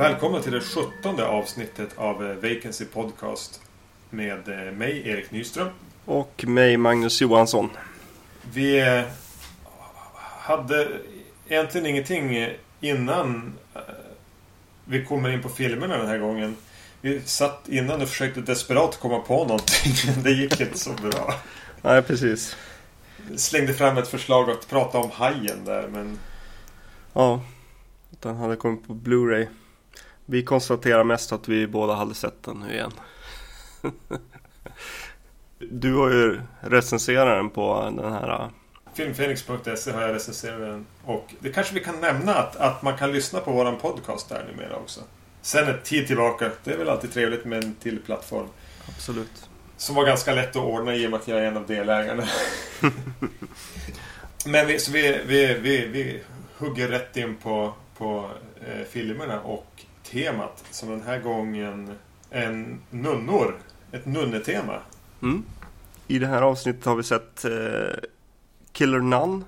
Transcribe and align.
Välkomna 0.00 0.40
till 0.42 0.52
det 0.52 0.60
sjuttonde 0.60 1.26
avsnittet 1.26 1.98
av 1.98 2.30
eh, 2.30 2.36
Vacancy 2.36 2.84
Podcast 2.84 3.60
med 4.10 4.48
eh, 4.48 4.72
mig, 4.72 5.08
Erik 5.08 5.30
Nyström. 5.30 5.68
Och 6.04 6.44
mig, 6.46 6.76
Magnus 6.76 7.20
Johansson. 7.20 7.70
Vi 8.52 8.80
eh, 8.80 9.02
hade 10.40 10.88
egentligen 11.48 11.86
ingenting 11.86 12.48
innan 12.80 13.52
vi 14.90 15.04
kommer 15.04 15.30
in 15.30 15.42
på 15.42 15.48
filmerna 15.48 15.96
den 15.96 16.06
här 16.06 16.18
gången. 16.18 16.56
Vi 17.00 17.20
satt 17.20 17.68
innan 17.68 18.02
och 18.02 18.08
försökte 18.08 18.40
desperat 18.40 19.00
komma 19.00 19.18
på 19.18 19.44
någonting, 19.44 19.92
men 20.14 20.22
det 20.22 20.30
gick 20.30 20.60
inte 20.60 20.78
så 20.78 20.92
bra. 20.92 21.34
Nej, 21.82 22.02
precis. 22.02 22.56
Slängde 23.36 23.74
fram 23.74 23.98
ett 23.98 24.08
förslag 24.08 24.50
att 24.50 24.68
prata 24.68 24.98
om 24.98 25.10
Hajen 25.10 25.64
där, 25.64 25.88
men... 25.88 26.18
Ja, 27.12 27.42
den 28.10 28.36
hade 28.36 28.56
kommit 28.56 28.86
på 28.86 28.94
Blu-ray. 28.94 29.46
Vi 30.24 30.44
konstaterar 30.44 31.04
mest 31.04 31.32
att 31.32 31.48
vi 31.48 31.66
båda 31.66 31.94
hade 31.94 32.14
sett 32.14 32.42
den 32.42 32.60
nu 32.60 32.74
igen. 32.74 32.92
du 35.58 35.94
har 35.94 36.10
ju 36.10 36.40
recenserat 36.60 37.38
den 37.38 37.50
på 37.50 37.92
den 37.96 38.12
här... 38.12 38.50
Filmfenix.se 38.94 39.92
har 39.92 40.02
jag 40.02 40.14
recenserat 40.14 40.60
den. 40.60 40.86
Och 41.04 41.34
det 41.40 41.50
kanske 41.50 41.74
vi 41.74 41.80
kan 41.80 42.00
nämna 42.00 42.34
att, 42.34 42.56
att 42.56 42.82
man 42.82 42.96
kan 42.96 43.12
lyssna 43.12 43.40
på 43.40 43.52
våran 43.52 43.78
podcast 43.78 44.28
där 44.28 44.44
numera 44.50 44.76
också. 44.76 45.00
Sen 45.42 45.68
ett 45.68 45.84
tid 45.84 46.06
tillbaka. 46.06 46.50
Det 46.64 46.72
är 46.72 46.78
väl 46.78 46.88
alltid 46.88 47.12
trevligt 47.12 47.44
med 47.44 47.64
en 47.64 47.74
till 47.74 48.00
plattform. 48.00 48.46
Absolut. 48.88 49.48
Som 49.76 49.94
var 49.94 50.04
ganska 50.04 50.34
lätt 50.34 50.56
att 50.56 50.56
ordna 50.56 50.94
i 50.94 51.06
och 51.06 51.10
med 51.10 51.20
att 51.20 51.28
jag 51.28 51.38
är 51.38 51.44
en 51.44 51.56
av 51.56 51.66
delägarna. 51.66 52.24
Men 54.46 54.66
vi, 54.66 54.78
så 54.78 54.92
vi, 54.92 55.20
vi, 55.26 55.54
vi, 55.54 55.86
vi 55.86 56.22
hugger 56.58 56.88
rätt 56.88 57.16
in 57.16 57.36
på, 57.36 57.74
på 57.98 58.30
eh, 58.66 58.86
filmerna 58.90 59.40
och 59.40 59.84
temat 60.04 60.64
som 60.70 60.88
den 60.88 61.02
här 61.02 61.18
gången 61.18 61.94
är 62.30 62.76
nunnor. 62.90 63.56
Ett 63.92 64.06
nunnetema. 64.06 64.78
Mm. 65.22 65.44
I 66.06 66.18
det 66.18 66.26
här 66.26 66.42
avsnittet 66.42 66.84
har 66.84 66.96
vi 66.96 67.02
sett 67.02 67.44
eh, 67.44 67.50
Killer 68.72 69.00
Nun 69.00 69.44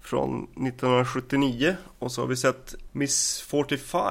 från 0.00 0.42
1979 0.42 1.76
och 1.98 2.12
så 2.12 2.20
har 2.20 2.28
vi 2.28 2.36
sett 2.36 2.74
Miss 2.92 3.40
45 3.40 4.08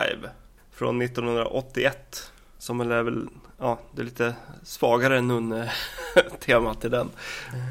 från 0.71 1.01
1981 1.01 2.31
som 2.57 2.81
är 2.81 3.03
väl, 3.03 3.27
ja, 3.59 3.79
det 3.91 4.01
är 4.01 4.05
lite 4.05 4.35
svagare 4.63 5.21
nunne-temat 5.21 6.85
i 6.85 6.89
den. 6.89 7.09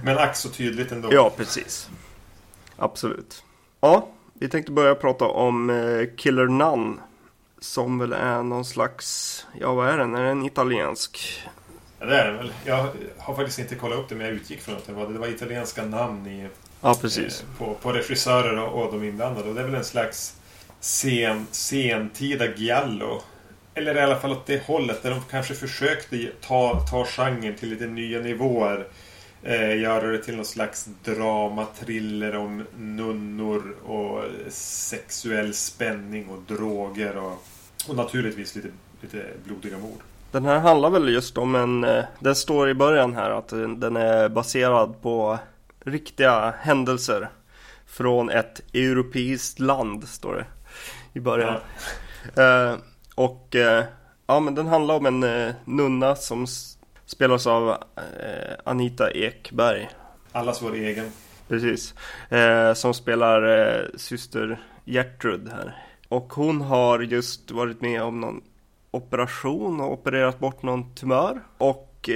Men 0.04 0.18
ack 0.18 0.36
så 0.36 0.48
tydligt 0.48 0.92
ändå. 0.92 1.08
Ja, 1.12 1.32
precis. 1.36 1.90
Absolut. 2.76 3.44
Ja, 3.80 4.08
vi 4.34 4.48
tänkte 4.48 4.72
börja 4.72 4.94
prata 4.94 5.24
om 5.24 5.70
eh, 5.70 6.06
Killer 6.16 6.46
Nun 6.46 7.00
som 7.58 7.98
väl 7.98 8.12
är 8.12 8.42
någon 8.42 8.64
slags, 8.64 9.46
ja 9.60 9.74
vad 9.74 9.88
är 9.88 9.98
den? 9.98 10.14
Är 10.14 10.24
den 10.24 10.46
italiensk? 10.46 11.42
Ja 11.98 12.06
det 12.06 12.20
är 12.20 12.26
den 12.26 12.36
väl. 12.36 12.52
Jag 12.64 12.88
har 13.18 13.34
faktiskt 13.34 13.58
inte 13.58 13.74
kollat 13.74 13.98
upp 13.98 14.08
det 14.08 14.14
men 14.14 14.26
jag 14.26 14.34
utgick 14.34 14.60
från 14.60 14.76
att 14.76 14.86
det 14.86 14.92
var, 14.92 15.08
det 15.08 15.18
var 15.18 15.28
italienska 15.28 15.84
namn 15.84 16.26
i, 16.26 16.48
ja, 16.82 16.94
precis. 17.00 17.40
Eh, 17.42 17.58
på, 17.58 17.74
på 17.74 17.92
regissörer 17.92 18.58
och, 18.58 18.82
och 18.82 18.92
de 18.92 19.04
inblandade. 19.04 19.48
Och 19.48 19.54
det 19.54 19.60
är 19.60 19.64
väl 19.64 19.74
en 19.74 19.84
slags 19.84 20.36
sen, 20.80 21.46
sentida 21.50 22.46
giallo. 22.56 23.22
Eller 23.74 23.96
i 23.96 24.00
alla 24.00 24.16
fall 24.16 24.32
åt 24.32 24.46
det 24.46 24.66
hållet 24.66 25.02
där 25.02 25.10
de 25.10 25.20
kanske 25.30 25.54
försökte 25.54 26.28
ta, 26.40 26.86
ta 26.90 27.04
genren 27.04 27.56
till 27.56 27.70
lite 27.70 27.86
nya 27.86 28.20
nivåer. 28.20 28.86
Eh, 29.42 29.80
göra 29.80 30.06
det 30.06 30.18
till 30.18 30.36
någon 30.36 30.44
slags 30.44 30.88
drama, 31.04 31.66
thriller 31.80 32.36
om 32.36 32.64
nunnor 32.76 33.76
och 33.84 34.24
sexuell 34.52 35.54
spänning 35.54 36.28
och 36.28 36.56
droger 36.56 37.16
och 37.16 37.44
och 37.88 37.96
naturligtvis 37.96 38.56
lite, 38.56 38.68
lite 39.00 39.24
blodiga 39.44 39.78
mord. 39.78 40.00
Den 40.30 40.44
här 40.44 40.58
handlar 40.58 40.90
väl 40.90 41.08
just 41.08 41.38
om 41.38 41.54
en, 41.54 41.84
eh, 41.84 42.04
det 42.18 42.34
står 42.34 42.68
i 42.68 42.74
början 42.74 43.14
här 43.14 43.30
att 43.30 43.48
den 43.76 43.96
är 43.96 44.28
baserad 44.28 45.02
på 45.02 45.38
riktiga 45.84 46.54
händelser 46.60 47.28
från 47.86 48.30
ett 48.30 48.74
europeiskt 48.74 49.58
land, 49.58 50.08
står 50.08 50.34
det 50.34 50.46
i 51.12 51.20
början. 51.20 51.56
Ja. 52.34 52.70
Eh, 52.70 52.76
och 53.14 53.56
eh, 53.56 53.84
ja, 54.26 54.40
men 54.40 54.54
den 54.54 54.66
handlar 54.66 54.94
om 54.94 55.06
en 55.06 55.22
eh, 55.22 55.54
nunna 55.64 56.16
som 56.16 56.46
spelas 57.06 57.46
av 57.46 57.76
Anita 58.64 59.10
Ekberg. 59.10 59.88
Allas 60.32 60.62
vår 60.62 60.74
egen. 60.74 61.06
Precis. 61.48 61.94
Som 62.74 62.94
spelar 62.94 63.90
syster 63.96 64.60
Gertrud 64.84 65.48
här. 65.48 65.86
Och 66.08 66.32
hon 66.32 66.60
har 66.60 67.00
just 67.00 67.50
varit 67.50 67.80
med 67.80 68.02
om 68.02 68.20
någon 68.20 68.42
operation 68.90 69.80
och 69.80 69.92
opererat 69.92 70.38
bort 70.38 70.62
någon 70.62 70.94
tumör. 70.94 71.40
Och 71.58 72.10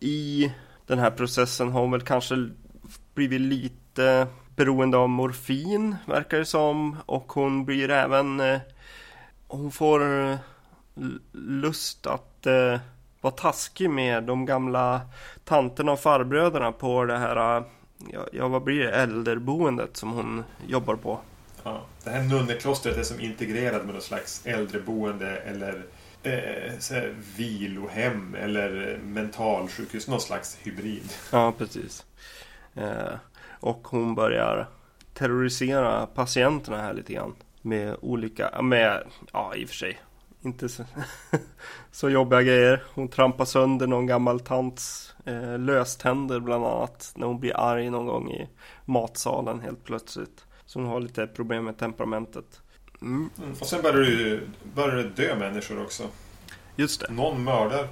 i 0.00 0.52
den 0.86 0.98
här 0.98 1.10
processen 1.10 1.72
har 1.72 1.80
hon 1.80 1.90
väl 1.90 2.00
kanske 2.00 2.48
blivit 3.14 3.40
lite 3.40 4.26
beroende 4.56 4.96
av 4.96 5.08
morfin 5.08 5.96
verkar 6.06 6.38
det 6.38 6.44
som. 6.44 6.96
Och 7.06 7.32
hon 7.32 7.64
blir 7.64 7.90
även... 7.90 8.40
Eh, 8.40 8.60
hon 9.48 9.72
får 9.72 10.30
eh, 10.30 10.36
lust 11.32 12.06
att 12.06 12.46
vara 13.20 13.34
taskig 13.34 13.90
med 13.90 14.24
de 14.24 14.46
gamla 14.46 15.00
tanterna 15.44 15.92
och 15.92 16.00
farbröderna 16.00 16.72
på 16.72 17.04
det 17.04 17.18
här, 17.18 17.64
ja 18.32 18.48
vad 18.48 18.62
blir 18.62 18.78
det, 18.78 18.90
äldreboendet 18.92 19.96
som 19.96 20.12
hon 20.12 20.44
jobbar 20.66 20.94
på. 20.94 21.20
Ja. 21.64 21.82
Det 22.04 22.10
här 22.10 22.22
nunneklostret 22.22 22.96
är 22.96 23.02
som 23.02 23.20
integrerat 23.20 23.84
med 23.84 23.94
någon 23.94 24.02
slags 24.02 24.46
äldreboende 24.46 25.36
eller 25.36 25.84
eh, 26.22 26.78
så 26.78 26.94
här, 26.94 27.14
vilohem 27.36 28.34
eller 28.34 28.98
mentalsjukhus. 29.04 30.08
Någon 30.08 30.20
slags 30.20 30.58
hybrid. 30.62 31.12
Ja, 31.32 31.52
precis. 31.58 32.04
Eh, 32.74 33.14
och 33.60 33.88
hon 33.88 34.14
börjar 34.14 34.68
terrorisera 35.14 36.06
patienterna 36.06 36.82
här 36.82 36.94
lite 36.94 37.12
grann. 37.12 37.34
Med 37.62 37.96
olika, 38.00 38.62
med, 38.62 39.02
ja 39.32 39.54
i 39.54 39.64
och 39.64 39.68
för 39.68 39.76
sig, 39.76 39.98
inte 40.42 40.68
så, 40.68 40.84
så 41.90 42.10
jobbiga 42.10 42.42
grejer. 42.42 42.82
Hon 42.94 43.08
trampar 43.08 43.44
sönder 43.44 43.86
någon 43.86 44.06
gammal 44.06 44.40
tants 44.40 45.14
eh, 45.24 45.58
löständer 45.58 46.40
bland 46.40 46.66
annat. 46.66 47.12
När 47.16 47.26
hon 47.26 47.40
blir 47.40 47.56
arg 47.56 47.90
någon 47.90 48.06
gång 48.06 48.30
i 48.30 48.48
matsalen 48.84 49.60
helt 49.60 49.84
plötsligt. 49.84 50.44
Som 50.66 50.84
har 50.86 51.00
lite 51.00 51.26
problem 51.26 51.64
med 51.64 51.78
temperamentet. 51.78 52.60
Mm. 53.02 53.30
Och 53.60 53.66
sen 53.66 53.82
börjar 53.82 54.10
det, 54.10 54.40
börjar 54.74 54.96
det 54.96 55.08
dö 55.08 55.36
människor 55.36 55.82
också. 55.82 56.02
Just 56.76 57.00
det. 57.00 57.12
Någon 57.12 57.44
mördar. 57.44 57.88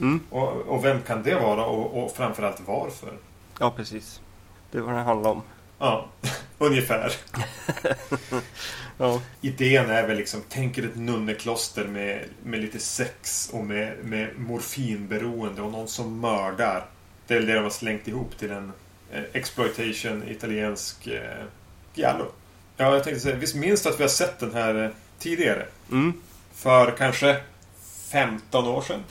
Mm. 0.00 0.20
Och, 0.30 0.48
och, 0.48 0.84
vem 0.84 1.02
kan 1.02 1.22
det 1.22 1.34
vara 1.34 1.66
och, 1.66 2.04
och 2.04 2.10
framförallt 2.10 2.62
varför? 2.66 3.12
Ja, 3.58 3.70
precis. 3.70 4.20
Det 4.70 4.78
är 4.78 4.82
vad 4.82 4.94
det 4.94 5.00
handlar 5.00 5.30
om. 5.30 5.42
Ja, 5.78 6.08
ungefär. 6.58 7.12
ja. 8.98 9.20
Idén 9.40 9.90
är 9.90 10.06
väl 10.06 10.16
liksom, 10.16 10.42
tänk 10.48 10.78
er 10.78 10.84
ett 10.84 10.96
nunnekloster 10.96 11.84
med, 11.84 12.24
med 12.42 12.60
lite 12.60 12.78
sex 12.78 13.50
och 13.52 13.64
med, 13.64 14.04
med 14.04 14.38
morfinberoende 14.38 15.62
och 15.62 15.72
någon 15.72 15.88
som 15.88 16.20
mördar. 16.20 16.86
Det 17.26 17.34
är 17.34 17.40
det 17.40 17.54
de 17.54 17.62
har 17.62 17.70
slängt 17.70 18.08
ihop 18.08 18.38
till 18.38 18.50
en 18.50 18.72
eh, 19.12 19.22
exploitation 19.32 20.28
italiensk 20.28 21.06
eh, 21.06 21.44
Giallo. 21.94 22.26
Ja, 22.76 22.94
jag 22.94 23.04
tänkte 23.04 23.20
säga, 23.20 23.36
visst 23.36 23.54
minns 23.54 23.82
du 23.82 23.88
att 23.88 23.98
vi 23.98 24.02
har 24.04 24.08
sett 24.08 24.38
den 24.38 24.54
här 24.54 24.84
eh, 24.84 24.90
tidigare? 25.18 25.66
Mm. 25.90 26.12
För 26.54 26.90
kanske 26.90 27.40
15 28.10 28.66
år 28.66 28.82
sedan? 28.82 29.04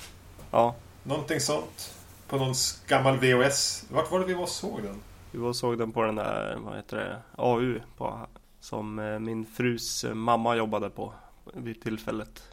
Ja. 0.52 0.76
Någonting 1.04 1.40
sånt. 1.40 1.97
På 2.28 2.38
någon 2.38 2.54
gammal 2.88 3.18
VHS. 3.18 3.86
Vart 3.90 4.12
var 4.12 4.20
det 4.20 4.26
vi 4.26 4.34
var 4.34 4.44
och 4.44 4.50
såg 4.50 4.84
den? 4.84 5.02
Vi 5.32 5.40
var 5.40 5.50
och 5.50 5.56
såg 5.56 5.78
den 5.78 5.92
på 5.92 6.04
den 6.04 6.16
där, 6.16 6.58
vad 6.60 6.76
heter 6.76 6.98
det, 6.98 7.22
AU. 7.36 7.80
På, 7.98 8.28
som 8.60 9.00
eh, 9.00 9.20
min 9.20 9.46
frus 9.46 10.04
eh, 10.04 10.14
mamma 10.14 10.56
jobbade 10.56 10.90
på 10.90 11.14
vid 11.54 11.82
tillfället. 11.82 12.44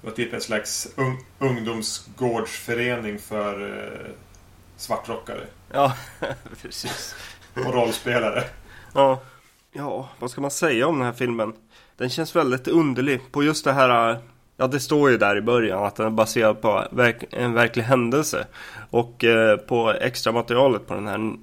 Det 0.00 0.06
var 0.06 0.14
typ 0.14 0.32
en 0.32 0.40
slags 0.40 0.88
un 0.96 1.16
ungdomsgårdsförening 1.38 3.18
för 3.18 3.78
eh, 3.78 4.10
svartrockare. 4.76 5.46
Ja, 5.72 5.96
precis. 6.62 7.14
Och 7.54 7.74
rollspelare. 7.74 8.44
Ja. 8.94 9.20
Ja, 9.72 10.08
vad 10.18 10.30
ska 10.30 10.40
man 10.40 10.50
säga 10.50 10.86
om 10.86 10.98
den 10.98 11.06
här 11.06 11.12
filmen? 11.12 11.52
Den 11.96 12.10
känns 12.10 12.36
väldigt 12.36 12.68
underlig 12.68 13.32
på 13.32 13.42
just 13.42 13.64
det 13.64 13.72
här 13.72 14.18
Ja, 14.62 14.68
det 14.68 14.80
står 14.80 15.10
ju 15.10 15.18
där 15.18 15.36
i 15.36 15.40
början 15.40 15.84
att 15.84 15.96
den 15.96 16.06
är 16.06 16.10
baserad 16.10 16.60
på 16.60 16.84
verk 16.90 17.24
en 17.30 17.52
verklig 17.52 17.82
händelse. 17.82 18.46
Och 18.90 19.24
eh, 19.24 19.56
på 19.56 19.90
extra 19.90 20.32
materialet 20.32 20.86
på 20.86 20.94
den 20.94 21.06
här 21.06 21.36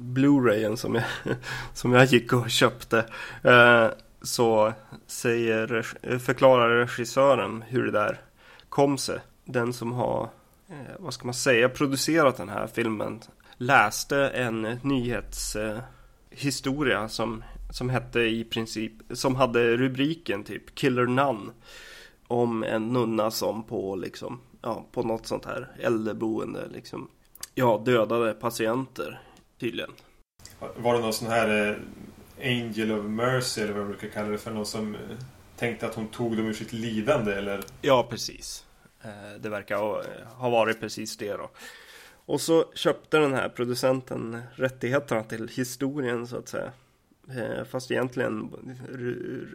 Blu-rayen 0.00 0.76
som 0.76 0.94
jag, 0.94 1.04
som 1.74 1.92
jag 1.92 2.04
gick 2.04 2.32
och 2.32 2.50
köpte. 2.50 3.04
Eh, 3.42 3.88
så 4.22 4.72
säger, 5.06 5.82
förklarar 6.18 6.76
regissören 6.76 7.64
hur 7.68 7.84
det 7.84 7.90
där 7.90 8.20
kom 8.68 8.98
sig. 8.98 9.18
Den 9.44 9.72
som 9.72 9.92
har, 9.92 10.28
eh, 10.68 10.76
vad 10.98 11.14
ska 11.14 11.24
man 11.24 11.34
säga, 11.34 11.68
producerat 11.68 12.36
den 12.36 12.48
här 12.48 12.66
filmen 12.66 13.20
läste 13.56 14.28
en 14.28 14.78
nyhetshistoria 14.82 17.00
eh, 17.00 17.08
som, 17.08 17.44
som 17.70 17.90
hette 17.90 18.20
i 18.20 18.44
princip, 18.44 18.92
som 19.10 19.36
hade 19.36 19.76
rubriken 19.76 20.44
typ 20.44 20.74
Killer 20.74 21.06
Nun. 21.06 21.50
Om 22.28 22.64
en 22.64 22.88
nunna 22.88 23.30
som 23.30 23.62
på 23.62 23.96
liksom, 23.96 24.40
ja, 24.62 24.86
på 24.92 25.02
något 25.02 25.26
sånt 25.26 25.44
här 25.44 25.68
äldreboende 25.80 26.68
liksom, 26.72 27.08
ja, 27.54 27.82
dödade 27.84 28.34
patienter 28.34 29.20
tydligen. 29.60 29.90
Var 30.76 30.94
det 30.94 31.00
någon 31.00 31.12
sån 31.12 31.28
här 31.28 31.70
eh, 31.70 31.76
Angel 32.50 32.92
of 32.92 33.04
Mercy 33.04 33.60
eller 33.60 33.72
vad 33.72 33.82
man 33.82 33.90
brukar 33.90 34.08
kalla 34.08 34.28
det 34.28 34.38
för? 34.38 34.50
Någon 34.50 34.66
som 34.66 34.94
eh, 34.94 35.00
tänkte 35.56 35.86
att 35.86 35.94
hon 35.94 36.08
tog 36.08 36.36
dem 36.36 36.46
ur 36.46 36.52
sitt 36.52 36.72
lidande 36.72 37.32
eller? 37.32 37.60
Ja, 37.80 38.06
precis. 38.10 38.64
Eh, 39.02 39.40
det 39.40 39.48
verkar 39.48 39.76
ha 40.34 40.50
varit 40.50 40.80
precis 40.80 41.16
det 41.16 41.32
då. 41.32 41.50
Och 42.26 42.40
så 42.40 42.64
köpte 42.74 43.18
den 43.18 43.34
här 43.34 43.48
producenten 43.48 44.42
rättigheterna 44.54 45.22
till 45.22 45.48
historien 45.48 46.26
så 46.26 46.36
att 46.36 46.48
säga. 46.48 46.72
Eh, 47.28 47.64
fast 47.64 47.90
egentligen, 47.90 48.50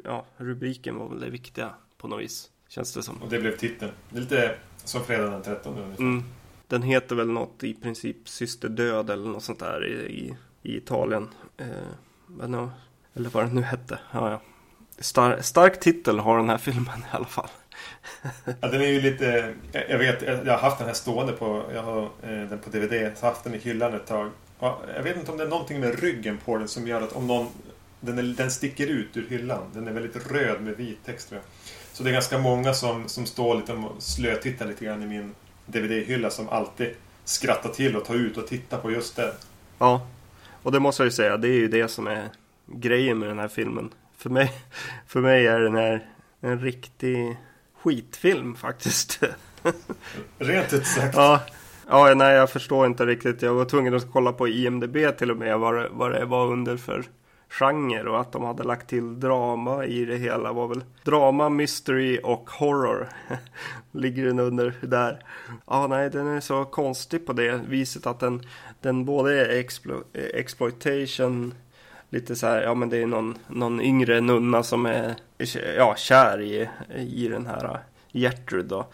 ja, 0.03 0.25
rubriken 0.37 0.95
var 0.95 1.09
väl 1.09 1.19
det 1.19 1.29
viktiga 1.29 1.73
på 1.97 2.07
något 2.07 2.21
vis. 2.21 2.51
Känns 2.69 2.93
det 2.93 3.03
som. 3.03 3.17
Och 3.21 3.29
det 3.29 3.39
blev 3.39 3.57
titeln. 3.57 3.91
Det 4.09 4.17
är 4.17 4.21
lite 4.21 4.55
som 4.83 5.05
fredag 5.05 5.29
den 5.29 5.41
13 5.41 5.77
ungefär. 5.77 6.03
Mm. 6.03 6.23
Den 6.67 6.81
heter 6.81 7.15
väl 7.15 7.27
något 7.27 7.63
i 7.63 7.73
princip 7.73 8.29
Syster 8.29 8.69
Död 8.69 9.09
eller 9.09 9.29
något 9.29 9.43
sånt 9.43 9.59
där 9.59 9.85
i, 9.85 9.93
i, 9.93 10.35
i 10.63 10.77
Italien. 10.77 11.27
Eh, 11.57 11.67
men, 12.27 12.69
eller 13.13 13.29
vad 13.29 13.45
det 13.45 13.53
nu 13.53 13.61
hette. 13.61 13.99
Ja, 14.11 14.31
ja. 14.31 14.41
Star, 14.99 15.41
stark 15.41 15.79
titel 15.79 16.19
har 16.19 16.37
den 16.37 16.49
här 16.49 16.57
filmen 16.57 16.99
i 16.99 17.15
alla 17.15 17.25
fall. 17.25 17.49
ja, 18.61 18.67
den 18.67 18.81
är 18.81 18.87
ju 18.87 19.01
lite... 19.01 19.53
Jag 19.89 19.97
vet, 19.97 20.21
jag 20.21 20.53
har 20.53 20.57
haft 20.57 20.77
den 20.77 20.87
här 20.87 20.93
stående 20.93 21.33
på... 21.33 21.63
Jag 21.73 21.83
har 21.83 22.03
eh, 22.03 22.49
den 22.49 22.59
på 22.59 22.69
DVD. 22.69 22.93
Har 22.93 23.29
haft 23.29 23.43
den 23.43 23.55
i 23.55 23.57
hyllan 23.57 23.93
ett 23.93 24.07
tag. 24.07 24.31
Jag 24.95 25.03
vet 25.03 25.17
inte 25.17 25.31
om 25.31 25.37
det 25.37 25.43
är 25.43 25.47
någonting 25.49 25.79
med 25.79 25.99
ryggen 25.99 26.37
på 26.45 26.57
den 26.57 26.67
som 26.67 26.87
gör 26.87 27.01
att 27.01 27.13
om 27.13 27.27
någon... 27.27 27.47
Den, 27.99 28.19
är, 28.19 28.23
den 28.23 28.51
sticker 28.51 28.87
ut 28.87 29.17
ur 29.17 29.27
hyllan. 29.29 29.63
Den 29.73 29.87
är 29.87 29.91
väldigt 29.91 30.31
röd 30.31 30.61
med 30.61 30.77
vit 30.77 31.05
text 31.05 31.29
tror 31.29 31.41
jag. 31.41 31.45
Så 31.99 32.03
det 32.03 32.09
är 32.09 32.13
ganska 32.13 32.37
många 32.37 32.73
som, 32.73 33.07
som 33.07 33.25
står 33.25 33.55
lite 33.55 33.83
slötittar 33.99 34.65
lite 34.65 34.85
grann 34.85 35.03
i 35.03 35.05
min 35.05 35.35
DVD-hylla 35.65 36.29
som 36.29 36.49
alltid 36.49 36.87
skrattar 37.23 37.69
till 37.69 37.95
och 37.95 38.05
tar 38.05 38.15
ut 38.15 38.37
och 38.37 38.47
tittar 38.47 38.77
på 38.77 38.91
just 38.91 39.15
den. 39.15 39.31
Ja, 39.79 40.07
och 40.63 40.71
det 40.71 40.79
måste 40.79 41.03
jag 41.03 41.07
ju 41.07 41.11
säga. 41.11 41.37
Det 41.37 41.47
är 41.47 41.53
ju 41.53 41.67
det 41.67 41.87
som 41.87 42.07
är 42.07 42.29
grejen 42.65 43.19
med 43.19 43.29
den 43.29 43.39
här 43.39 43.47
filmen. 43.47 43.89
För 44.17 44.29
mig, 44.29 44.51
för 45.07 45.21
mig 45.21 45.47
är 45.47 45.59
den 45.59 45.75
här 45.75 46.09
en 46.41 46.59
riktig 46.59 47.37
skitfilm 47.81 48.55
faktiskt. 48.55 49.19
Rent 50.37 50.73
ut 50.73 50.87
sagt. 50.87 51.15
Ja. 51.15 51.41
ja, 51.87 52.13
nej 52.15 52.35
jag 52.35 52.49
förstår 52.49 52.85
inte 52.85 53.05
riktigt. 53.05 53.41
Jag 53.41 53.53
var 53.53 53.65
tvungen 53.65 53.95
att 53.95 54.11
kolla 54.11 54.33
på 54.33 54.47
IMDB 54.47 54.97
till 55.17 55.31
och 55.31 55.37
med 55.37 55.59
vad 55.59 55.75
det, 55.75 55.89
vad 55.91 56.11
det 56.11 56.25
var 56.25 56.51
under 56.51 56.77
för 56.77 57.03
genre 57.49 58.09
och 58.09 58.19
att 58.19 58.31
de 58.31 58.43
hade 58.43 58.63
lagt 58.63 58.89
till 58.89 59.19
drama 59.19 59.85
i 59.85 60.05
det 60.05 60.17
hela 60.17 60.53
var 60.53 60.67
väl 60.67 60.83
drama, 61.03 61.49
mystery 61.49 62.19
och 62.23 62.49
horror. 62.49 63.09
Ligger 63.91 64.25
den 64.25 64.39
under 64.39 64.75
där. 64.81 65.25
Ja, 65.67 65.87
nej, 65.87 66.09
den 66.09 66.27
är 66.27 66.39
så 66.39 66.65
konstig 66.65 67.25
på 67.25 67.33
det 67.33 67.61
viset 67.67 68.07
att 68.07 68.19
den, 68.19 68.41
den 68.81 69.05
både 69.05 69.45
är 69.45 69.59
explo 69.59 70.03
exploitation 70.13 71.53
lite 72.09 72.35
så 72.35 72.47
här, 72.47 72.61
ja 72.61 72.73
men 72.73 72.89
det 72.89 72.97
är 72.97 73.07
någon, 73.07 73.37
någon 73.47 73.81
yngre 73.81 74.21
nunna 74.21 74.63
som 74.63 74.85
är 74.85 75.15
ja, 75.77 75.95
kär 75.97 76.41
i, 76.41 76.69
i 76.97 77.27
den 77.27 77.45
här 77.45 77.65
äh, 77.65 77.79
Gertrud 78.11 78.65
då. 78.65 78.87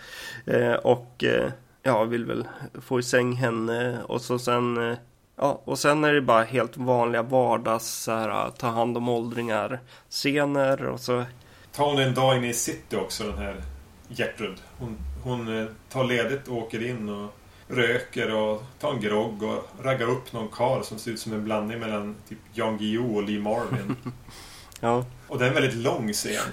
Eh, 0.46 0.74
och 0.74 1.24
eh, 1.24 1.52
ja, 1.84 2.04
vill 2.04 2.26
väl 2.26 2.48
få 2.74 3.00
i 3.00 3.04
säng 3.04 3.34
henne 3.34 4.04
och 4.04 4.22
så 4.22 4.40
sen 4.40 4.92
eh, 4.92 4.98
Ja, 5.36 5.62
och 5.66 5.80
sen 5.80 6.04
är 6.04 6.14
det 6.14 6.22
bara 6.22 6.44
helt 6.44 6.78
vanliga 6.78 7.22
vardags 7.22 7.88
så 7.88 8.12
här, 8.12 8.50
ta 8.50 8.68
hand 8.68 8.98
om 8.98 9.10
åldringar 9.10 9.80
scener 10.10 10.86
och 10.86 11.00
så. 11.00 11.24
Tar 11.72 11.86
hon 11.86 12.00
en 12.00 12.14
dag 12.14 12.38
inne 12.38 12.50
i 12.50 12.54
city 12.54 12.96
också 12.96 13.24
den 13.24 13.38
här 13.38 13.62
Gertrud. 14.08 14.62
Hon, 14.78 14.98
hon 15.24 15.60
eh, 15.62 15.68
tar 15.90 16.04
ledigt 16.04 16.48
och 16.48 16.58
åker 16.58 16.90
in 16.90 17.10
och 17.10 17.36
röker 17.68 18.36
och 18.36 18.64
tar 18.80 18.94
en 18.94 19.02
grogg 19.02 19.44
och 19.44 19.70
raggar 19.84 20.10
upp 20.10 20.34
någon 20.34 20.48
karl 20.48 20.84
som 20.84 21.00
ser 21.00 21.12
ut 21.12 21.20
som 21.20 21.34
en 21.34 21.44
blandning 21.44 21.80
mellan 21.80 22.16
typ 22.30 22.38
Jan 22.54 22.78
Guillou 22.78 23.16
och 23.16 23.24
Lee 23.24 23.40
Marvin. 23.40 23.96
ja. 24.80 25.06
Och 25.28 25.40
det 25.40 25.46
är 25.46 25.50
en 25.50 25.54
väldigt 25.54 25.76
lång 25.76 26.14
scen. 26.14 26.44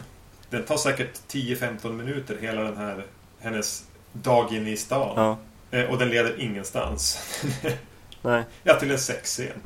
Den 0.50 0.64
tar 0.64 0.76
säkert 0.76 1.20
10-15 1.28 1.92
minuter 1.92 2.38
hela 2.40 2.62
den 2.62 2.76
här 2.76 3.06
hennes 3.40 3.84
dag 4.12 4.52
inne 4.52 4.70
i 4.70 4.76
stan. 4.76 5.12
Ja. 5.16 5.38
Eh, 5.78 5.90
och 5.90 5.98
den 5.98 6.08
leder 6.08 6.40
ingenstans. 6.40 7.18
Nej. 8.22 8.44
Ja, 8.62 8.74
till 8.74 8.90
en 8.90 8.98
sexscen. 8.98 9.62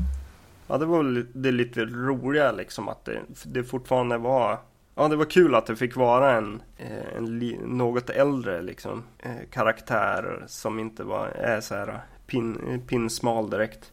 Ja, 0.66 0.78
det 0.78 0.86
var 0.86 1.02
väl 1.02 1.26
det 1.32 1.52
lite 1.52 1.84
roliga 1.84 2.52
liksom 2.52 2.88
att 2.88 3.04
det, 3.04 3.20
det 3.44 3.64
fortfarande 3.64 4.18
var 4.18 4.58
Ja, 4.98 5.08
det 5.08 5.16
var 5.16 5.24
kul 5.24 5.54
att 5.54 5.66
det 5.66 5.76
fick 5.76 5.96
vara 5.96 6.32
en, 6.36 6.62
eh, 6.76 7.16
en 7.16 7.38
något 7.64 8.10
äldre 8.10 8.62
liksom, 8.62 9.04
eh, 9.18 9.30
karaktär 9.50 10.44
som 10.46 10.78
inte 10.78 11.04
var, 11.04 11.28
är 11.28 11.60
så 11.60 11.74
här 11.74 12.00
pin, 12.26 12.82
pinsmal 12.86 13.50
direkt. 13.50 13.92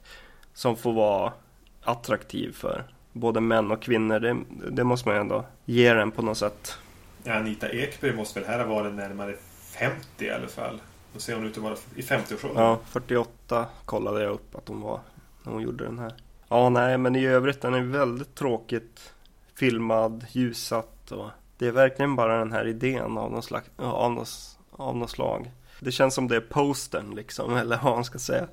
Som 0.53 0.77
får 0.77 0.93
vara 0.93 1.33
attraktiv 1.83 2.51
för 2.51 2.83
både 3.13 3.41
män 3.41 3.71
och 3.71 3.81
kvinnor. 3.81 4.19
Det, 4.19 4.37
det 4.71 4.83
måste 4.83 5.09
man 5.09 5.15
ju 5.15 5.21
ändå 5.21 5.45
ge 5.65 5.93
den 5.93 6.11
på 6.11 6.21
något 6.21 6.37
sätt. 6.37 6.77
Ja, 7.23 7.33
Anita 7.33 7.69
Ekberg 7.69 8.15
måste 8.15 8.39
väl 8.39 8.49
här 8.49 8.59
ha 8.59 8.75
varit 8.75 8.93
närmare 8.93 9.35
50 9.79 10.25
i 10.25 10.29
alla 10.29 10.47
fall. 10.47 10.81
Då 11.13 11.19
ser 11.19 11.35
hon 11.35 11.45
ut 11.45 11.57
att 11.57 11.63
vara 11.63 11.75
i 11.95 12.01
50-årsåldern. 12.01 12.63
Ja, 12.63 12.79
48 12.85 13.65
kollade 13.85 14.23
jag 14.23 14.33
upp 14.33 14.55
att 14.55 14.67
hon 14.67 14.81
var 14.81 14.99
när 15.43 15.51
hon 15.53 15.61
gjorde 15.61 15.83
den 15.83 15.99
här. 15.99 16.13
Ja, 16.49 16.69
nej, 16.69 16.97
men 16.97 17.15
i 17.15 17.25
övrigt 17.25 17.61
den 17.61 17.73
är 17.73 17.81
väldigt 17.81 18.35
tråkigt 18.35 19.13
filmad, 19.55 20.25
ljussatt 20.31 21.11
och 21.11 21.29
det 21.57 21.67
är 21.67 21.71
verkligen 21.71 22.15
bara 22.15 22.39
den 22.39 22.51
här 22.51 22.67
idén 22.67 23.17
av 23.17 23.31
någon, 23.31 23.43
slags, 23.43 23.69
av 23.75 24.11
någon, 24.11 24.25
av 24.71 24.97
någon 24.97 25.07
slag. 25.07 25.51
Det 25.79 25.91
känns 25.91 26.13
som 26.13 26.27
det 26.27 26.35
är 26.35 26.41
postern 26.41 27.15
liksom, 27.15 27.55
eller 27.57 27.79
vad 27.83 27.95
man 27.95 28.05
ska 28.05 28.19
säga, 28.19 28.47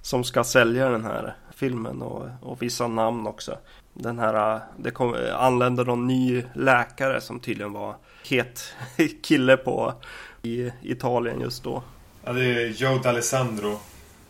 som 0.00 0.24
ska 0.24 0.44
sälja 0.44 0.88
den 0.88 1.04
här 1.04 1.36
filmen 1.54 2.02
och, 2.02 2.28
och 2.42 2.62
vissa 2.62 2.86
namn 2.86 3.26
också. 3.26 3.58
Den 3.92 4.18
här, 4.18 4.60
det 4.76 4.90
kom, 4.90 5.16
anlände 5.32 5.84
någon 5.84 6.06
ny 6.06 6.44
läkare 6.54 7.20
som 7.20 7.40
tydligen 7.40 7.72
var 7.72 7.96
het 8.24 8.74
kille 9.22 9.56
på 9.56 9.94
i 10.42 10.70
Italien 10.82 11.40
just 11.40 11.64
då. 11.64 11.82
Ja, 12.24 12.32
det 12.32 12.44
är 12.44 12.68
Joe 12.68 12.98
D'Alessandro 12.98 13.76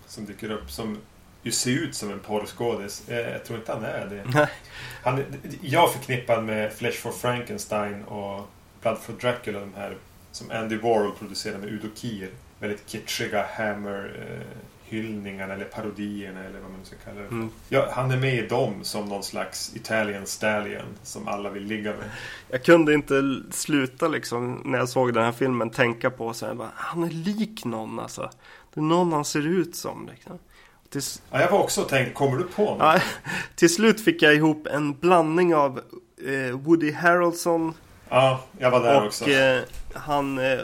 som 0.07 0.25
dyker 0.25 0.51
upp 0.51 0.71
som 0.71 0.99
ju 1.43 1.53
ser 1.53 1.71
ut 1.71 1.95
som 1.95 2.11
en 2.11 2.21
porrskådis. 2.21 3.09
Eh, 3.09 3.33
jag 3.33 3.45
tror 3.45 3.59
inte 3.59 3.73
han 3.73 3.85
är 3.85 4.07
det. 4.07 4.49
Han, 5.03 5.25
jag 5.61 5.93
förknippar 5.93 6.41
med 6.41 6.73
Flesh 6.73 6.99
for 6.99 7.13
Frankenstein 7.13 8.05
och 8.05 8.49
Blood 8.83 8.99
for 8.99 9.13
Dracula, 9.13 9.61
de 9.61 9.75
här 9.75 9.97
som 10.33 10.51
Andy 10.51 10.77
Warhol 10.77 11.13
producerade 11.19 11.59
med 11.59 11.69
Udo 11.69 11.89
Kier. 11.95 12.31
Väldigt 12.59 12.87
kitschiga 12.87 13.47
Hammer 13.57 14.17
eh, 14.19 14.47
hyllningarna 14.95 15.55
eller 15.55 15.65
parodierna 15.65 16.41
eller 16.41 16.61
vad 16.61 16.71
man 16.71 16.81
nu 16.81 16.87
ska 16.87 16.97
kalla 17.05 17.21
det 17.21 17.27
mm. 17.27 17.51
ja, 17.69 17.89
Han 17.93 18.11
är 18.11 18.17
med 18.17 18.35
i 18.35 18.47
dem 18.47 18.85
som 18.85 19.05
någon 19.05 19.23
slags 19.23 19.77
Italian 19.77 20.27
stallion 20.27 20.87
som 21.03 21.29
alla 21.29 21.51
vill 21.51 21.65
ligga 21.65 21.91
med. 21.91 22.11
Jag 22.49 22.65
kunde 22.65 22.95
inte 22.95 23.43
sluta 23.51 24.09
liksom 24.09 24.63
när 24.65 24.79
jag 24.79 24.89
såg 24.89 25.15
den 25.15 25.25
här 25.25 25.33
filmen 25.33 25.71
tänka 25.71 26.11
på 26.11 26.33
så 26.33 26.47
här, 26.47 26.55
bara, 26.55 26.73
han 26.75 27.05
är 27.05 27.11
lik 27.11 27.65
någon 27.65 28.01
alltså. 28.01 28.31
Det 28.75 28.81
är 28.81 28.85
någon 28.85 29.13
han 29.13 29.25
ser 29.25 29.47
ut 29.47 29.77
som 29.77 30.09
liksom. 30.13 30.39
Tills... 30.89 31.23
Ja, 31.31 31.41
jag 31.41 31.51
var 31.51 31.59
också 31.59 31.83
tänkt, 31.83 32.15
kommer 32.15 32.39
du 32.39 32.45
på 32.45 32.63
något? 32.63 32.79
Ja, 32.79 33.01
till 33.55 33.75
slut 33.75 34.01
fick 34.01 34.23
jag 34.23 34.35
ihop 34.35 34.67
en 34.67 34.93
blandning 34.93 35.55
av 35.55 35.81
eh, 36.27 36.57
Woody 36.57 36.93
Harrelson 36.93 37.75
Ja, 38.09 38.41
jag 38.59 38.71
var 38.71 38.83
där 38.83 39.01
och, 39.01 39.07
också. 39.07 39.25
Och 39.25 39.31
eh, 39.31 39.63
han, 39.95 40.39
eh, 40.39 40.61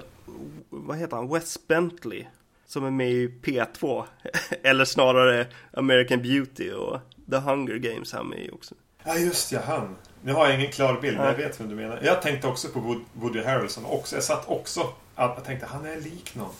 vad 0.70 0.96
heter 0.96 1.16
han, 1.16 1.28
Wes 1.28 1.66
Bentley 1.68 2.24
som 2.70 2.84
är 2.84 2.90
med 2.90 3.10
i 3.10 3.28
P2. 3.42 4.04
Eller 4.62 4.84
snarare 4.84 5.46
American 5.72 6.22
Beauty 6.22 6.72
och 6.72 7.00
The 7.30 7.36
Hunger 7.36 7.76
Games 7.76 8.12
han 8.12 8.26
med 8.26 8.44
i 8.44 8.50
också. 8.50 8.74
Ja 9.04 9.16
just 9.16 9.52
ja, 9.52 9.60
han. 9.66 9.96
Nu 10.22 10.32
har 10.32 10.46
jag 10.46 10.60
ingen 10.60 10.72
klar 10.72 11.00
bild, 11.00 11.16
men 11.16 11.26
jag 11.26 11.34
vet 11.34 11.60
vem 11.60 11.68
du 11.68 11.74
menar. 11.74 12.00
Jag 12.02 12.22
tänkte 12.22 12.46
också 12.46 12.68
på 12.68 13.00
Woody 13.12 13.42
Harrelson 13.42 13.84
också. 13.84 14.16
Jag 14.16 14.24
satt 14.24 14.48
också 14.48 14.80
och 15.14 15.44
tänkte, 15.44 15.66
han 15.66 15.86
är 15.86 16.00
lik 16.00 16.34
någon. 16.34 16.50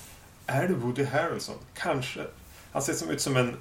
Är 0.47 0.69
det 0.69 0.75
Woody 0.75 1.05
Harrelson? 1.05 1.55
Kanske. 1.75 2.21
Han 2.73 2.83
ser 2.83 2.93
som 2.93 3.11
ut 3.11 3.21
som 3.21 3.37
en 3.37 3.57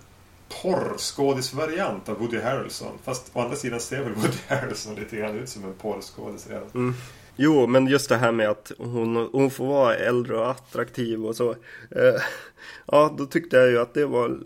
porrskådisvariant 0.62 2.10
av 2.10 2.18
Woody 2.18 2.40
Harrelson. 2.40 2.98
Fast 3.04 3.32
å 3.34 3.42
andra 3.42 3.56
sidan 3.56 3.80
ser 3.80 4.04
väl 4.04 4.14
Woody 4.14 4.38
Harrelson 4.48 4.96
lite 4.96 5.16
grann 5.16 5.38
ut 5.38 5.50
som 5.50 5.64
en 5.64 5.74
porrskådis 5.74 6.48
redan. 6.48 6.70
Mm. 6.74 6.96
Jo, 7.42 7.68
men 7.68 7.88
just 7.88 8.10
det 8.10 8.18
här 8.18 8.32
med 8.32 8.50
att 8.50 8.72
hon, 8.78 9.30
hon 9.32 9.52
får 9.52 9.68
vara 9.68 9.96
äldre 9.96 10.38
och 10.38 10.52
attraktiv 10.52 11.26
och 11.26 11.36
så. 11.36 11.52
Eh, 11.92 12.22
ja, 12.86 13.16
då 13.18 13.26
tyckte 13.26 13.58
jag 13.58 13.70
ju 13.70 13.80
att 13.80 13.94
det 13.94 14.06
var 14.06 14.40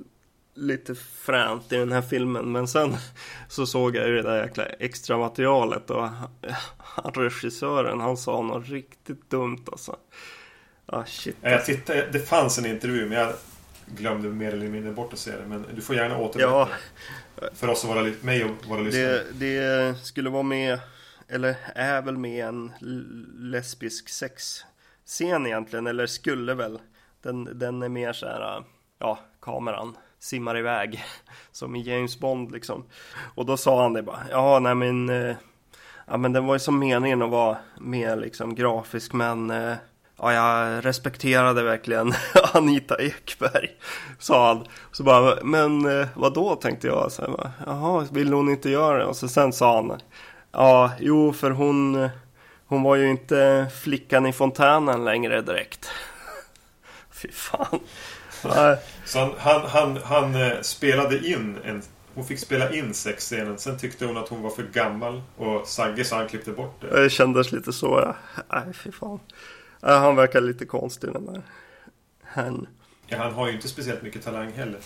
lite 0.54 0.96
fränt 0.96 1.72
i 1.72 1.76
den 1.76 1.92
här 1.92 2.02
filmen. 2.02 2.52
Men 2.52 2.68
sen 2.68 2.96
så 3.50 3.66
såg 3.66 3.96
jag 3.96 4.08
ju 4.08 4.16
det 4.16 4.22
där 4.22 4.44
jäkla 4.44 4.66
extra 4.66 5.18
materialet 5.18 5.90
och 5.90 6.10
han, 6.78 7.14
regissören 7.14 8.00
han 8.00 8.18
sa 8.18 8.42
något 8.42 8.68
riktigt 8.68 9.30
dumt 9.30 9.64
alltså. 9.72 9.96
Ah, 10.86 11.06
shit. 11.06 11.36
Jag 11.42 11.66
tittade, 11.66 12.08
det 12.12 12.20
fanns 12.20 12.58
en 12.58 12.66
intervju 12.66 13.10
men 13.10 13.18
jag 13.18 13.34
glömde 13.86 14.30
mer 14.30 14.54
eller 14.54 14.68
mindre 14.68 14.92
bort 14.92 15.14
att 15.14 15.20
se 15.20 15.32
det. 15.32 15.46
Men 15.48 15.66
du 15.76 15.82
får 15.82 15.96
gärna 15.96 16.18
återberätta. 16.18 16.70
Ja. 17.42 17.48
För 17.54 17.68
oss 17.68 17.84
och 17.84 17.90
våra, 17.90 18.12
mig 18.22 18.44
och 18.44 18.68
våra 18.68 18.82
lyssnare. 18.82 19.22
Det, 19.32 19.60
det 19.60 19.96
skulle 20.04 20.30
vara 20.30 20.44
med, 20.44 20.80
eller 21.34 21.56
är 21.76 22.02
väl 22.02 22.18
med 22.18 22.46
en 22.46 22.72
lesbisk 23.38 24.10
sexscen 24.10 25.46
egentligen. 25.46 25.88
Eller 25.88 26.06
skulle 26.06 26.54
väl. 26.54 26.80
Den, 27.22 27.60
den 27.60 27.84
är 27.84 27.90
mer 27.90 28.14
så 28.14 28.26
här, 28.26 28.58
äh, 28.58 28.64
ja, 29.00 29.20
kameran 29.42 29.98
simmar 30.20 30.58
iväg. 30.58 31.04
Som 31.52 31.76
i 31.76 31.82
James 31.82 32.20
Bond 32.20 32.52
liksom. 32.52 32.84
Och 33.36 33.46
då 33.46 33.58
sa 33.58 33.82
han 33.82 33.94
det 33.94 34.04
bara. 34.04 34.20
Ja, 34.30 34.60
nej 34.60 34.76
men. 34.76 35.10
Eh, 35.10 35.36
ja 36.08 36.18
men 36.18 36.34
den 36.34 36.46
var 36.46 36.56
ju 36.56 36.60
som 36.60 36.80
meningen 36.80 37.22
att 37.22 37.30
vara 37.30 37.58
mer 37.80 38.16
liksom 38.16 38.56
grafisk 38.56 39.14
men. 39.14 39.52
Eh, 39.52 39.76
ja, 40.18 40.34
jag 40.34 40.86
respekterade 40.86 41.64
verkligen 41.64 42.14
Anita 42.54 43.02
Ekberg. 43.02 43.70
Sa 44.20 44.48
han. 44.48 44.66
Så 44.92 45.04
bara, 45.04 45.44
men 45.44 46.00
eh, 46.00 46.08
vad 46.16 46.34
då 46.34 46.56
tänkte 46.56 46.88
jag. 46.88 47.12
Så 47.12 47.22
här, 47.22 47.52
Jaha, 47.66 48.08
vill 48.12 48.34
hon 48.34 48.50
inte 48.50 48.70
göra 48.70 48.98
det? 48.98 49.06
Och 49.06 49.16
så 49.16 49.28
sen 49.28 49.54
sa 49.54 49.76
han. 49.76 50.00
Ja, 50.54 50.92
jo 51.00 51.34
för 51.34 51.52
hon. 51.52 52.10
Hon 52.66 52.84
var 52.84 52.96
ju 52.96 53.10
inte 53.10 53.68
flickan 53.82 54.26
i 54.26 54.34
fontänen 54.34 55.06
längre 55.06 55.42
direkt. 55.42 55.90
Fy 57.12 57.32
fan. 57.32 57.80
Så 59.06 59.20
han, 59.20 59.34
han, 59.38 59.62
han, 59.66 60.00
han 60.04 60.36
eh, 60.36 60.62
spelade 60.62 61.28
in 61.28 61.58
en 61.64 61.82
hon 62.16 62.26
fick 62.26 62.40
spela 62.40 62.74
in 62.74 62.94
sexscenen. 62.94 63.58
Sen 63.58 63.78
tyckte 63.78 64.06
hon 64.06 64.18
att 64.18 64.30
hon 64.30 64.42
var 64.42 64.50
för 64.50 64.64
gammal. 64.64 65.22
Och 65.38 65.68
Sagge 65.68 66.06
sa 66.06 66.18
han 66.18 66.28
klippte 66.28 66.52
bort 66.52 66.82
det. 66.82 67.02
Det 67.04 67.10
kändes 67.10 67.52
lite 67.52 67.74
så 67.74 67.88
ja. 67.88 68.16
Nej 68.52 68.74
fy 68.74 68.92
fan. 68.92 69.20
Han 69.82 70.16
verkar 70.16 70.42
lite 70.42 70.66
konstig 70.66 71.14
den 71.14 71.26
där. 71.26 71.42
Han. 72.24 72.68
Ja, 73.08 73.18
han 73.18 73.34
har 73.34 73.48
ju 73.48 73.54
inte 73.54 73.68
speciellt 73.68 74.02
mycket 74.02 74.24
talang 74.24 74.52
heller. 74.52 74.80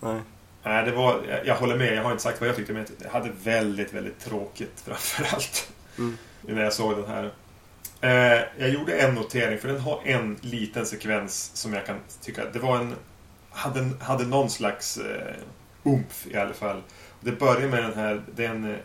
Nej. 0.00 0.20
Nej, 0.68 0.84
det 0.84 0.92
var, 0.92 1.24
jag, 1.28 1.46
jag 1.46 1.54
håller 1.54 1.76
med. 1.76 1.94
Jag 1.94 2.02
har 2.02 2.10
inte 2.10 2.22
sagt 2.22 2.40
vad 2.40 2.48
jag 2.48 2.56
tyckte. 2.56 2.72
Men 2.72 2.86
jag 3.02 3.10
hade 3.10 3.30
väldigt, 3.42 3.92
väldigt 3.92 4.20
tråkigt 4.20 4.80
framförallt. 4.84 5.72
Mm. 5.98 6.18
När 6.42 6.62
jag 6.62 6.72
såg 6.72 6.96
den 6.96 7.06
här. 7.06 7.30
Eh, 8.00 8.42
jag 8.58 8.68
gjorde 8.70 8.98
en 8.98 9.14
notering, 9.14 9.58
för 9.58 9.68
den 9.68 9.80
har 9.80 10.00
en 10.04 10.38
liten 10.40 10.86
sekvens 10.86 11.50
som 11.54 11.74
jag 11.74 11.86
kan 11.86 11.96
tycka... 12.22 12.44
Det 12.52 12.58
var 12.58 12.76
en... 12.76 12.94
Hade, 13.50 13.90
hade 14.00 14.24
någon 14.24 14.50
slags 14.50 14.98
eh, 14.98 15.34
umf 15.82 16.26
i 16.30 16.36
alla 16.36 16.54
fall. 16.54 16.82
Det 17.20 17.32
börjar 17.32 17.68
med 17.68 17.82
den 17.82 17.94
här... 17.94 18.22
Den, 18.34 18.76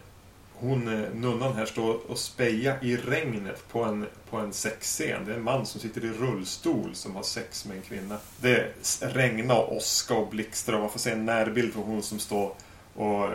hon, 0.53 0.87
eh, 0.87 1.09
nunnan 1.13 1.53
här, 1.53 1.65
står 1.65 2.11
och 2.11 2.17
speja 2.17 2.81
i 2.81 2.97
regnet 2.97 3.67
på 3.67 3.83
en, 3.83 4.05
på 4.29 4.37
en 4.37 4.53
sexscen. 4.53 5.25
Det 5.25 5.31
är 5.31 5.35
en 5.35 5.43
man 5.43 5.65
som 5.65 5.81
sitter 5.81 6.05
i 6.05 6.09
rullstol 6.09 6.95
som 6.95 7.15
har 7.15 7.23
sex 7.23 7.65
med 7.65 7.77
en 7.77 7.83
kvinna. 7.83 8.17
Det 8.41 8.73
regnar 8.99 9.55
och 9.55 9.75
åska 9.77 10.13
och 10.13 10.29
blixtrar 10.29 10.75
och 10.75 10.81
man 10.81 10.89
får 10.89 10.99
se 10.99 11.11
en 11.11 11.25
närbild 11.25 11.73
på 11.73 11.81
hon 11.81 12.03
som 12.03 12.19
står 12.19 12.55
och 12.95 13.29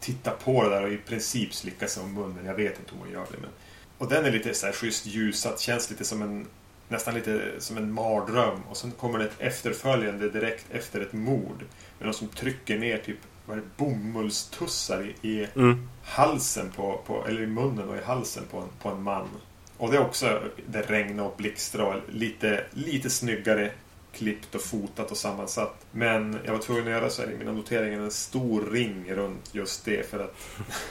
tittar 0.00 0.32
på 0.44 0.62
det 0.64 0.70
där 0.70 0.82
och 0.82 0.92
i 0.92 0.96
princip 0.96 1.54
slickar 1.54 1.86
sig 1.86 2.02
om 2.02 2.14
munnen. 2.14 2.46
Jag 2.46 2.54
vet 2.54 2.78
inte 2.78 2.92
om 2.92 2.98
hon 2.98 3.10
gör 3.10 3.26
det 3.30 3.38
men 3.40 3.50
och 3.98 4.08
den 4.08 4.24
är 4.24 4.30
lite 4.30 4.54
så 4.54 4.66
här 4.66 4.72
schysst 4.72 5.06
ljusat, 5.06 5.60
känns 5.60 5.90
lite 5.90 6.04
som 6.04 6.22
en 6.22 6.46
nästan 6.88 7.14
lite 7.14 7.40
som 7.58 7.76
en 7.76 7.92
mardröm. 7.92 8.62
Och 8.70 8.76
sen 8.76 8.90
kommer 8.90 9.18
det 9.18 9.24
ett 9.24 9.40
efterföljande 9.40 10.30
direkt 10.30 10.66
efter 10.70 11.00
ett 11.00 11.12
mord. 11.12 11.64
Med 11.98 12.06
någon 12.06 12.14
som 12.14 12.28
trycker 12.28 12.78
ner 12.78 12.98
typ 12.98 13.18
vad 13.46 13.58
är 13.58 13.62
det, 13.62 13.68
bomullstussar 13.76 15.14
i, 15.22 15.28
i 15.28 15.48
mm. 15.56 15.88
halsen 16.04 16.70
på, 16.76 17.00
på, 17.06 17.26
eller 17.26 17.42
i 17.42 17.46
munnen 17.46 17.88
och 17.88 17.96
i 17.96 18.04
halsen 18.04 18.44
på 18.50 18.58
en, 18.58 18.68
på 18.82 18.88
en 18.88 19.02
man. 19.02 19.28
Och 19.76 19.90
det 19.90 19.96
är 19.96 20.04
också, 20.04 20.42
det 20.66 20.82
regnar 20.82 21.24
och 21.24 21.34
blixtrar 21.36 22.02
lite, 22.08 22.64
lite 22.70 23.10
snyggare 23.10 23.70
klippt 24.12 24.54
och 24.54 24.62
fotat 24.62 25.10
och 25.10 25.16
sammansatt. 25.16 25.86
Men 25.92 26.38
jag 26.44 26.52
var 26.52 26.58
tvungen 26.58 26.84
att 26.84 26.90
göra 26.90 27.10
så 27.10 27.22
här 27.22 27.30
i 27.30 27.36
mina 27.36 27.52
noteringar 27.52 28.00
en 28.00 28.10
stor 28.10 28.70
ring 28.72 29.14
runt 29.14 29.54
just 29.54 29.84
det 29.84 30.10
för 30.10 30.20
att 30.20 30.36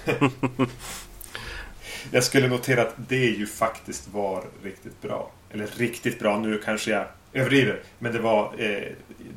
Jag 2.11 2.23
skulle 2.23 2.47
notera 2.47 2.81
att 2.81 2.95
det 3.07 3.25
ju 3.25 3.47
faktiskt 3.47 4.07
var 4.07 4.43
riktigt 4.63 5.01
bra. 5.01 5.31
Eller 5.51 5.67
riktigt 5.67 6.19
bra, 6.19 6.39
nu 6.39 6.61
kanske 6.65 6.91
jag 6.91 7.05
överdriver. 7.35 7.79
Men 7.99 8.13
det 8.13 8.19
var 8.19 8.53
eh, 8.57 8.91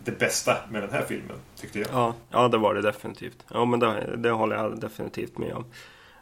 det 0.05 0.19
bästa 0.19 0.57
med 0.71 0.83
den 0.83 0.90
här 0.90 1.02
filmen, 1.02 1.37
tyckte 1.61 1.78
jag. 1.78 1.88
Ja, 1.93 2.14
ja 2.31 2.49
det 2.49 2.59
var 2.59 2.75
det 2.75 2.83
definitivt. 2.83 3.45
Ja, 3.52 3.64
men 3.64 3.81
det, 3.81 4.17
det 4.17 4.31
håller 4.31 4.57
jag 4.57 4.81
definitivt 4.81 5.38
med 5.38 5.52
om. 5.52 5.64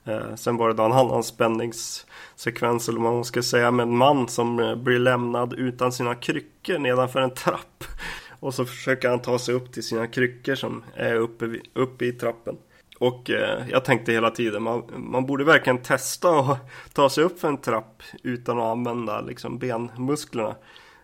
Eh, 0.05 0.35
sen 0.35 0.57
var 0.57 0.69
det 0.69 0.75
då 0.75 0.83
en 0.83 0.93
annan 0.93 1.23
spänningssekvens, 1.23 2.89
eller 2.89 3.01
vad 3.01 3.13
man 3.13 3.25
ska 3.25 3.43
säga, 3.43 3.71
med 3.71 3.83
en 3.83 3.97
man 3.97 4.29
som 4.29 4.59
eh, 4.59 4.75
blir 4.75 4.99
lämnad 4.99 5.53
utan 5.53 5.93
sina 5.93 6.15
kryckor 6.15 6.79
nedanför 6.79 7.21
en 7.21 7.35
trapp. 7.35 7.85
Och 8.41 8.55
så 8.55 8.65
försöker 8.65 9.09
han 9.09 9.23
ta 9.23 9.39
sig 9.39 9.55
upp 9.55 9.73
till 9.73 9.83
sina 9.83 10.07
kryckor 10.07 10.55
som 10.55 10.85
är 10.95 11.15
uppe, 11.15 11.61
uppe 11.73 12.05
i 12.07 12.13
trappen. 12.13 12.57
Och 12.99 13.31
eh, 13.31 13.69
jag 13.71 13.85
tänkte 13.85 14.13
hela 14.13 14.31
tiden, 14.31 14.63
man, 14.63 14.83
man 14.97 15.27
borde 15.27 15.45
verkligen 15.45 15.83
testa 15.83 16.39
att 16.39 16.59
ta 16.93 17.11
sig 17.11 17.25
upp 17.25 17.41
för 17.41 17.49
en 17.49 17.61
trapp 17.61 18.03
utan 18.23 18.59
att 18.59 18.65
använda 18.65 19.21
liksom, 19.21 19.59
benmusklerna. 19.59 20.57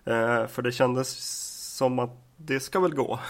Eh, 0.05 0.47
för 0.47 0.63
det 0.63 0.73
kändes 0.73 1.17
som 1.77 1.99
att 1.99 2.11
det 2.37 2.61
ska 2.61 2.81
väl 2.81 2.95
gå. 2.95 3.21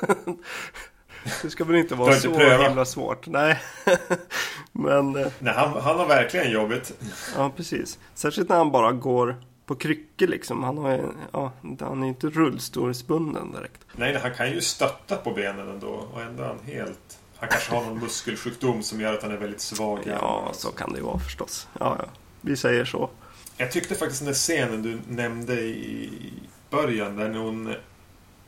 det 1.42 1.50
ska 1.50 1.64
väl 1.64 1.76
inte 1.76 1.94
vara 1.94 2.14
så 2.14 2.34
pröva. 2.34 2.68
himla 2.68 2.84
svårt. 2.84 3.26
Nej. 3.26 3.60
Men... 4.72 5.16
Eh, 5.16 5.26
Nej, 5.38 5.54
han, 5.54 5.82
han 5.82 5.98
har 5.98 6.06
verkligen 6.06 6.50
jobbet. 6.50 6.92
ja, 7.36 7.52
precis. 7.56 7.98
Särskilt 8.14 8.48
när 8.48 8.56
han 8.56 8.70
bara 8.72 8.92
går 8.92 9.36
på 9.66 9.74
kryckor 9.74 10.26
liksom. 10.26 10.64
Han, 10.64 10.78
har, 10.78 11.14
ja, 11.32 11.52
han 11.80 12.02
är 12.02 12.08
inte 12.08 12.26
rullstolsbunden 12.26 13.52
direkt. 13.52 13.80
Nej, 13.96 14.18
han 14.22 14.34
kan 14.34 14.50
ju 14.50 14.60
stötta 14.60 15.16
på 15.16 15.30
benen 15.30 15.68
ändå 15.68 15.88
och 15.88 16.22
ändå 16.22 16.42
är 16.42 16.46
han 16.46 16.58
helt 16.64 17.18
han 17.40 17.48
kanske 17.48 17.74
har 17.74 17.84
någon 17.84 17.98
muskelsjukdom 17.98 18.82
som 18.82 19.00
gör 19.00 19.14
att 19.14 19.22
han 19.22 19.32
är 19.32 19.36
väldigt 19.36 19.60
svag. 19.60 20.00
Ja, 20.06 20.50
så 20.52 20.70
kan 20.70 20.92
det 20.92 21.00
vara 21.00 21.18
förstås. 21.18 21.68
Ja, 21.80 21.96
ja. 21.98 22.04
Vi 22.40 22.56
säger 22.56 22.84
så. 22.84 23.10
Jag 23.58 23.72
tyckte 23.72 23.94
faktiskt 23.94 24.20
den 24.20 24.26
där 24.26 24.34
scenen 24.34 24.82
du 24.82 24.98
nämnde 25.08 25.54
i 25.60 26.32
början 26.70 27.16
där 27.16 27.34
hon 27.34 27.66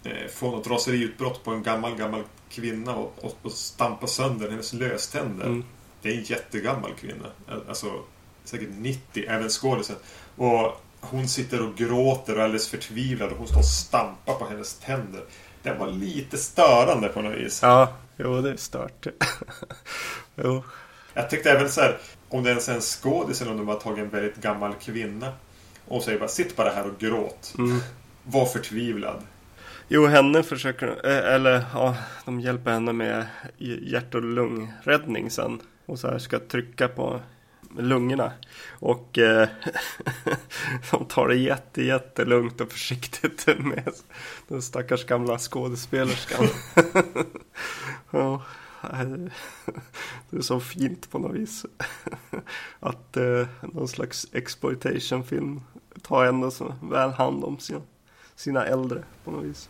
eh, 0.05 0.29
får 0.35 0.51
något 0.51 0.67
raseriutbrott 0.67 1.45
på 1.45 1.51
en 1.51 1.63
gammal, 1.63 1.97
gammal 1.97 2.23
kvinna 2.51 2.95
och, 2.95 3.25
och, 3.25 3.39
och 3.43 3.53
stampar 3.53 4.07
sönder 4.07 4.51
hennes 4.51 4.73
löständer. 4.73 5.47
Mm. 5.47 5.65
Det 6.03 6.09
är 6.09 6.19
en 6.19 6.23
jättegammal 6.23 6.95
kvinna. 7.01 7.27
Alltså 7.69 7.87
säkert 8.45 8.69
90, 8.79 9.25
även 9.29 9.49
skådisen. 9.49 9.97
Och 10.37 10.81
hon 11.01 11.29
sitter 11.29 11.67
och 11.67 11.77
gråter 11.77 12.33
och 12.33 12.41
är 12.41 12.45
alldeles 12.45 12.69
förtvivlad 12.69 13.31
och 13.31 13.39
hon 13.39 13.47
står 13.47 13.59
och 13.59 13.65
stampar 13.65 14.35
på 14.35 14.47
hennes 14.47 14.75
tänder. 14.75 15.25
Den 15.63 15.79
var 15.79 15.91
lite 15.91 16.39
störande 16.39 17.09
på 17.09 17.21
något 17.21 17.39
vis. 17.39 17.61
Ja, 17.63 17.93
Jo, 18.23 18.41
det 18.41 18.51
är 18.51 18.57
stört. 18.57 19.07
jo. 20.35 20.63
Jag 21.15 21.31
tyckte 21.31 21.51
även 21.51 21.71
så 21.71 21.81
här, 21.81 21.99
om 22.31 22.43
det 22.43 22.51
ens 22.51 22.69
är 22.69 22.75
en 22.75 22.81
skådis 22.81 23.43
eller 23.43 23.51
om 23.51 23.57
de 23.57 23.69
har 23.69 23.77
tagit 23.77 24.05
en 24.05 24.11
väldigt 24.11 24.37
gammal 24.37 24.75
kvinna 24.75 25.33
och 25.89 26.03
säger 26.03 26.19
bara 26.19 26.29
sitt 26.29 26.57
bara 26.57 26.71
här 26.71 26.87
och 26.87 26.99
gråt. 26.99 27.55
Mm. 27.59 27.79
Var 28.25 28.47
förtvivlad. 28.47 29.23
Jo, 29.89 30.07
henne 30.07 30.43
försöker, 30.43 30.89
eh, 30.89 31.35
eller 31.35 31.65
ja, 31.75 31.97
de 32.25 32.41
hjälper 32.41 32.71
henne 32.71 32.93
med 32.93 33.27
hjärt 33.59 34.15
och 34.15 34.23
lungräddning 34.23 35.31
sen. 35.31 35.61
Och 35.87 35.99
så 35.99 36.09
här 36.09 36.19
ska 36.19 36.39
trycka 36.39 36.89
på 36.89 37.21
lungorna. 37.79 38.33
Och 38.71 39.19
eh, 39.19 39.49
de 40.91 41.05
tar 41.05 41.29
det 41.29 41.37
jätte, 41.37 41.83
jättelugnt 41.83 42.61
och 42.61 42.73
försiktigt 42.73 43.47
med 43.47 43.93
den 44.49 44.63
stackars 44.63 45.05
gamla 45.05 45.39
skådespelerskan. 45.39 46.49
ja, 48.11 48.43
det 50.31 50.37
är 50.37 50.41
så 50.41 50.61
fint 50.61 51.11
på 51.11 51.19
något 51.19 51.37
vis. 51.37 51.67
Att 52.81 53.17
eh, 53.17 53.47
någon 53.61 53.89
slags 53.89 54.27
exploitation-film 54.33 55.61
tar 56.03 56.25
ändå 56.25 56.51
så 56.51 56.75
väl 56.83 57.11
hand 57.11 57.45
om 57.45 57.59
sina, 57.59 57.81
sina 58.35 58.67
äldre 58.67 59.03
på 59.25 59.31
något 59.31 59.45
vis. 59.45 59.69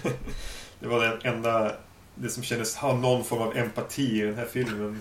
det 0.80 0.88
var 0.88 1.00
den 1.00 1.34
enda 1.34 1.72
det 2.14 2.28
som 2.28 2.42
kändes 2.42 2.76
ha 2.76 2.96
någon 2.96 3.24
form 3.24 3.42
av 3.42 3.56
empati 3.56 4.20
i 4.20 4.20
den 4.20 4.34
här 4.34 4.46
filmen 4.46 5.00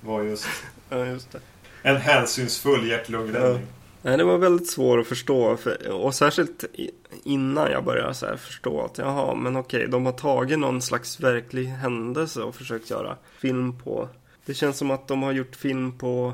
var 0.00 0.22
just, 0.22 0.46
ja, 0.88 1.06
just 1.06 1.32
det 1.32 1.40
en 1.86 1.96
hänsynsfull 1.96 2.88
hjärt-lungräddning. 2.88 3.66
Nej, 4.02 4.16
det 4.16 4.24
var 4.24 4.38
väldigt 4.38 4.70
svårt 4.70 5.00
att 5.00 5.06
förstå. 5.06 5.56
För, 5.56 5.90
och 5.90 6.14
särskilt 6.14 6.64
innan 7.26 7.70
jag 7.70 7.84
började 7.84 8.14
så 8.14 8.36
förstå 8.36 8.84
att 8.84 8.98
jaha, 8.98 9.34
men 9.34 9.56
okej, 9.56 9.88
de 9.88 10.06
har 10.06 10.12
tagit 10.12 10.58
någon 10.58 10.82
slags 10.82 11.20
verklig 11.20 11.64
händelse 11.64 12.42
och 12.42 12.54
försökt 12.54 12.90
göra 12.90 13.16
film 13.38 13.78
på. 13.78 14.08
Det 14.46 14.54
känns 14.54 14.78
som 14.78 14.90
att 14.90 15.08
de 15.08 15.22
har 15.22 15.32
gjort 15.32 15.56
film 15.56 15.98
på, 15.98 16.32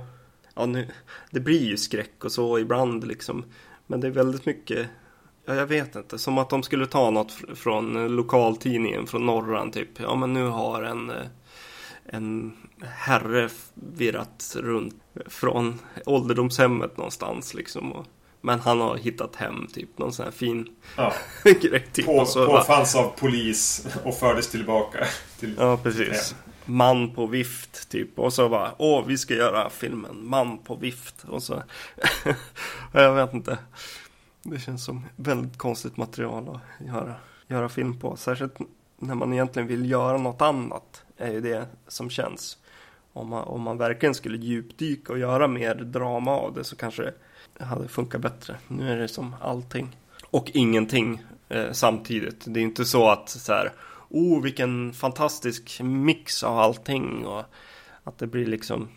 ja 0.54 0.66
nu, 0.66 0.88
det 1.30 1.40
blir 1.40 1.64
ju 1.64 1.76
skräck 1.76 2.24
och 2.24 2.32
så 2.32 2.58
ibland 2.58 3.06
liksom. 3.06 3.44
Men 3.86 4.00
det 4.00 4.06
är 4.06 4.10
väldigt 4.10 4.46
mycket 4.46 4.88
Ja, 5.44 5.54
jag 5.54 5.66
vet 5.66 5.96
inte. 5.96 6.18
Som 6.18 6.38
att 6.38 6.50
de 6.50 6.62
skulle 6.62 6.86
ta 6.86 7.10
något 7.10 7.32
från 7.54 8.16
lokaltidningen 8.16 9.06
från 9.06 9.26
Norran 9.26 9.70
typ. 9.70 10.00
Ja, 10.00 10.14
men 10.14 10.32
nu 10.32 10.46
har 10.46 10.82
en, 10.82 11.10
eh, 11.10 11.26
en 12.04 12.56
herre 12.80 13.48
virrat 13.74 14.56
runt 14.60 14.94
från 15.26 15.78
ålderdomshemmet 16.06 16.96
någonstans 16.96 17.54
liksom. 17.54 17.92
Och, 17.92 18.06
men 18.44 18.60
han 18.60 18.80
har 18.80 18.96
hittat 18.96 19.36
hem 19.36 19.66
typ 19.72 19.98
någon 19.98 20.12
sån 20.12 20.24
här 20.24 20.32
fin 20.32 20.68
Ja. 20.96 21.12
grej. 21.44 21.86
Typ. 21.92 22.06
På, 22.06 22.26
så 22.26 22.46
påfanns 22.46 22.96
av 22.96 23.08
polis 23.18 23.86
och 24.04 24.14
fördes 24.14 24.50
tillbaka. 24.50 25.06
Till, 25.40 25.54
Ja, 25.58 25.76
precis. 25.76 26.34
Man 26.64 27.10
på 27.14 27.26
vift 27.26 27.88
typ. 27.88 28.18
Och 28.18 28.32
så 28.32 28.48
bara, 28.48 28.74
åh, 28.78 29.04
vi 29.06 29.18
ska 29.18 29.34
göra 29.34 29.70
filmen 29.70 30.26
Man 30.26 30.58
på 30.58 30.74
vift. 30.74 31.24
Och 31.28 31.42
så, 31.42 31.62
jag 32.92 33.14
vet 33.14 33.34
inte. 33.34 33.58
Det 34.42 34.60
känns 34.60 34.84
som 34.84 35.06
väldigt 35.16 35.58
konstigt 35.58 35.96
material 35.96 36.48
att 36.48 36.86
göra, 36.86 37.14
göra 37.46 37.68
film 37.68 37.98
på. 38.00 38.16
Särskilt 38.16 38.56
när 38.98 39.14
man 39.14 39.32
egentligen 39.32 39.68
vill 39.68 39.90
göra 39.90 40.18
något 40.18 40.42
annat. 40.42 41.02
Är 41.16 41.32
ju 41.32 41.40
det 41.40 41.66
som 41.88 42.10
känns. 42.10 42.58
Om 43.12 43.28
man, 43.28 43.44
om 43.44 43.60
man 43.60 43.78
verkligen 43.78 44.14
skulle 44.14 44.38
djupdyka 44.38 45.12
och 45.12 45.18
göra 45.18 45.48
mer 45.48 45.74
drama 45.74 46.30
av 46.30 46.54
det 46.54 46.64
så 46.64 46.76
kanske 46.76 47.12
hade 47.64 47.88
funkat 47.88 48.20
bättre. 48.20 48.56
Nu 48.68 48.92
är 48.92 48.96
det 48.96 49.08
som 49.08 49.34
allting. 49.40 49.96
Och 50.30 50.50
ingenting 50.54 51.22
eh, 51.48 51.72
samtidigt. 51.72 52.44
Det 52.46 52.60
är 52.60 52.64
inte 52.64 52.84
så 52.84 53.08
att 53.08 53.28
så 53.28 53.52
här, 53.52 53.72
oh 54.08 54.42
vilken 54.42 54.92
fantastisk 54.92 55.80
mix 55.82 56.42
av 56.42 56.58
allting 56.58 57.26
och 57.26 57.44
att 58.04 58.18
det 58.18 58.26
blir 58.26 58.46
liksom 58.46 58.88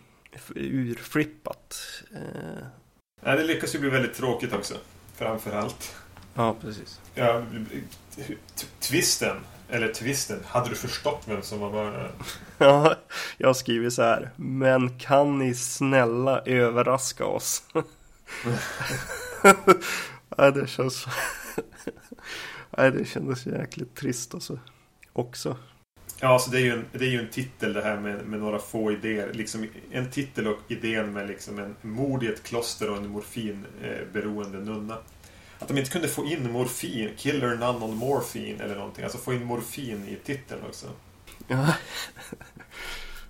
urflippat. 0.55 1.77
Eh, 2.13 2.65
Nej, 3.23 3.37
det 3.37 3.43
lyckas 3.43 3.75
ju 3.75 3.79
bli 3.79 3.89
väldigt 3.89 4.13
tråkigt 4.13 4.53
också. 4.53 4.73
Framför 5.15 5.51
allt. 5.57 5.95
ja, 6.33 6.55
precis. 6.61 6.99
Ja, 7.15 7.43
twisten. 8.79 9.37
Eller 9.69 9.93
twisten. 9.93 10.39
Hade 10.45 10.69
du 10.69 10.75
förstått 10.75 11.23
vem 11.25 11.41
som 11.41 11.59
var 11.59 11.71
mördaren? 11.71 12.11
Ja, 12.57 12.95
jag 13.37 13.47
har 13.49 13.53
skrivit 13.53 13.93
så 13.93 14.01
här. 14.01 14.31
Men 14.35 14.99
kan 14.99 15.39
ni 15.39 15.55
snälla 15.55 16.39
överraska 16.39 17.25
oss? 17.25 17.63
Nej, 20.37 20.51
det 20.51 20.67
känns... 20.67 21.05
Nej, 22.77 22.91
det 22.91 23.05
kändes 23.05 23.45
jäkligt 23.45 23.95
trist 23.95 24.33
alltså. 24.33 24.59
Också. 25.13 25.57
Ja, 26.19 26.27
alltså 26.27 26.51
det 26.51 26.57
är 26.57 26.61
ju 26.61 26.71
en, 26.71 26.85
det 26.91 27.05
är 27.05 27.09
ju 27.09 27.19
en 27.19 27.29
titel 27.29 27.73
det 27.73 27.81
här 27.81 27.99
med, 27.99 28.25
med 28.25 28.39
några 28.39 28.59
få 28.59 28.91
idéer. 28.91 29.33
Liksom 29.33 29.67
en 29.91 30.11
titel 30.11 30.47
och 30.47 30.59
idén 30.67 31.13
med 31.13 31.27
liksom 31.27 31.59
en 31.59 31.75
mord 31.81 32.23
i 32.23 32.27
ett 32.27 32.43
kloster 32.43 32.89
och 32.89 32.97
en 32.97 33.07
morfinberoende 33.07 34.57
nunna. 34.57 34.97
Att 35.59 35.67
de 35.67 35.77
inte 35.77 35.91
kunde 35.91 36.07
få 36.07 36.25
in 36.25 36.51
morfin, 36.51 37.11
Killer 37.17 37.55
None 37.55 37.85
on 37.85 37.95
Morphine 37.95 38.63
eller 38.63 38.75
någonting. 38.75 39.03
Alltså 39.03 39.19
få 39.19 39.33
in 39.33 39.45
morfin 39.45 40.07
i 40.07 40.15
titeln 40.25 40.61
också. 40.67 40.87
Ja, 41.47 41.73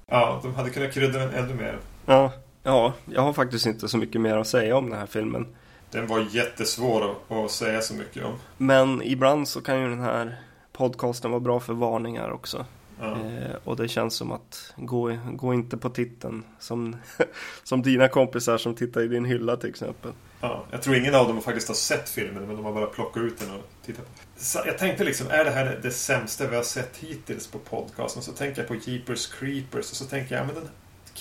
Ja, 0.08 0.40
de 0.44 0.56
hade 0.56 0.70
kunnat 0.70 0.94
krydda 0.94 1.20
den 1.20 1.30
ännu 1.34 1.54
mer. 1.54 1.80
ja, 2.06 2.34
ja, 2.66 2.94
jag 3.06 3.22
har 3.22 3.34
faktiskt 3.34 3.66
inte 3.66 3.88
så 3.88 3.98
mycket 3.98 4.22
mer 4.22 4.38
att 4.38 4.48
säga 4.48 4.78
om 4.78 4.90
den 4.90 5.00
här 5.00 5.06
filmen. 5.06 5.48
Den 5.92 6.08
var 6.08 6.20
jättesvår 6.32 7.16
att, 7.30 7.52
säga 7.52 7.82
så 7.82 7.94
mycket 7.94 8.26
om. 8.26 8.34
Men 8.58 9.02
ibland 9.02 9.48
så 9.48 9.62
kan 9.62 9.82
ju 9.82 9.90
den 9.90 10.00
här 10.00 10.36
podcasten 10.72 11.32
vara 11.32 11.40
bra 11.40 11.60
för 11.60 11.74
varningar 11.74 12.30
också. 12.30 12.66
Ja. 13.00 13.12
Eh, 13.12 13.56
och 13.64 13.76
det 13.76 13.88
känns 13.88 14.16
som 14.16 14.32
att 14.32 14.74
gå, 14.76 15.18
gå 15.34 15.54
inte 15.54 15.78
på 15.78 15.90
titeln 15.90 16.44
som, 16.60 16.96
som 17.64 17.82
dina 17.82 18.08
kompisar 18.08 18.58
som 18.58 18.76
tittar 18.76 19.02
i 19.02 19.08
din 19.08 19.26
hylla 19.26 19.58
till 19.58 19.70
exempel. 19.70 20.12
Ja, 20.42 20.64
jag 20.72 20.82
tror 20.82 20.96
ingen 20.96 21.16
av 21.16 21.28
dem 21.28 21.42
faktiskt 21.42 21.68
har 21.68 21.76
sett 21.76 22.10
filmen, 22.10 22.48
men 22.48 22.56
de 22.56 22.66
har 22.66 22.74
bara 22.74 22.86
plockat 22.86 23.24
ut 23.24 23.40
den 23.40 23.52
och 23.52 23.64
tittat. 23.86 24.06
Så 24.38 24.60
jag 24.66 24.78
tänkte 24.78 25.04
liksom, 25.04 25.28
är 25.30 25.46
det 25.46 25.52
här 25.52 25.80
det 25.84 25.92
sämsta 25.92 26.48
vi 26.48 26.56
har 26.56 26.64
sett 26.64 26.98
hittills 26.98 27.48
på 27.48 27.60
podcasten? 27.60 28.24
Så 28.24 28.32
tänker 28.32 28.62
jag 28.62 28.68
på 28.68 28.76
Jeepers 28.76 29.28
Creepers 29.28 29.92
och 29.92 29.98
så 29.98 30.06
tänker 30.06 30.36
jag, 30.36 30.44
ja, 30.44 30.46
men 30.46 30.56
den 30.56 30.70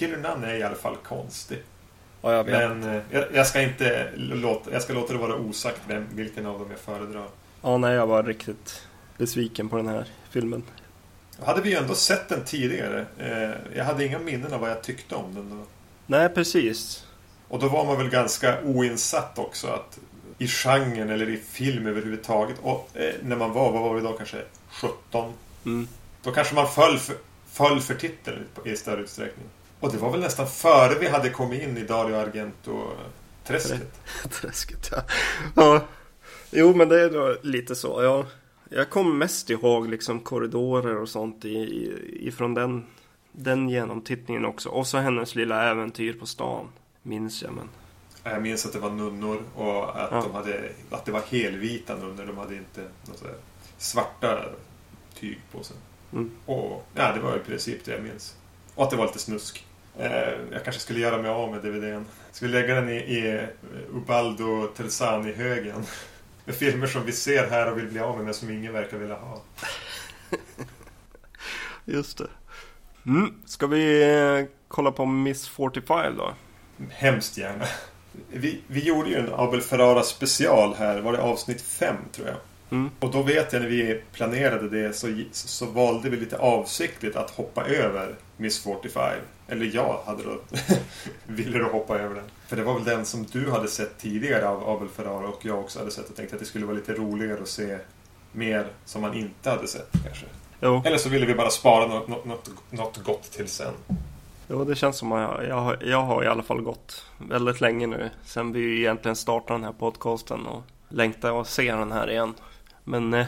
None 0.01 0.51
är 0.51 0.55
i 0.55 0.63
alla 0.63 0.75
fall 0.75 0.97
konstig. 0.97 1.59
Ja, 2.23 2.33
jag 2.33 2.47
Men 2.47 2.83
eh, 2.83 3.03
jag, 3.11 3.25
jag 3.35 3.47
ska 3.47 3.63
inte 3.63 4.11
låta, 4.17 4.73
jag 4.73 4.83
ska 4.83 4.93
låta 4.93 5.13
det 5.13 5.19
vara 5.19 5.37
osagt 5.37 5.81
vem, 5.89 6.07
vilken 6.13 6.47
av 6.47 6.59
dem 6.59 6.69
jag 6.71 6.81
föredrar. 6.81 7.29
Ja, 7.63 7.79
nej, 7.79 7.95
jag 7.95 8.07
var 8.07 8.23
riktigt 8.23 8.83
besviken 9.19 9.69
på 9.69 9.77
den 9.77 9.89
här 9.89 10.07
filmen. 10.31 10.63
Hade 11.43 11.61
vi 11.61 11.71
ju 11.71 11.77
ändå 11.77 11.95
sett 11.95 12.29
den 12.29 12.45
tidigare. 12.45 13.07
Eh, 13.19 13.77
jag 13.77 13.85
hade 13.85 14.07
inga 14.07 14.19
minnen 14.19 14.53
av 14.53 14.61
vad 14.61 14.71
jag 14.71 14.83
tyckte 14.83 15.15
om 15.15 15.35
den 15.35 15.51
då. 15.51 15.65
Nej, 16.07 16.29
precis. 16.29 17.07
Och 17.49 17.59
då 17.59 17.69
var 17.69 17.85
man 17.85 17.99
väl 17.99 18.11
ganska 18.11 18.63
oinsatt 18.63 19.39
också 19.39 19.67
att 19.67 19.99
i 20.39 20.47
genren 20.47 21.11
eller 21.11 21.29
i 21.29 21.37
film 21.37 21.87
överhuvudtaget. 21.87 22.57
Och 22.63 22.91
eh, 22.95 23.15
när 23.23 23.37
man 23.37 23.53
var, 23.53 23.73
vad 23.73 23.83
var 23.83 23.95
vi 23.95 24.01
då 24.01 24.13
kanske 24.13 24.43
17? 24.71 25.33
Mm. 25.65 25.89
Då 26.23 26.31
kanske 26.31 26.55
man 26.55 26.69
föll 26.69 26.99
för, 26.99 27.17
föll 27.47 27.81
för 27.81 27.95
titeln 27.95 28.47
i 28.65 28.77
större 28.77 29.01
utsträckning. 29.01 29.47
Och 29.85 29.93
det 29.93 29.99
var 29.99 30.11
väl 30.11 30.21
nästan 30.21 30.47
före 30.47 30.99
vi 30.99 31.09
hade 31.09 31.31
kommit 31.31 31.63
in 31.63 31.77
i 31.79 31.85
Dario 31.85 32.15
Argento-träsket. 32.15 34.01
Träsket, 34.31 34.91
ja. 34.93 35.03
ja. 35.55 35.81
Jo, 36.51 36.75
men 36.75 36.89
det 36.89 37.01
är 37.01 37.11
då 37.11 37.37
lite 37.43 37.75
så. 37.75 38.03
Ja. 38.03 38.27
Jag 38.69 38.91
kommer 38.91 39.15
mest 39.15 39.51
ihåg 39.51 39.89
liksom 39.89 40.21
korridorer 40.21 40.97
och 40.97 41.09
sånt 41.09 41.45
i, 41.45 41.49
i, 41.49 42.29
ifrån 42.29 42.55
den, 42.55 42.87
den 43.33 43.69
genomtittningen 43.69 44.45
också. 44.45 44.69
Och 44.69 44.87
så 44.87 44.99
hennes 44.99 45.35
lilla 45.35 45.71
äventyr 45.71 46.13
på 46.13 46.27
stan. 46.27 46.69
Minns 47.03 47.43
jag, 47.43 47.53
men. 47.53 47.69
Jag 48.33 48.43
minns 48.43 48.67
att 48.67 48.73
det 48.73 48.79
var 48.79 48.91
nunnor 48.91 49.43
och 49.55 50.01
att, 50.01 50.09
Ja. 50.11 50.23
de 50.23 50.35
hade, 50.35 50.71
att 50.91 51.05
det 51.05 51.13
var 51.13 51.23
helvita 51.29 51.97
nunnor. 51.97 52.25
De 52.27 52.39
hade 52.39 52.55
inte 52.57 52.89
svarta 53.79 54.45
tyg 55.15 55.39
på 55.53 55.63
sig. 55.63 55.77
Mm. 56.13 56.31
Och 56.47 56.87
ja, 56.95 57.13
det 57.15 57.21
var 57.21 57.37
i 57.37 57.41
princip 57.41 57.85
det 57.85 57.93
jag 57.93 58.03
minns. 58.03 58.37
Och 58.75 58.85
att 58.85 58.91
det 58.91 58.97
var 58.97 59.07
lite 59.07 59.19
snusk. 59.19 59.65
Eh, 59.99 60.33
jag 60.53 60.65
kanske 60.65 60.83
skulle 60.83 61.01
göra 61.01 61.23
mig 61.23 61.31
av 61.31 61.51
med 61.51 61.63
DVDn. 61.63 62.05
Skulle 62.33 62.61
lägga 62.61 62.75
den 62.75 62.89
i, 62.89 62.97
i 62.97 63.37
eh, 63.37 63.97
Ubaldo 63.97 64.67
Terzani-högen. 64.77 65.85
Med 66.45 66.55
filmer 66.55 66.87
som 66.87 67.05
vi 67.05 67.13
ser 67.13 67.47
här 67.47 67.71
och 67.73 67.79
vill 67.79 67.89
bli 67.89 68.01
av 68.01 68.17
med 68.17 68.25
men 68.25 68.35
som 68.35 68.51
ingen 68.51 68.73
verkar 68.73 68.97
vilja 68.97 69.15
ha. 69.15 69.43
Just 71.85 72.19
det. 72.19 72.29
Mm. 73.07 73.35
Ska 73.47 73.67
vi 73.67 74.03
eh, 74.03 74.47
kolla 74.69 74.93
på 74.93 75.07
Miss 75.07 75.49
45 75.49 76.17
då? 76.17 76.35
Hemskt 76.91 77.39
gärna. 77.39 77.65
Vi, 78.33 78.61
vi 78.67 78.81
gjorde 78.81 79.11
ju 79.11 79.17
en 79.17 79.35
Abel 79.35 79.61
Ferrara 79.61 80.03
special 80.03 80.75
här. 80.75 81.01
Var 81.01 81.13
det 81.13 81.23
avsnitt 81.23 81.61
fem 81.61 81.97
tror 82.13 82.29
jag? 82.29 82.37
Mm. 82.75 82.91
Och 83.01 83.11
då 83.11 83.23
vet 83.23 83.53
jag 83.53 83.63
när 83.63 83.69
vi 83.69 84.01
planerade 84.13 84.69
det 84.69 84.93
så, 84.93 85.23
så, 85.33 85.67
valde 85.67 86.11
vi 86.11 86.17
lite 86.17 86.39
avsiktligt 86.39 87.17
att 87.17 87.31
hoppa 87.31 87.65
över 87.65 88.15
Miss 88.37 88.63
45. 88.63 89.13
Eller 89.49 89.71
jag 89.75 89.99
hade 90.07 90.23
då 90.23 90.39
ville 91.27 91.59
då 91.59 91.65
hoppa 91.65 91.99
över 91.99 92.15
den. 92.15 92.25
För 92.47 92.57
det 92.57 92.63
var 92.63 92.75
väl 92.75 92.85
den 92.85 93.05
som 93.05 93.27
du 93.33 93.51
hade 93.51 93.69
sett 93.69 93.99
tidigare 93.99 94.49
av 94.49 94.69
Abel 94.69 94.89
Ferrara 94.89 95.29
och 95.29 95.45
jag 95.45 95.59
också 95.59 95.79
hade 95.79 95.91
sett 95.91 96.11
och 96.11 96.17
tänkte 96.17 96.37
att 96.37 96.41
det 96.41 96.47
skulle 96.47 96.67
vara 96.67 96.77
lite 96.77 96.93
roligare 96.93 97.43
att 97.43 97.49
se 97.49 97.79
mer 98.33 98.67
som 98.85 99.03
man 99.03 99.15
inte 99.15 99.51
hade 99.51 99.69
sett 99.69 99.91
kanske. 100.05 100.27
Jo, 100.61 100.83
Eller 100.85 100.99
så 100.99 101.09
ville 101.09 101.27
vi 101.27 101.35
bara 101.35 101.51
spara 101.51 101.87
något, 101.87 102.09
något, 102.09 102.25
något, 102.25 102.51
något 102.71 103.05
gott 103.05 103.23
till 103.23 103.49
sen. 103.49 103.75
jo 104.49 104.65
det 104.65 104.75
känns 104.77 104.97
som 104.97 105.13
att 105.13 105.21
jag, 105.21 105.49
jag, 105.49 105.61
har, 105.61 105.79
jag 105.81 106.03
har 106.03 106.25
i 106.25 106.27
alla 106.27 106.43
fall 106.43 106.61
gått 106.61 107.05
väldigt 107.19 107.61
länge 107.61 107.87
nu. 107.87 108.11
Sen 108.25 108.53
vi 108.53 108.79
egentligen 108.81 109.17
startade 109.17 109.59
den 109.59 109.65
här 109.65 109.73
podcasten 109.73 110.47
och 110.47 110.63
längtar 110.89 111.41
att 111.41 111.49
se 111.49 111.73
den 111.73 111.93
här 111.93 112.11
igen. 112.11 112.35
Men 112.85 113.15
eh, 113.15 113.27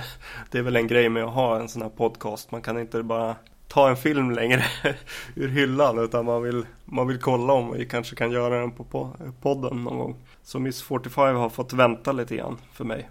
det 0.51 0.59
är 0.59 0.63
väl 0.63 0.77
en 0.77 0.87
grej 0.87 1.09
med 1.09 1.25
att 1.25 1.35
ha 1.35 1.61
en 1.61 1.69
sån 1.69 1.83
här 1.83 1.89
podcast. 1.89 2.51
Man 2.51 2.63
kan 2.63 2.81
inte 2.81 3.03
bara 3.03 3.37
ta 3.69 3.89
en 3.89 3.97
film 3.97 4.31
längre 4.31 4.65
ur 5.35 5.49
hyllan 5.49 5.99
utan 5.99 6.25
man 6.25 6.43
vill, 6.43 6.67
man 6.85 7.07
vill 7.07 7.21
kolla 7.21 7.53
om 7.53 7.73
vi 7.73 7.87
kanske 7.87 8.17
kan 8.17 8.31
göra 8.31 8.61
den 8.61 8.71
på 8.73 9.11
podden 9.41 9.85
någon 9.85 9.99
gång. 9.99 10.17
Så 10.43 10.59
Miss 10.59 10.83
45 10.83 11.37
har 11.37 11.49
fått 11.49 11.73
vänta 11.73 12.13
lite 12.13 12.37
grann 12.37 12.59
för 12.73 12.85
mig. 12.85 13.11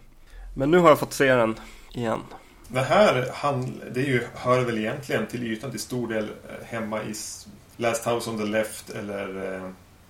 Men 0.54 0.72
nu 0.72 0.78
har 0.78 0.90
jag 0.90 1.00
fått 1.00 1.14
se 1.14 1.36
den 1.36 1.56
igen. 1.94 2.20
Det 2.68 2.82
här 2.82 3.30
han, 3.34 3.82
det 3.94 4.00
är 4.00 4.06
ju, 4.06 4.24
hör 4.34 4.62
väl 4.62 4.78
egentligen 4.78 5.28
till 5.28 5.44
ytan 5.44 5.72
till 5.72 5.80
stor 5.80 6.08
del 6.08 6.24
eh, 6.24 6.66
hemma 6.66 7.04
i 7.04 7.14
Last 7.78 8.08
House 8.08 8.30
on 8.30 8.38
the 8.38 8.46
Left 8.46 8.90
eller 8.90 9.56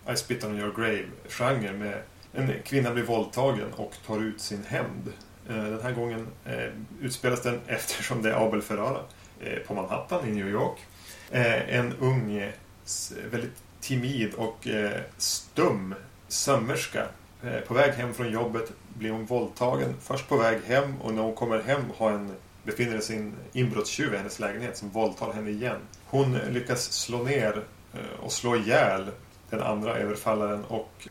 eh, 0.08 0.14
I 0.14 0.18
Spit 0.18 0.44
on 0.44 0.60
Your 0.60 0.74
Grave-genren 0.76 1.78
med 1.78 2.02
en 2.34 2.54
kvinna 2.64 2.92
blir 2.92 3.04
våldtagen 3.04 3.74
och 3.74 3.94
tar 4.08 4.22
ut 4.22 4.42
sin 4.42 4.64
hämnd. 4.68 5.14
Eh, 5.50 5.64
den 5.64 5.82
här 5.82 5.92
gången 5.92 6.28
eh, 6.46 6.70
utspelas 7.02 7.42
den 7.42 7.60
eftersom 7.68 8.22
det 8.22 8.32
är 8.32 8.48
Abel 8.48 8.62
Ferrara 8.62 9.00
eh, 9.40 9.60
på 9.60 9.74
Manhattan 9.74 10.28
i 10.28 10.32
New 10.32 10.50
York. 10.50 10.80
En 11.32 11.94
ung, 12.00 12.52
väldigt 13.32 13.64
timid 13.82 14.34
och 14.34 14.68
stum 15.18 15.96
sömmerska 16.28 17.06
På 17.68 17.74
väg 17.74 17.94
hem 17.94 18.14
från 18.14 18.32
jobbet 18.32 18.72
blir 18.98 19.12
hon 19.12 19.26
våldtagen. 19.26 19.94
Först 20.02 20.30
på 20.30 20.38
väg 20.38 20.62
hem 20.64 21.02
och 21.02 21.14
när 21.14 21.22
hon 21.22 21.36
kommer 21.36 21.62
hem 21.62 21.82
har 21.98 22.12
en, 22.12 22.36
befinner 22.64 23.00
sig 23.00 23.18
en 23.18 23.34
inbrottstjuv 23.54 24.14
i 24.14 24.18
hennes 24.18 24.40
lägenhet 24.40 24.78
som 24.78 24.90
våldtar 24.90 25.34
henne 25.34 25.50
igen. 25.50 25.78
Hon 26.06 26.38
lyckas 26.38 26.92
slå 26.92 27.24
ner 27.24 27.64
och 28.20 28.32
slå 28.32 28.56
ihjäl 28.56 29.10
den 29.50 29.62
andra 29.62 29.98
överfallaren 29.98 30.66
och 30.66 31.08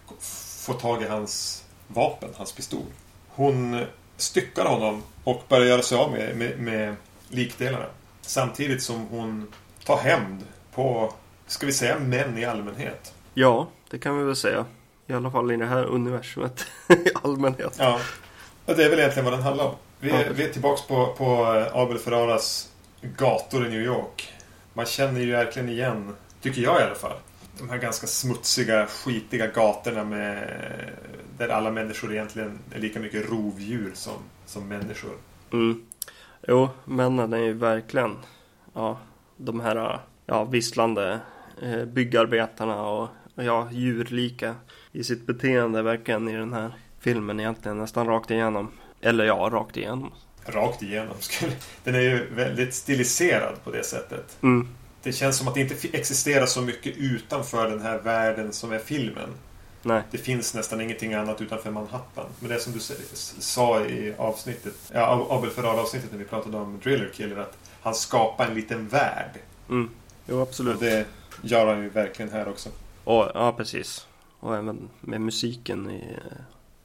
få 0.65 0.73
tag 0.73 1.03
i 1.03 1.07
hans 1.07 1.65
vapen, 1.89 2.31
hans 2.37 2.53
pistol. 2.53 2.87
Hon 3.29 3.85
styckar 4.17 4.65
honom 4.65 5.03
och 5.25 5.43
börjar 5.49 5.67
göra 5.67 5.83
sig 5.83 5.99
av 5.99 6.13
med, 6.13 6.37
med, 6.37 6.59
med 6.59 6.97
likdelarna. 7.29 7.85
Samtidigt 8.21 8.83
som 8.83 9.07
hon 9.07 9.53
tar 9.85 9.97
hämnd 9.97 10.43
på, 10.75 11.13
ska 11.47 11.67
vi 11.67 11.73
säga 11.73 11.99
män 11.99 12.39
i 12.39 12.45
allmänhet. 12.45 13.15
Ja, 13.35 13.69
det 13.91 13.99
kan 13.99 14.19
vi 14.19 14.25
väl 14.25 14.37
säga. 14.37 14.65
I 15.07 15.13
alla 15.13 15.31
fall 15.31 15.53
i 15.53 15.57
det 15.57 15.67
här 15.67 15.85
universumet 15.85 16.67
i 16.89 17.09
allmänhet. 17.23 17.77
Ja, 17.79 18.01
och 18.67 18.75
det 18.77 18.85
är 18.85 18.91
väl 18.91 18.99
egentligen 18.99 19.25
vad 19.25 19.35
den 19.35 19.43
handlar 19.43 19.65
om. 19.65 19.75
Vi, 20.01 20.11
Ja. 20.11 20.17
är- 20.17 20.31
vi 20.33 20.45
är 20.45 20.53
tillbaks 20.53 20.83
på, 20.83 21.15
på 21.19 21.45
Abel 21.73 21.99
Ferraras 21.99 22.69
gator 23.19 23.67
i 23.67 23.71
New 23.71 23.81
York. 23.81 24.33
Man 24.73 24.87
känner 24.87 25.21
ju 25.21 25.33
verkligen 25.33 25.69
igen, 25.69 26.17
tycker 26.41 26.63
jag 26.63 26.81
i 26.81 26.83
alla 26.85 26.95
fall, 26.95 27.17
de 27.59 27.71
här 27.71 27.79
ganska 27.79 28.07
smutsiga, 28.07 28.87
skitiga 28.87 29.47
gatorna 29.47 30.05
med 30.05 30.51
där 31.39 31.49
alla 31.49 31.71
människor 31.71 32.13
egentligen 32.13 32.59
är 32.71 32.79
lika 32.79 33.01
mycket 33.01 33.31
rovdjur 33.31 33.91
som, 33.95 34.19
som 34.47 34.69
människor. 34.69 35.17
Mm. 35.53 35.87
Jo, 36.49 36.69
männen 36.85 37.33
är 37.33 37.39
ju 37.39 37.53
verkligen 37.53 38.17
ja, 38.73 38.99
de 39.37 39.61
här 39.61 40.01
ja, 40.27 40.45
visslande 40.45 41.21
eh, 41.63 41.85
byggarbetarna 41.85 42.83
och 42.83 43.09
ja, 43.35 43.69
djurlika 43.73 44.55
i 44.93 45.05
sitt 45.05 45.27
beteende 45.27 45.83
verkligen 45.83 46.29
i 46.29 46.37
den 46.37 46.53
här 46.53 46.75
filmen 47.01 47.41
egentligen 47.41 47.79
nästan 47.79 48.07
rakt 48.07 48.31
igenom. 48.31 48.71
Eller 49.01 49.25
ja, 49.25 49.49
rakt 49.53 49.77
igenom. 49.77 50.13
Rakt 50.47 50.83
igenom. 50.83 51.17
Den 51.85 51.95
är 51.95 52.01
ju 52.01 52.27
väldigt 52.35 52.75
stiliserad 52.75 53.65
på 53.65 53.71
det 53.71 53.85
sättet. 53.85 54.37
Mm. 54.43 54.69
Det 55.05 55.13
känns 55.13 55.37
som 55.37 55.49
att 55.49 55.55
det 55.55 55.61
inte 55.61 55.89
existerar 55.93 56.47
så 56.47 56.61
mycket 56.61 56.97
utanför 56.97 57.71
den 57.71 57.81
här 57.81 57.99
världen 57.99 58.53
som 58.53 58.73
är 58.73 58.79
filmen. 58.79 59.29
Nej. 59.83 60.03
Det 60.11 60.19
finns 60.19 60.55
nästan 60.55 60.81
ingenting 60.81 61.15
annat 61.15 61.41
utanför 61.41 61.71
Manhattan. 61.71 62.27
Men 62.41 62.51
det 62.51 62.59
som 62.59 62.73
du 62.73 62.81
sa 63.39 63.81
i 63.85 64.15
avsnittet, 64.19 64.75
ja, 64.93 65.27
Abel 65.31 65.51
Ferrara-avsnittet 65.51 66.13
när 66.13 66.19
vi 66.19 66.25
pratade 66.25 66.57
om 66.57 66.81
Driller 66.83 67.11
Killer, 67.15 67.37
att 67.37 67.59
han 67.83 67.95
skapar 67.95 68.47
en 68.47 68.55
liten 68.55 68.89
värld. 68.89 69.31
Mm. 69.71 69.91
Jo, 70.27 70.37
Och 70.37 70.43
absolut. 70.43 70.81
det 70.81 71.07
gör 71.43 71.67
han 71.67 71.83
ju 71.83 71.89
verkligen 71.89 72.33
här 72.33 72.49
också. 72.49 72.69
Och, 73.05 73.31
ja, 73.35 73.53
precis. 73.57 74.07
Och 74.41 74.57
även 74.57 74.89
med 75.01 75.21
musiken 75.21 75.91
i, 75.91 76.17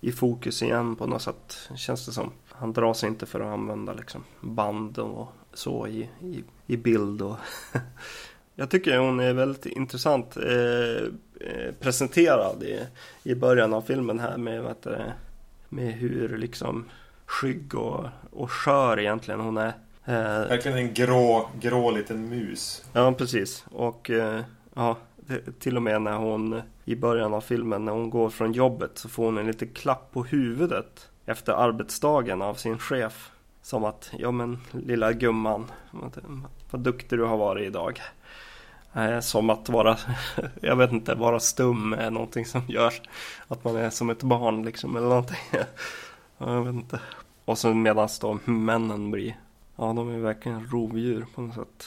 i 0.02 0.12
fokus 0.12 0.62
igen 0.62 0.96
på 0.96 1.06
något 1.08 1.22
sätt. 1.22 1.58
Känns 1.76 2.06
det 2.06 2.12
som. 2.12 2.32
Han 2.52 2.74
drar 2.74 2.94
sig 2.94 3.10
inte 3.10 3.26
för 3.26 3.40
att 3.40 3.48
använda 3.54 3.94
liksom 3.94 4.24
band 4.42 4.98
och 4.98 5.28
så 5.54 5.88
i, 5.88 6.10
i, 6.22 6.44
i 6.68 6.78
bild. 6.78 7.22
Och 7.22 7.38
Jag 8.56 8.70
tycker 8.70 8.98
hon 8.98 9.20
är 9.20 9.34
väldigt 9.34 9.66
intressant 9.66 10.38
eh, 10.38 11.04
eh, 11.40 11.74
presenterad 11.80 12.64
i, 12.64 12.80
i 13.24 13.36
början 13.36 13.74
av 13.74 13.82
filmen 13.82 14.20
här 14.20 14.38
med, 14.38 14.76
det, 14.84 15.14
med 15.70 15.94
hur 15.94 16.38
liksom 16.38 16.86
skygg 17.26 17.76
och, 17.76 18.06
och 18.32 18.52
skör 18.52 19.00
egentligen 19.00 19.40
hon 19.40 19.58
är. 19.58 19.74
Eh, 20.06 20.48
Verkligen 20.50 20.78
en 20.78 20.94
grå, 20.94 21.50
grå 21.60 21.92
liten 21.92 22.30
mus. 22.30 22.84
Ja, 22.94 23.14
precis. 23.18 23.66
Och 23.72 24.10
eh, 24.10 24.42
ja, 24.74 24.98
till 25.60 25.76
och 25.76 25.84
med 25.84 26.02
när 26.02 26.18
hon 26.18 26.62
i 26.86 26.96
början 26.96 27.34
av 27.34 27.42
filmen 27.42 27.86
när 27.86 27.92
hon 27.92 28.10
går 28.10 28.30
från 28.30 28.52
jobbet 28.52 28.92
så 28.98 29.10
får 29.10 29.26
hon 29.26 29.38
en 29.38 29.48
liten 29.48 29.68
klapp 29.68 30.12
på 30.12 30.24
huvudet 30.24 31.10
efter 31.26 31.54
arbetsdagen 31.54 32.42
av 32.42 32.54
sin 32.54 32.80
chef. 32.80 33.32
Som 33.70 33.86
att, 33.86 34.12
ja 34.18 34.32
men 34.32 34.58
lilla 34.72 35.14
gumman, 35.14 35.72
vad, 36.72 36.82
duktig 36.82 37.20
du 37.20 37.24
har 37.24 37.38
varit 37.38 37.68
idag. 37.68 38.02
Eh, 38.94 39.20
som 39.20 39.50
att 39.50 39.70
vara, 39.70 39.98
jag 40.62 40.76
vet 40.76 40.92
inte, 40.92 41.16
vara 41.16 41.40
stum 41.40 41.94
är 41.94 42.12
någonting 42.12 42.46
som 42.46 42.62
gör 42.68 42.94
att 43.48 43.64
man 43.64 43.76
är 43.76 43.90
som 43.90 44.10
ett 44.10 44.24
barn 44.24 44.64
liksom 44.64 44.96
eller 44.96 45.08
någonting. 45.08 45.38
Jag 46.38 46.64
vet 46.64 46.74
inte. 46.74 47.00
Och 47.46 47.58
sen 47.58 47.82
medan 47.82 48.10
då 48.22 48.40
männen 48.46 49.12
blir, 49.12 49.40
ja 49.76 49.94
de 49.94 50.10
är 50.10 50.20
verkligen 50.20 50.68
rovdjur 50.68 51.26
på 51.36 51.42
något 51.42 51.56
sätt. 51.56 51.86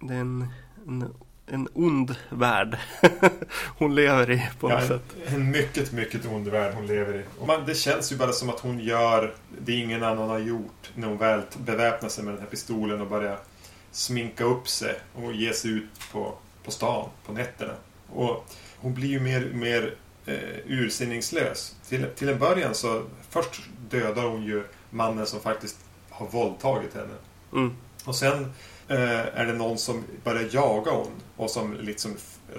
Det 0.00 0.14
är 0.14 0.20
en, 0.20 0.48
en, 0.86 1.14
en 1.46 1.68
ond 1.74 2.14
värld 2.30 2.78
hon 3.78 3.94
lever 3.94 4.30
i 4.30 4.48
på 4.60 4.68
något 4.68 4.80
Ja, 4.82 4.88
sätt. 4.88 5.02
en, 5.26 5.50
mycket, 5.50 5.92
mycket 5.92 6.26
ond 6.26 6.48
värld 6.48 6.74
hon 6.74 6.86
lever 6.86 7.14
i. 7.14 7.22
Och 7.38 7.46
man, 7.46 7.66
det 7.66 7.74
känns 7.74 8.12
ju 8.12 8.16
bara 8.16 8.32
som 8.32 8.50
att 8.50 8.60
hon 8.60 8.78
gör 8.80 9.34
det 9.64 9.72
ingen 9.72 10.02
annan 10.02 10.28
har 10.28 10.38
gjort 10.38 10.90
när 10.94 11.08
hon 11.08 11.18
väl 11.18 11.42
beväpnar 11.58 12.08
sig 12.08 12.24
med 12.24 12.34
den 12.34 12.40
här 12.40 12.48
pistolen 12.48 13.00
och 13.00 13.06
börjar 13.06 13.38
sminka 13.90 14.44
upp 14.44 14.68
sig 14.68 14.94
och 15.14 15.32
ge 15.32 15.52
sig 15.52 15.70
ut 15.70 16.00
på, 16.12 16.34
på 16.64 16.70
stan 16.70 17.08
på 17.26 17.32
nätterna. 17.32 17.72
Och 18.12 18.46
hon 18.76 18.94
blir 18.94 19.08
ju 19.08 19.20
mer, 19.20 19.50
mer 19.54 19.94
eh, 20.26 20.34
ursinningslös. 20.66 21.76
Till, 21.88 22.06
till 22.16 22.28
en 22.28 22.38
början 22.38 22.74
så 22.74 23.02
först 23.30 23.62
dödar 23.90 24.22
hon 24.24 24.42
ju 24.42 24.64
mannen 24.90 25.26
som 25.26 25.40
faktiskt 25.40 25.76
har 26.10 26.26
våldtagit 26.26 26.94
henne. 26.94 27.14
Mm. 27.52 27.76
Och 28.04 28.16
sen 28.16 28.52
är 28.94 29.46
det 29.46 29.52
någon 29.52 29.78
som 29.78 30.04
börjar 30.24 30.48
jaga 30.52 30.90
hon 30.90 31.10
och 31.36 31.50
som 31.50 31.74
liksom 31.80 32.16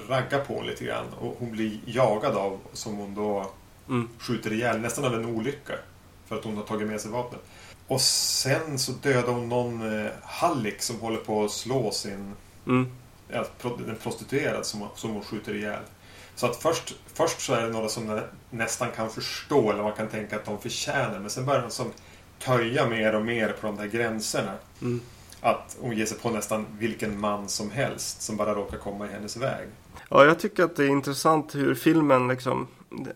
raggar 0.09 0.39
på 0.45 0.53
hon 0.55 0.65
lite 0.67 0.85
grann. 0.85 1.05
Och 1.19 1.35
hon 1.39 1.51
blir 1.51 1.79
jagad 1.85 2.35
av, 2.35 2.59
som 2.73 2.95
hon 2.95 3.15
då 3.15 3.51
Mm. 3.89 4.09
skjuter 4.19 4.53
ihjäl, 4.53 4.79
nästan 4.79 5.05
av 5.05 5.13
en 5.13 5.25
olycka. 5.25 5.73
För 6.27 6.35
att 6.37 6.43
hon 6.43 6.57
har 6.57 6.63
tagit 6.63 6.87
med 6.87 7.01
sig 7.01 7.11
vapnet. 7.11 7.41
Och 7.87 8.01
sen 8.01 8.79
så 8.79 8.91
dödar 8.91 9.33
hon 9.33 9.49
någon 9.49 10.05
eh, 10.05 10.11
hallick 10.23 10.81
som 10.81 10.99
håller 10.99 11.17
på 11.17 11.43
att 11.45 11.51
slå 11.51 11.91
sin 11.91 12.33
Mm. 12.67 12.87
ja, 13.29 13.45
en 13.63 13.95
prostituerad 14.03 14.65
som, 14.65 14.87
som 14.95 15.09
hon 15.11 15.23
skjuter 15.23 15.55
ihjäl. 15.55 15.79
Så 16.35 16.45
att 16.45 16.55
först, 16.55 16.95
först 17.13 17.41
så 17.41 17.53
är 17.53 17.61
det 17.61 17.69
några 17.69 17.89
som 17.89 18.03
nä- 18.07 18.23
nästan 18.49 18.91
kan 18.95 19.09
förstå 19.09 19.71
eller 19.71 19.83
man 19.83 19.91
kan 19.93 20.07
tänka 20.07 20.35
att 20.35 20.45
de 20.45 20.61
förtjänar. 20.61 21.19
Men 21.19 21.29
sen 21.29 21.45
börjar 21.45 21.61
de 21.61 21.71
som 21.71 21.91
töja 22.39 22.85
mer 22.87 23.15
och 23.15 23.25
mer 23.25 23.55
på 23.61 23.67
de 23.67 23.75
där 23.75 23.85
gränserna. 23.87 24.53
Mm. 24.81 25.01
Att 25.47 25.77
hon 25.81 25.97
ger 25.97 26.05
sig 26.05 26.17
på 26.17 26.29
nästan 26.29 26.65
vilken 26.79 27.19
man 27.19 27.49
som 27.49 27.71
helst 27.71 28.21
som 28.21 28.37
bara 28.37 28.55
råkar 28.55 28.77
komma 28.77 29.05
i 29.05 29.09
hennes 29.09 29.37
väg. 29.37 29.67
Ja, 30.09 30.25
jag 30.25 30.39
tycker 30.39 30.63
att 30.63 30.75
det 30.75 30.83
är 30.83 30.89
intressant 30.89 31.55
hur 31.55 31.75
filmen 31.75 32.27
liksom 32.27 32.67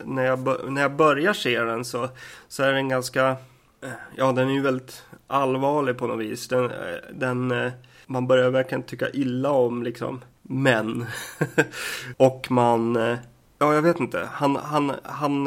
när 0.06 0.26
jag, 0.26 0.72
när 0.72 0.82
jag 0.82 0.96
börjar 0.96 1.34
se 1.34 1.60
den 1.60 1.86
så, 1.86 2.10
så 2.48 2.64
är 2.64 2.74
den 2.74 2.90
ganska 2.90 3.38
Ja, 4.16 4.32
den 4.32 4.50
är 4.50 4.54
ju 4.54 4.62
väldigt 4.62 5.04
allvarlig 5.28 5.98
på 5.98 6.08
något 6.08 6.20
vis. 6.20 6.48
Den, 6.48 6.72
den, 7.14 7.72
man 8.06 8.28
börjar 8.28 8.50
verkligen 8.50 8.84
tycka 8.84 9.10
illa 9.10 9.50
om 9.52 9.84
liksom 9.84 10.22
män. 10.42 11.06
Och 12.18 12.48
man, 12.50 12.96
ja 13.60 13.74
jag 13.74 13.82
vet 13.82 14.00
inte, 14.00 14.30
han, 14.32 14.56
han, 14.56 14.92
han 15.04 15.44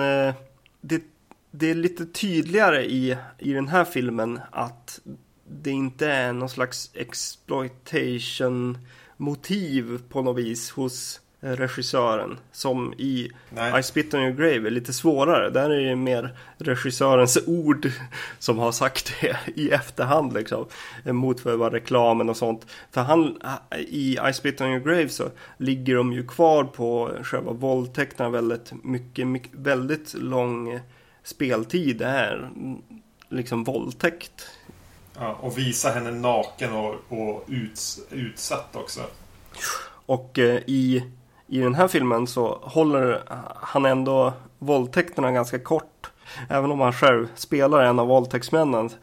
det, 0.80 1.02
det 1.50 1.70
är 1.70 1.74
lite 1.74 2.06
tydligare 2.06 2.84
i, 2.84 3.16
i 3.38 3.52
den 3.52 3.68
här 3.68 3.84
filmen 3.84 4.40
att 4.50 5.00
det 5.48 5.70
inte 5.70 6.08
är 6.08 6.32
någon 6.32 6.48
slags 6.48 6.90
exploitation 6.94 8.78
motiv 9.16 10.02
på 10.08 10.22
något 10.22 10.38
vis 10.38 10.70
hos 10.70 11.20
eh, 11.40 11.50
regissören. 11.50 12.38
Som 12.52 12.94
i 12.98 13.30
Nej. 13.50 13.80
I 13.80 13.82
spit 13.82 14.14
on 14.14 14.20
your 14.20 14.32
grave 14.32 14.68
är 14.68 14.70
lite 14.70 14.92
svårare. 14.92 15.50
Där 15.50 15.70
är 15.70 15.84
det 15.84 15.96
mer 15.96 16.36
regissörens 16.58 17.38
ord 17.46 17.90
som 18.38 18.58
har 18.58 18.72
sagt 18.72 19.14
det 19.20 19.36
i 19.54 19.70
efterhand 19.70 20.34
liksom. 20.34 20.66
Mot 21.04 21.40
för 21.40 21.70
reklamen 21.70 22.28
och 22.28 22.36
sånt. 22.36 22.66
För 22.90 23.00
han, 23.00 23.38
i 23.78 24.18
I 24.30 24.32
spit 24.32 24.60
on 24.60 24.68
your 24.68 24.84
grave 24.84 25.08
så 25.08 25.30
ligger 25.56 25.94
de 25.94 26.12
ju 26.12 26.26
kvar 26.26 26.64
på 26.64 27.12
själva 27.22 27.52
våldtäkterna 27.52 28.30
väldigt 28.30 28.84
mycket, 28.84 29.26
mycket 29.26 29.54
väldigt 29.54 30.14
lång 30.14 30.80
speltid. 31.22 31.96
Det 31.98 32.06
är 32.06 32.50
liksom 33.28 33.64
våldtäkt. 33.64 34.48
Ja, 35.18 35.38
och 35.40 35.58
visa 35.58 35.90
henne 35.90 36.10
naken 36.10 36.72
och, 36.72 36.94
och 37.08 37.44
uts, 37.48 38.00
utsatt 38.10 38.76
också. 38.76 39.00
Och 40.06 40.38
eh, 40.38 40.60
i, 40.66 41.04
i 41.46 41.58
den 41.58 41.74
här 41.74 41.88
filmen 41.88 42.26
så 42.26 42.58
håller 42.62 43.22
han 43.56 43.84
ändå 43.84 44.32
våldtäkterna 44.58 45.32
ganska 45.32 45.58
kort. 45.58 46.10
Även 46.48 46.70
om 46.70 46.80
han 46.80 46.92
själv 46.92 47.28
spelar 47.34 47.82
en 47.82 47.98
av 47.98 48.06
våldtäktsmännen. 48.06 48.90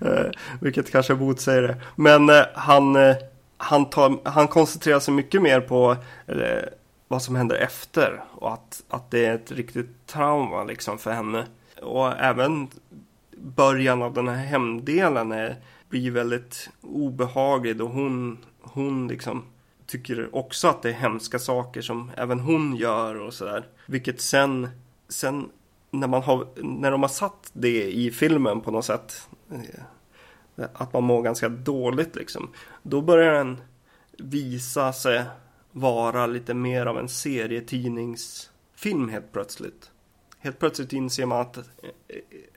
Eh, 0.00 0.30
Vilket 0.60 0.92
kanske 0.92 1.14
motsäger 1.14 1.62
det. 1.62 1.76
Men 1.94 2.30
eh, 2.30 2.42
han, 2.54 2.96
eh, 2.96 3.16
han, 3.56 3.90
tar, 3.90 4.18
han 4.24 4.48
koncentrerar 4.48 5.00
sig 5.00 5.14
mycket 5.14 5.42
mer 5.42 5.60
på 5.60 5.96
eh, 6.26 6.64
vad 7.08 7.22
som 7.22 7.36
händer 7.36 7.56
efter. 7.56 8.24
Och 8.30 8.52
att, 8.52 8.82
att 8.88 9.10
det 9.10 9.26
är 9.26 9.34
ett 9.34 9.52
riktigt 9.52 10.06
trauma 10.06 10.64
liksom 10.64 10.98
för 10.98 11.12
henne. 11.12 11.46
Och 11.82 12.18
även 12.18 12.68
början 13.44 14.02
av 14.02 14.14
den 14.14 14.28
här 14.28 14.44
hemdelen 14.44 15.32
är, 15.32 15.56
blir 15.88 16.10
väldigt 16.10 16.70
obehaglig. 16.80 17.80
Och 17.80 17.90
hon, 17.90 18.38
hon 18.60 19.08
liksom 19.08 19.44
tycker 19.86 20.36
också 20.36 20.68
att 20.68 20.82
det 20.82 20.88
är 20.88 20.92
hemska 20.92 21.38
saker 21.38 21.82
som 21.82 22.10
även 22.16 22.40
hon 22.40 22.76
gör 22.76 23.20
och 23.20 23.34
sådär. 23.34 23.66
Vilket 23.86 24.20
sen, 24.20 24.68
sen 25.08 25.48
när, 25.90 26.08
man 26.08 26.22
har, 26.22 26.46
när 26.56 26.90
de 26.90 27.02
har 27.02 27.08
satt 27.08 27.50
det 27.52 27.92
i 27.92 28.10
filmen 28.10 28.60
på 28.60 28.70
något 28.70 28.84
sätt. 28.84 29.28
Eh, 29.50 29.80
att 30.72 30.92
man 30.92 31.04
mår 31.04 31.22
ganska 31.22 31.48
dåligt 31.48 32.16
liksom. 32.16 32.50
Då 32.82 33.00
börjar 33.00 33.32
den 33.32 33.60
visa 34.18 34.92
sig 34.92 35.24
vara 35.72 36.26
lite 36.26 36.54
mer 36.54 36.86
av 36.86 36.98
en 36.98 37.08
serietidningsfilm 37.08 39.08
helt 39.08 39.32
plötsligt 39.32 39.90
helt 40.44 40.58
plötsligt 40.58 40.92
inser 40.92 41.26
man 41.26 41.40
att, 41.40 41.58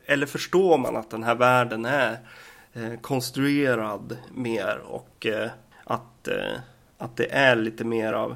eller 0.05 0.25
förstår 0.25 0.77
man 0.77 0.95
att 0.95 1.09
den 1.09 1.23
här 1.23 1.35
världen 1.35 1.85
är 1.85 2.17
eh, 2.73 2.99
konstruerad 3.01 4.17
mer 4.33 4.81
och 4.85 5.25
eh, 5.25 5.49
att, 5.83 6.27
eh, 6.27 6.57
att 6.97 7.15
det 7.15 7.31
är 7.31 7.55
lite 7.55 7.83
mer 7.83 8.13
av, 8.13 8.35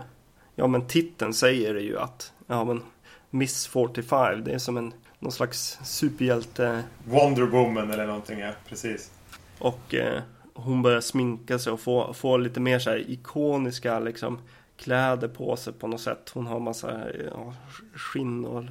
ja 0.55 0.67
men 0.67 0.87
titeln 0.87 1.33
säger 1.33 1.73
det 1.73 1.81
ju 1.81 1.99
att, 1.99 2.33
ja 2.47 2.63
men 2.63 2.83
Miss 3.29 3.67
45, 3.67 4.43
det 4.43 4.51
är 4.51 4.57
som 4.57 4.77
en 4.77 4.93
någon 5.19 5.31
slags 5.31 5.79
superhjälte. 5.83 6.83
Wonder 7.05 7.43
Woman 7.43 7.91
eller 7.91 8.07
någonting, 8.07 8.39
ja 8.39 8.51
precis. 8.67 9.11
Och 9.59 9.93
eh, 9.95 10.21
hon 10.53 10.81
börjar 10.81 11.01
sminka 11.01 11.59
sig 11.59 11.73
och 11.73 11.79
få, 11.79 12.13
få 12.13 12.37
lite 12.37 12.59
mer 12.59 12.79
så 12.79 12.89
här 12.89 13.11
ikoniska 13.11 13.99
liksom 13.99 14.39
kläder 14.77 15.27
på 15.27 15.55
sig 15.55 15.73
på 15.73 15.87
något 15.87 16.01
sätt. 16.01 16.31
Hon 16.33 16.47
har 16.47 16.59
massa 16.59 17.03
ja, 17.31 17.53
skinn 17.95 18.45
och 18.45 18.63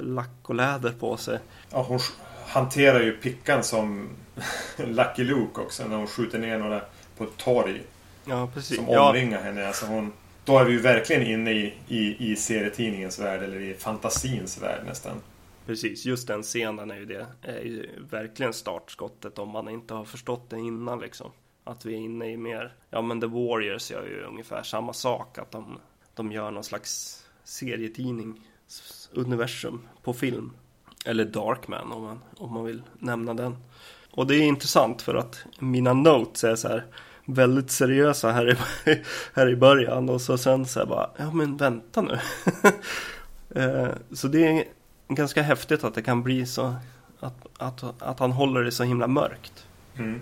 lack 0.00 0.40
och 0.42 0.54
läder 0.54 0.92
på 0.92 1.16
sig. 1.16 1.38
Ja, 1.70 1.82
hon 1.82 2.00
hanterar 2.46 3.00
ju 3.02 3.12
pickan 3.12 3.64
som 3.64 4.08
Lucky 4.76 5.24
Luke 5.24 5.60
också 5.60 5.88
när 5.88 5.96
hon 5.96 6.06
skjuter 6.06 6.38
ner 6.38 6.58
några 6.58 6.80
på 7.16 7.24
ett 7.24 7.36
torg. 7.36 7.82
Ja, 8.24 8.50
precis. 8.54 8.76
Som 8.76 8.88
omringar 8.88 9.38
ja. 9.38 9.44
henne. 9.44 9.66
Alltså 9.66 9.86
hon, 9.86 10.12
då 10.44 10.58
är 10.58 10.64
vi 10.64 10.72
ju 10.72 10.80
verkligen 10.80 11.22
inne 11.22 11.52
i, 11.52 11.74
i, 11.88 12.32
i 12.32 12.36
serietidningens 12.36 13.18
värld 13.18 13.42
eller 13.42 13.60
i 13.60 13.74
fantasins 13.74 14.62
värld 14.62 14.82
nästan. 14.86 15.20
Precis, 15.66 16.04
just 16.04 16.28
den 16.28 16.42
scenen 16.42 16.90
är 16.90 16.96
ju 16.96 17.04
det. 17.04 17.26
Är 17.42 17.60
ju 17.60 17.88
verkligen 18.10 18.52
startskottet 18.52 19.38
om 19.38 19.48
man 19.48 19.68
inte 19.68 19.94
har 19.94 20.04
förstått 20.04 20.50
det 20.50 20.58
innan 20.58 21.00
liksom. 21.00 21.30
Att 21.64 21.84
vi 21.84 21.94
är 21.94 21.98
inne 21.98 22.32
i 22.32 22.36
mer, 22.36 22.74
ja 22.90 23.02
men 23.02 23.20
The 23.20 23.26
Warriors 23.26 23.90
gör 23.90 24.06
ju 24.06 24.22
ungefär 24.22 24.62
samma 24.62 24.92
sak. 24.92 25.38
Att 25.38 25.50
de, 25.50 25.78
de 26.14 26.32
gör 26.32 26.50
någon 26.50 26.64
slags 26.64 27.22
serietidning 27.44 28.40
universum 29.12 29.80
på 30.02 30.12
film. 30.12 30.52
Eller 31.04 31.24
Darkman 31.24 31.92
om 31.92 32.02
man, 32.02 32.20
om 32.36 32.52
man 32.52 32.64
vill 32.64 32.82
nämna 32.98 33.34
den. 33.34 33.56
Och 34.10 34.26
det 34.26 34.34
är 34.34 34.42
intressant 34.42 35.02
för 35.02 35.14
att 35.14 35.44
mina 35.58 35.92
notes 35.92 36.44
är 36.44 36.56
så 36.56 36.68
här 36.68 36.84
väldigt 37.24 37.70
seriösa 37.70 38.32
här 38.32 38.50
i, 38.50 38.56
här 39.34 39.48
i 39.48 39.56
början 39.56 40.08
och 40.08 40.20
så 40.20 40.38
sen 40.38 40.66
så 40.66 40.78
här 40.78 40.86
bara, 40.86 41.10
ja 41.16 41.32
men 41.32 41.56
vänta 41.56 42.02
nu. 42.02 42.18
Eh, 43.54 43.88
så 44.12 44.28
det 44.28 44.46
är 44.46 44.64
ganska 45.08 45.42
häftigt 45.42 45.84
att 45.84 45.94
det 45.94 46.02
kan 46.02 46.22
bli 46.22 46.46
så 46.46 46.74
att, 47.20 47.46
att, 47.58 48.02
att 48.02 48.18
han 48.18 48.32
håller 48.32 48.62
det 48.62 48.72
så 48.72 48.84
himla 48.84 49.06
mörkt. 49.06 49.66
Mm. 49.98 50.20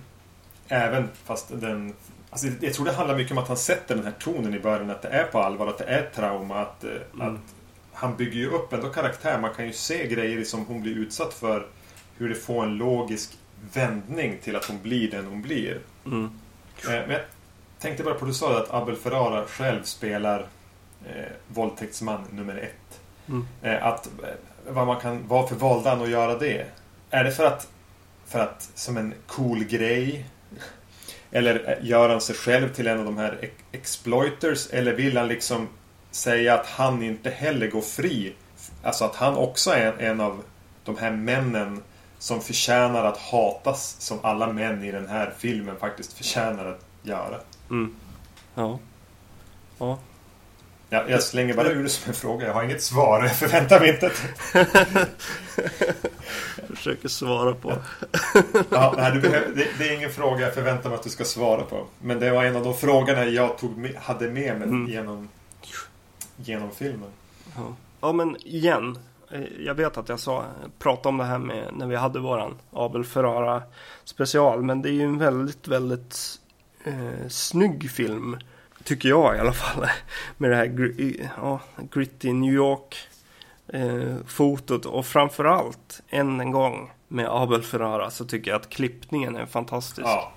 Även 0.69 1.09
fast 1.25 1.61
den... 1.61 1.95
Alltså 2.31 2.47
jag 2.61 2.75
tror 2.75 2.87
det 2.87 2.93
handlar 2.93 3.17
mycket 3.17 3.33
om 3.33 3.39
att 3.39 3.49
han 3.49 3.57
sätter 3.57 3.95
den 3.95 4.05
här 4.05 4.15
tonen 4.19 4.55
i 4.55 4.61
början. 4.61 4.91
Att 4.91 5.03
det 5.03 5.09
är 5.09 5.25
på 5.25 5.39
allvar, 5.39 5.67
att 5.67 5.79
det 5.79 5.85
är 5.85 6.11
trauma. 6.15 6.61
Att, 6.61 6.85
eh, 6.85 6.91
mm. 7.15 7.35
att 7.35 7.55
han 7.95 8.17
bygger 8.17 8.39
ju 8.39 8.51
upp 8.51 8.73
ändå 8.73 8.89
karaktär. 8.89 9.39
Man 9.41 9.55
kan 9.55 9.67
ju 9.67 9.73
se 9.73 10.07
grejer 10.07 10.45
som 10.45 10.67
hon 10.67 10.83
blir 10.83 10.93
utsatt 10.93 11.35
för. 11.35 11.67
Hur 12.17 12.29
det 12.29 12.35
får 12.35 12.65
en 12.65 12.77
logisk 12.77 13.39
vändning 13.73 14.39
till 14.43 14.57
att 14.57 14.65
hon 14.65 14.83
blir 14.83 15.11
den 15.11 15.27
hon 15.27 15.43
blir. 15.43 15.81
Mm. 16.07 16.31
Eh, 16.85 16.91
men 16.91 17.11
jag 17.11 17.21
tänkte 17.79 18.05
bara 18.05 18.15
på, 18.15 18.25
du 18.25 18.35
sa 18.35 18.59
att 18.59 18.75
Abel 18.75 18.97
Ferrara 18.97 19.45
själv 19.45 19.83
spelar 19.83 20.47
eh, 21.07 21.33
våldtäktsman 21.49 22.25
nummer 22.31 22.57
ett. 22.57 23.01
Mm. 23.29 23.47
Eh, 23.63 23.87
att 23.87 24.09
vad 24.69 24.87
man 24.87 25.01
kan, 25.01 25.29
varför 25.29 25.57
valde 25.57 25.89
han 25.89 26.03
att 26.03 26.09
göra 26.09 26.39
det? 26.39 26.67
Är 27.11 27.25
det 27.25 27.33
för 27.33 27.45
att, 27.45 27.69
för 28.27 28.39
att 28.39 28.71
som 28.75 28.97
en 28.97 29.15
cool 29.27 29.65
grej? 29.65 30.27
Eller 31.31 31.79
gör 31.83 32.09
han 32.09 32.21
sig 32.21 32.37
själv 32.37 32.75
till 32.75 32.87
en 32.87 32.99
av 32.99 33.05
de 33.05 33.19
här 33.19 33.51
exploiters? 33.73 34.71
Eller 34.71 34.93
vill 34.93 35.17
han 35.17 35.29
liksom 35.29 35.69
säga 36.15 36.55
att 36.55 36.67
han 36.67 37.03
inte 37.03 37.31
heller 37.31 37.67
går 37.71 37.81
fri? 37.81 38.35
Alltså 38.83 39.05
att 39.05 39.17
han 39.17 39.37
också 39.37 39.71
är 39.71 39.99
en 39.99 40.21
av 40.21 40.43
de 40.85 40.99
här 40.99 41.11
männen 41.11 41.83
som 42.19 42.41
förtjänar 42.41 43.05
att 43.05 43.19
hatas 43.19 43.97
som 43.99 44.19
alla 44.23 44.53
män 44.53 44.85
i 44.85 44.93
den 44.93 45.09
här 45.09 45.35
filmen 45.39 45.77
faktiskt 45.77 46.13
förtjänar 46.13 46.65
att 46.67 46.81
göra. 47.03 47.41
Mm. 47.71 47.97
Ja. 48.55 48.79
Ja, 49.79 49.99
Ja, 50.95 51.05
jag 51.09 51.23
slänger 51.23 51.55
bara 51.55 51.69
ur 51.69 51.83
det 51.83 51.89
som 51.89 52.09
en 52.09 52.15
fråga. 52.15 52.47
Jag 52.47 52.55
har 52.55 52.65
inget 52.65 52.83
svar. 52.83 53.23
Jag 53.25 53.37
förväntar 53.37 53.81
mig 53.81 53.91
inte. 53.91 54.11
jag 56.57 56.69
försöker 56.77 57.09
svara 57.09 57.55
på. 57.55 57.73
ja, 58.71 58.95
nej, 58.97 59.21
behöver, 59.21 59.49
det, 59.55 59.67
det, 59.79 59.89
är 59.89 59.97
ingen 59.97 60.11
fråga 60.11 60.45
jag 60.45 60.55
förväntar 60.55 60.89
mig 60.89 60.97
att 60.97 61.05
du 61.05 61.11
ska 61.11 61.25
svara 61.25 61.63
på. 61.63 61.87
Men 62.01 62.21
det 62.21 62.31
var 62.31 62.45
en 62.45 62.57
av 62.57 62.65
de 62.65 62.77
frågorna 62.77 63.25
jag 63.25 63.59
tog 63.59 63.77
med, 63.77 63.97
hade 63.97 64.31
med 64.31 64.59
mig 64.59 64.69
mm. 64.69 64.89
genom, 64.89 65.29
genom 66.37 66.71
filmen. 66.71 67.11
Ja. 67.57 67.75
ja, 68.01 68.13
men 68.13 68.37
igen. 68.37 68.99
Eh, 69.31 69.43
jag 69.59 69.75
vet 69.75 69.97
att 69.97 70.09
jag 70.09 70.21
sa, 70.21 70.45
pratade 70.79 71.09
om 71.09 71.19
det 71.19 71.25
här 71.25 71.39
med 71.39 71.69
när 71.73 71.87
vi 71.87 71.97
hade 71.97 72.21
våran 72.21 72.55
Abel 72.73 73.05
Ferrara 73.05 73.63
special. 74.05 74.63
Men 74.63 74.83
det 74.83 74.89
är 74.89 74.93
ju 74.93 75.03
en 75.03 75.19
väldigt, 75.19 75.69
väldigt 75.69 76.41
eh, 76.85 77.29
snygg 77.29 77.91
film. 77.91 78.39
Tycker 78.85 79.09
jag 79.09 79.37
i 79.37 79.39
alla 79.39 79.53
fall. 79.53 79.87
Med 80.37 80.51
det 80.51 80.57
här 80.57 80.95
ja, 81.37 81.61
gritty 81.91 82.33
New 82.33 82.55
York 82.55 82.97
eh, 83.69 84.17
fotot 84.27 84.87
och 84.87 85.07
framförallt 85.07 86.03
än 86.09 86.41
en 86.41 86.51
gång 86.51 86.91
med 87.09 87.27
Abel 87.29 87.63
Ferrara 87.63 88.11
så 88.11 88.25
tycker 88.25 88.51
jag 88.51 88.61
att 88.61 88.69
klippningen 88.69 89.37
är 89.37 89.47
fantastisk. 89.47 90.07
Ja. 90.07 90.33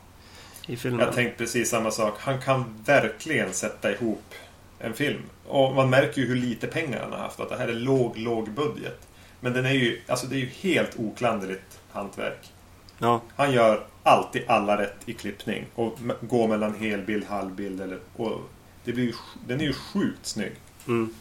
I 0.68 0.78
filmen. 0.78 1.00
Jag 1.00 1.14
tänkte 1.14 1.38
precis 1.38 1.70
samma 1.70 1.92
sak. 1.92 2.14
Han 2.20 2.42
kan 2.42 2.66
verkligen 2.86 3.54
sätta 3.54 3.92
ihop 3.92 4.34
en 4.80 4.94
film. 4.94 5.22
Och 5.48 5.76
man 5.76 5.90
märker 5.90 6.22
ju 6.22 6.28
hur 6.28 6.36
lite 6.36 6.68
pengar 6.68 7.02
han 7.02 7.12
har 7.12 7.20
haft. 7.20 7.40
Att 7.40 7.50
det 7.50 7.58
här 7.58 7.68
är 7.68 7.74
låg, 7.74 8.18
låg 8.18 8.52
budget. 8.52 9.08
Men 9.40 9.54
den 9.54 9.66
är 9.66 9.72
ju, 9.72 10.02
alltså 10.08 10.28
det 10.28 10.36
är 10.36 10.40
ju 10.40 10.50
helt 10.62 11.00
oklanderligt 11.00 11.80
hantverk. 11.92 12.52
Ja. 12.98 13.22
Han 13.36 13.52
gör 13.52 13.86
alltid 14.04 14.44
alla 14.48 14.82
rätt 14.82 14.96
i 15.06 15.14
klippning. 15.14 15.66
Och 15.76 16.00
går 16.22 16.48
mellan 16.48 16.76
helbild, 16.76 17.26
halvbild. 17.26 17.82
Eller, 17.82 18.00
och 18.16 18.42
det 18.84 18.94
blir, 18.94 19.16
den 19.48 19.62
är 19.62 19.66
ju 19.66 19.74
sjukt 19.74 20.26
snygg. 20.26 20.56
Mm. 20.88 21.14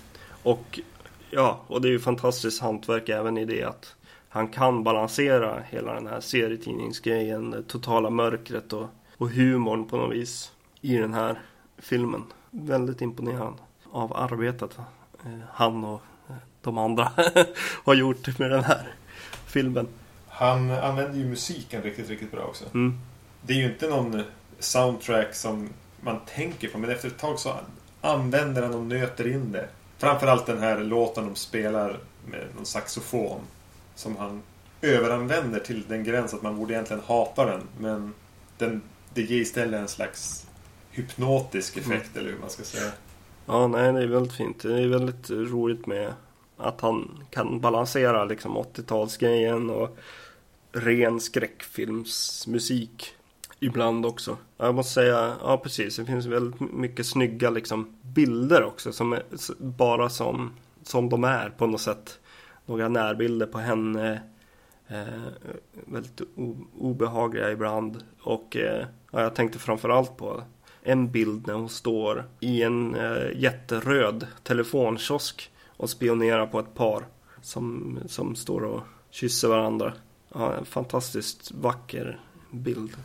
Och 0.43 0.81
ja, 1.31 1.61
och 1.67 1.81
det 1.81 1.89
är 1.89 1.93
ju 1.93 2.01
fantastiskt 2.01 2.63
hantverk 2.63 3.09
även 3.09 3.39
i 3.39 3.45
det 3.45 3.63
att 3.63 3.95
han 4.29 4.49
kan 4.49 4.85
balansera 4.85 5.63
hela 5.71 5.95
den 5.95 6.07
här 6.07 6.21
serietidningsgrejen, 6.21 7.51
det 7.51 7.63
totala 7.63 8.11
mörkret 8.11 8.73
och, 8.73 8.87
och 9.17 9.31
humorn 9.31 9.89
på 9.89 9.97
något 9.97 10.15
vis 10.15 10.53
i 10.81 10.97
den 10.97 11.15
här 11.15 11.41
filmen. 11.79 12.23
Väldigt 12.51 13.01
imponerande 13.01 13.59
av 13.97 14.17
arbetet 14.17 14.79
eh, 15.25 15.31
han 15.53 15.85
och 15.85 16.03
eh, 16.29 16.37
de 16.63 16.79
andra 16.79 17.13
har 17.85 17.95
gjort 17.95 18.39
med 18.39 18.51
den 18.51 18.65
här 18.65 18.95
filmen. 19.47 19.89
Han 20.29 20.71
använder 20.71 21.19
ju 21.19 21.25
musiken 21.25 21.83
riktigt, 21.83 22.09
riktigt 22.09 22.33
bra 22.33 22.43
också. 22.43 22.65
Mm. 22.75 22.99
Det 23.43 23.53
är 23.53 23.57
ju 23.57 23.73
inte 23.73 23.89
någon 23.89 24.23
soundtrack 24.59 25.35
som 25.35 25.69
man 26.01 26.21
tänker 26.27 26.69
på, 26.69 26.79
men 26.79 26.91
efter 26.91 27.09
ett 27.09 27.19
tag 27.19 27.39
så 27.39 27.55
använder 28.01 28.63
han 28.63 28.75
och 28.75 28.85
nöter 28.85 29.27
in 29.27 29.53
det. 29.53 29.69
Framförallt 29.99 30.47
den 30.47 30.59
här 30.59 30.79
låten 30.79 31.25
de 31.27 31.35
spelar 31.35 31.99
med 32.27 32.45
någon 32.57 32.67
saxofon. 32.67 33.41
Som 33.95 34.17
han 34.17 34.43
överanvänder 34.83 35.61
till 35.61 35.85
den 35.89 36.05
gräns 36.05 36.35
att 36.35 36.43
man 36.43 36.57
borde 36.57 36.75
egentligen 36.75 37.03
hata 37.07 37.45
den. 37.45 37.63
Men 37.79 38.15
den, 38.59 38.83
det 39.15 39.23
ger 39.23 39.41
istället 39.41 39.81
en 39.81 39.89
slags 39.89 40.47
hypnotisk 40.91 41.77
effekt, 41.77 42.11
mm. 42.17 42.19
eller 42.19 42.31
hur 42.31 42.39
man 42.39 42.51
ska 42.51 42.63
säga. 42.63 42.93
Ja, 43.47 43.67
nej, 43.67 43.93
det 43.93 44.03
är 44.03 44.07
väldigt 44.07 44.33
fint. 44.33 44.63
Det 44.63 44.83
är 44.83 44.89
väldigt 44.89 45.31
roligt 45.31 45.87
med 45.87 46.13
att 46.57 46.81
han 46.81 47.25
kan 47.31 47.61
balansera 47.61 48.25
liksom 48.25 48.57
80-talsgrejen 48.57 49.71
och 49.71 49.97
ren 50.73 51.21
skräckfilmsmusik 51.21 53.15
ibland 53.61 54.07
också. 54.07 54.37
Jag 54.57 54.75
måste 54.75 54.93
säga, 54.93 55.37
ja 55.41 55.59
precis, 55.59 55.97
det 55.97 56.05
finns 56.05 56.27
väldigt 56.27 56.61
mycket 56.61 57.07
snygga 57.07 57.51
liksom 57.51 57.97
bilder 58.03 58.65
också 58.65 58.93
som 58.93 59.13
är 59.13 59.23
bara 59.59 60.09
som, 60.09 60.53
som 60.83 61.09
de 61.09 61.25
är 61.25 61.49
på 61.49 61.67
något 61.67 61.81
sätt. 61.81 62.19
Några 62.67 62.89
närbilder 62.89 63.47
på 63.47 63.59
henne. 63.59 64.21
Eh, 64.89 65.23
väldigt 65.73 66.21
obehagliga 66.79 67.53
ibland. 67.53 68.05
Och 68.21 68.57
eh, 68.57 68.87
ja, 69.11 69.23
jag 69.23 69.35
tänkte 69.35 69.59
framförallt 69.59 70.17
på 70.17 70.43
en 70.87 71.11
bild 71.11 71.47
när 71.47 71.55
hon 71.55 71.69
står 71.69 72.25
i 72.41 72.63
en 72.63 72.95
eh, 72.95 73.41
jätteröd 73.41 74.27
telefonkiosk 74.43 75.51
och 75.67 75.91
spionerar 75.91 76.47
på 76.47 76.61
ett 76.61 76.75
par 76.75 77.07
som, 77.43 77.99
som 78.07 78.37
står 78.37 78.65
och 78.65 78.83
kysser 79.11 79.49
varandra. 79.49 79.93
Ja, 80.35 80.55
en 80.55 80.65
fantastiskt 80.65 81.53
vacker 81.53 82.21
bild. 82.51 82.97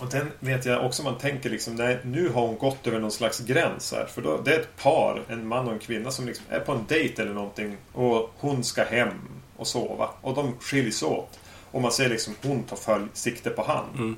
Och 0.00 0.10
den 0.10 0.30
vet 0.40 0.66
jag 0.66 0.86
också 0.86 1.02
man 1.02 1.18
tänker 1.18 1.50
liksom, 1.50 1.74
nej, 1.74 2.00
nu 2.04 2.28
har 2.28 2.46
hon 2.46 2.58
gått 2.58 2.86
över 2.86 3.00
någon 3.00 3.10
slags 3.10 3.40
gräns 3.40 3.92
här. 3.92 4.06
För 4.06 4.22
då, 4.22 4.40
det 4.44 4.54
är 4.54 4.60
ett 4.60 4.76
par, 4.82 5.22
en 5.28 5.48
man 5.48 5.66
och 5.66 5.72
en 5.72 5.78
kvinna 5.78 6.10
som 6.10 6.26
liksom 6.26 6.44
är 6.48 6.60
på 6.60 6.72
en 6.72 6.84
dejt 6.88 7.22
eller 7.22 7.34
någonting. 7.34 7.76
Och 7.92 8.30
hon 8.38 8.64
ska 8.64 8.84
hem 8.84 9.08
och 9.56 9.66
sova. 9.66 10.08
Och 10.20 10.34
de 10.34 10.52
skiljs 10.60 11.02
åt. 11.02 11.38
Och 11.70 11.82
man 11.82 11.92
ser 11.92 12.08
liksom 12.08 12.34
hon 12.42 12.62
tar 12.62 12.76
följ, 12.76 13.04
sikte 13.12 13.50
på 13.50 13.62
han. 13.62 13.84
Mm. 13.94 14.16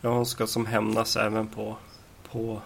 Ja, 0.00 0.10
hon 0.10 0.26
ska 0.26 0.46
som 0.46 0.66
hämnas 0.66 1.16
även 1.16 1.48
på, 1.48 1.76
på... 2.32 2.60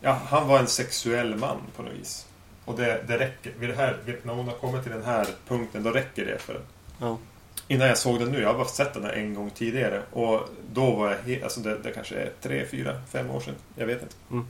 Ja, 0.00 0.20
han 0.26 0.48
var 0.48 0.58
en 0.58 0.66
sexuell 0.66 1.36
man 1.36 1.58
på 1.76 1.82
något 1.82 1.92
vis. 1.92 2.26
Och 2.64 2.76
det, 2.76 3.04
det 3.08 3.18
räcker. 3.18 3.52
Vid 3.58 3.68
det 3.68 3.76
här, 3.76 3.96
när 4.22 4.34
hon 4.34 4.48
har 4.48 4.54
kommit 4.54 4.82
till 4.82 4.92
den 4.92 5.04
här 5.04 5.26
punkten, 5.48 5.82
då 5.82 5.90
räcker 5.90 6.24
det 6.24 6.38
för 6.38 6.60
Ja. 7.00 7.18
Innan 7.68 7.88
jag 7.88 7.98
såg 7.98 8.20
den 8.20 8.32
nu. 8.32 8.40
Jag 8.40 8.48
har 8.48 8.54
bara 8.54 8.68
sett 8.68 8.94
den 8.94 9.04
här 9.04 9.12
en 9.12 9.34
gång 9.34 9.50
tidigare. 9.50 10.02
Och 10.12 10.48
då 10.72 10.90
var 10.90 11.18
jag. 11.26 11.42
Alltså 11.42 11.60
det, 11.60 11.78
det 11.78 11.90
kanske 11.90 12.14
är 12.14 12.32
tre, 12.42 12.66
fyra, 12.66 13.02
fem 13.12 13.30
år 13.30 13.40
sedan. 13.40 13.54
Jag 13.74 13.86
vet 13.86 14.02
inte. 14.02 14.14
Mm. 14.30 14.46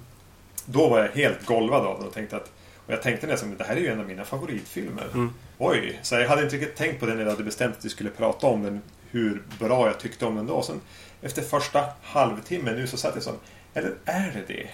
Då 0.67 0.89
var 0.89 0.99
jag 0.99 1.09
helt 1.09 1.47
golvad 1.47 1.87
av 1.87 1.99
den 1.99 2.07
och 2.07 2.15
tänkte 2.15 2.37
att... 2.37 2.53
Och 2.87 2.93
jag 2.93 3.03
tänkte 3.03 3.27
nästan 3.27 3.53
att 3.53 3.59
det 3.59 3.65
här 3.65 3.77
är 3.77 3.81
ju 3.81 3.89
en 3.89 4.01
av 4.01 4.07
mina 4.07 4.25
favoritfilmer. 4.25 5.07
Mm. 5.15 5.33
Oj! 5.59 6.01
Så 6.03 6.15
jag 6.15 6.29
hade 6.29 6.43
inte 6.43 6.57
riktigt 6.57 6.77
tänkt 6.77 7.01
på 7.01 7.07
den 7.07 7.17
när 7.17 7.25
jag 7.25 7.31
hade 7.31 7.45
bestämt 7.45 7.77
att 7.77 7.85
vi 7.85 7.89
skulle 7.89 8.11
prata 8.11 8.47
om 8.47 8.63
den. 8.63 8.83
Hur 9.11 9.43
bra 9.59 9.87
jag 9.87 10.01
tyckte 10.01 10.27
om 10.27 10.37
den 10.37 10.47
då. 10.47 10.63
Sen 10.63 10.81
efter 11.23 11.43
första 11.43 11.85
halvtimmen 12.03 12.77
nu 12.77 12.87
så 12.87 12.97
satt 12.97 13.15
jag 13.15 13.23
så 13.23 13.33
Eller 13.75 13.95
är 14.05 14.33
det 14.35 14.55
det? 14.55 14.69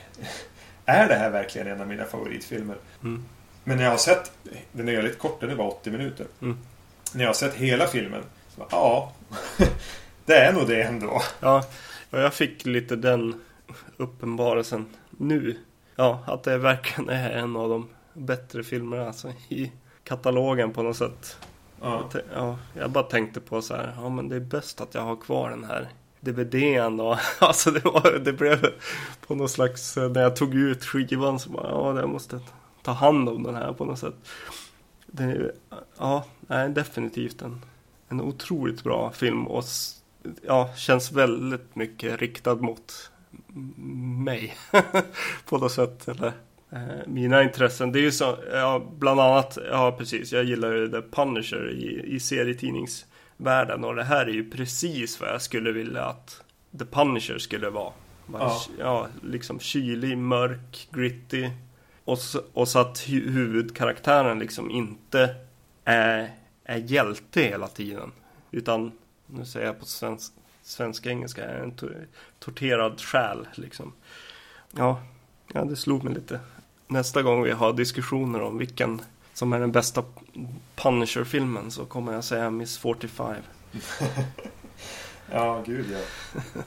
är 0.85 1.09
det 1.09 1.15
här 1.15 1.31
verkligen 1.31 1.67
en 1.67 1.81
av 1.81 1.89
mina 1.89 2.05
favoritfilmer? 2.05 2.77
Mm. 3.03 3.25
Men 3.65 3.77
när 3.77 3.85
jag 3.85 3.91
har 3.91 3.99
sett... 3.99 4.33
Den 4.73 4.89
är 4.89 5.03
lite 5.03 5.17
kort, 5.17 5.41
den 5.41 5.51
är 5.51 5.57
bara 5.57 5.69
80 5.69 5.91
minuter. 5.91 6.27
Mm. 6.43 6.59
När 7.15 7.23
jag 7.25 7.29
har 7.29 7.35
sett 7.35 7.55
hela 7.55 7.87
filmen. 7.87 8.23
Så 8.49 8.61
bara, 8.61 8.69
ja, 8.71 9.13
det 10.25 10.35
är 10.35 10.53
nog 10.53 10.69
det 10.69 10.83
ändå. 10.83 11.23
Ja, 11.41 11.65
och 12.11 12.21
jag 12.21 12.35
fick 12.35 12.67
lite 12.67 12.97
den 12.97 13.41
uppenbarelsen 13.97 14.87
nu. 15.11 15.59
Ja, 15.97 16.25
att 16.27 16.43
det 16.43 16.59
verkligen 16.59 17.09
är 17.09 17.31
en 17.31 17.57
av 17.57 17.69
de 17.69 17.89
bättre 18.13 18.63
filmerna 18.63 19.07
alltså, 19.07 19.33
i 19.49 19.73
katalogen 20.05 20.73
på 20.73 20.83
något 20.83 20.97
sätt. 20.97 21.37
Ja. 21.81 22.11
Jag, 22.13 22.23
ja, 22.35 22.59
jag 22.75 22.91
bara 22.91 23.05
tänkte 23.05 23.41
på 23.41 23.63
så 23.63 23.75
här, 23.75 23.95
ja 23.97 24.09
men 24.09 24.29
det 24.29 24.37
är 24.37 24.41
bäst 24.41 24.81
att 24.81 24.95
jag 24.95 25.03
har 25.03 25.17
kvar 25.17 25.51
den 25.51 25.65
här 25.65 25.89
DVDn 26.21 27.01
och 27.01 27.17
alltså 27.39 27.71
det, 27.71 27.85
var, 27.85 28.19
det 28.19 28.33
blev 28.33 28.67
på 29.27 29.35
något 29.35 29.51
slags, 29.51 29.97
eh, 29.97 30.11
när 30.11 30.23
jag 30.23 30.37
tog 30.37 30.55
ut 30.55 30.85
skivan 30.85 31.39
så 31.39 31.51
bara, 31.51 31.69
ja 31.71 32.01
jag 32.01 32.09
måste 32.09 32.41
ta 32.83 32.93
hand 32.93 33.29
om 33.29 33.43
den 33.43 33.55
här 33.55 33.73
på 33.73 33.85
något 33.85 33.99
sätt. 33.99 34.15
Det, 35.07 35.53
ja, 35.99 36.25
nej, 36.41 36.69
definitivt 36.69 37.43
en, 37.43 37.65
en 38.09 38.21
otroligt 38.21 38.85
bra 38.85 39.13
film 39.13 39.47
och 39.47 39.65
ja, 40.43 40.71
känns 40.77 41.13
väldigt 41.13 41.77
mycket 41.77 42.21
riktad 42.21 42.55
mot 42.55 43.11
mig 44.25 44.55
på 45.49 45.59
något 45.59 45.73
sätt. 45.73 46.09
Eller, 46.09 46.33
eh, 46.71 47.07
mina 47.07 47.43
intressen. 47.43 47.93
Det 47.93 47.99
är 47.99 48.03
ju 48.03 48.13
så, 48.13 48.37
ja, 48.53 48.83
bland 48.99 49.21
annat, 49.21 49.59
ja 49.71 49.95
precis, 49.99 50.33
jag 50.33 50.45
gillar 50.45 50.73
ju 50.73 50.89
The 50.89 51.03
Punisher 51.03 51.71
i, 51.71 52.17
i 52.17 52.21
serietidningsvärlden 53.45 53.85
och 53.85 53.95
det 53.95 54.05
här 54.05 54.27
är 54.27 54.33
ju 54.33 54.51
precis 54.51 55.21
vad 55.21 55.29
jag 55.31 55.43
skulle 55.43 55.73
vilja 55.73 56.05
att 56.05 56.43
The 56.79 56.85
Punisher 56.85 57.39
skulle 57.39 57.71
vara. 57.71 57.93
Bara, 58.27 58.43
Ja. 58.43 58.61
ja, 58.79 59.09
liksom 59.23 59.61
kylig, 59.61 60.19
mörk, 60.19 60.89
gritty. 60.93 61.51
Och 62.05 62.19
så, 62.19 62.43
och 62.53 62.69
så 62.69 62.79
att 62.79 62.99
hu- 62.99 63.31
huvudkaraktären 63.31 64.39
liksom 64.39 64.71
inte 64.71 65.35
är, 65.85 66.31
är 66.65 66.77
hjälte 66.79 67.41
hela 67.43 67.69
tiden. 67.69 68.13
Utan, 68.53 68.93
nu 69.27 69.45
säger 69.45 69.67
jag 69.67 69.79
på 69.79 69.85
svensk, 69.87 70.33
svenska 70.63 71.11
engelska, 71.11 71.45
är 71.45 71.63
en 71.63 71.73
to- 71.73 72.07
torterad 72.39 73.01
själ 73.01 73.49
liksom. 73.55 73.93
Ja, 74.77 75.01
ja, 75.55 75.65
det 75.65 75.77
slog 75.77 76.05
mig 76.05 76.15
lite. 76.15 76.41
Nästa 76.89 77.23
gång 77.23 77.43
vi 77.43 77.51
har 77.51 77.73
diskussioner 77.73 78.41
om 78.43 78.59
vilken 78.59 79.01
som 79.41 79.53
är 79.53 79.61
den 79.61 79.73
bästa 79.73 80.05
Punisher-filmen 80.77 81.71
så 81.71 81.85
kommer 81.85 82.13
jag 82.13 82.25
säga 82.25 82.51
Miss 82.51 82.79
45. 82.79 83.35
Ja, 85.33 85.63
gud 85.67 85.87
ja. 85.93 85.99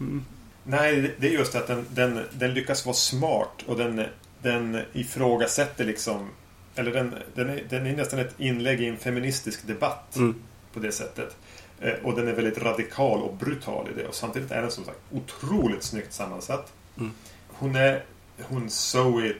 Mm. 0.00 0.24
Nej, 0.64 1.14
det- 1.18 1.26
är 1.28 1.32
just 1.32 1.54
att 1.54 1.66
den, 1.66 1.86
den, 1.90 2.24
den 2.32 2.54
lyckas 2.54 2.86
vara 2.86 2.94
smart 2.94 3.62
och 3.66 3.76
den, 3.76 4.02
den 4.42 4.80
ifrågasätter 4.92 5.84
liksom... 5.84 6.30
Eller 6.74 6.92
den, 6.92 7.14
den, 7.34 7.48
är, 7.50 7.62
den 7.68 7.86
är 7.86 7.96
nästan 7.96 8.18
ett 8.18 8.34
inlägg 8.40 8.80
i 8.80 8.86
en 8.86 8.96
feministisk 8.96 9.66
debatt 9.66 10.16
Mm. 10.16 10.34
på 10.72 10.80
det 10.80 10.92
sättet. 10.92 11.36
Eh, 11.80 11.92
Och 12.04 12.14
den 12.16 12.28
är 12.28 12.32
väldigt 12.32 12.58
radikal 12.62 13.22
och 13.22 13.34
brutal 13.36 13.88
i 13.90 13.94
det. 14.00 14.06
Och 14.08 14.14
samtidigt 14.14 14.50
är 14.50 14.62
den 14.62 14.70
som 14.70 14.84
sagt 14.84 14.98
otroligt 15.12 15.82
snyggt 15.82 16.12
sammansatt. 16.12 16.72
Mm. 16.98 17.12
Hon 17.48 17.76
är... 17.76 18.04
Hon 18.42 18.70
Zoe... 18.70 19.32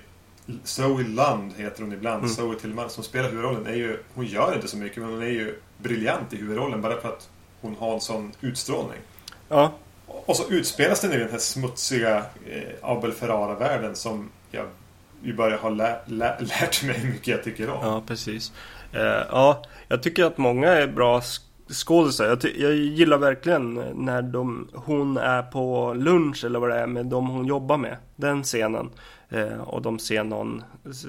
Zoe 0.64 1.02
Lund 1.02 1.52
heter 1.56 1.82
hon 1.82 1.92
ibland. 1.92 2.18
Mm. 2.22 2.28
Zoe 2.34 2.54
Tillman 2.56 2.90
som 2.90 3.04
spelar 3.04 3.28
huvudrollen. 3.30 3.66
Är 3.66 3.74
ju, 3.74 3.98
hon 4.14 4.26
gör 4.26 4.54
inte 4.54 4.68
så 4.68 4.76
mycket 4.76 4.98
men 5.02 5.10
hon 5.10 5.22
är 5.22 5.26
ju 5.26 5.54
briljant 5.78 6.32
i 6.32 6.36
huvudrollen 6.36 6.82
bara 6.82 7.00
för 7.00 7.08
att 7.08 7.28
hon 7.60 7.76
har 7.78 7.94
en 7.94 8.00
sån 8.00 8.32
utstrålning. 8.40 8.98
Ja, 9.48 9.72
Och 10.06 10.36
så 10.36 10.48
utspelas 10.50 11.00
den 11.00 11.12
i 11.12 11.16
den 11.16 11.30
här 11.30 11.38
smutsiga 11.38 12.16
eh, 12.46 12.62
Abel 12.82 13.12
Ferrara-världen 13.12 13.96
som 13.96 14.28
jag 14.50 14.66
ju 15.22 15.34
börjar 15.36 15.58
ha 15.58 15.68
lä 15.68 15.96
lä 16.06 16.36
lärt 16.40 16.82
mig 16.84 16.98
hur 16.98 17.08
mycket 17.12 17.28
jag 17.28 17.44
tycker 17.44 17.70
om. 17.70 17.78
Ja, 17.86 18.02
precis. 18.06 18.52
Eh, 18.92 19.00
ja, 19.30 19.62
jag 19.88 20.02
tycker 20.02 20.24
att 20.24 20.38
många 20.38 20.68
är 20.72 20.86
bra 20.86 21.20
sk- 21.20 21.40
skådisar. 21.68 22.24
Jag, 22.26 22.44
jag 22.56 22.74
gillar 22.74 23.18
verkligen 23.18 23.74
när 23.94 24.22
de, 24.22 24.68
hon 24.74 25.16
är 25.16 25.42
på 25.42 25.94
lunch 25.94 26.44
eller 26.44 26.58
vad 26.58 26.70
det 26.70 26.76
är 26.78 26.86
med 26.86 27.06
de 27.06 27.28
hon 27.28 27.46
jobbar 27.46 27.76
med. 27.76 27.96
Den 28.16 28.42
scenen. 28.42 28.90
Eh, 29.28 29.60
och 29.60 29.82
de 29.82 29.98
ser 29.98 30.24
någon, 30.24 30.62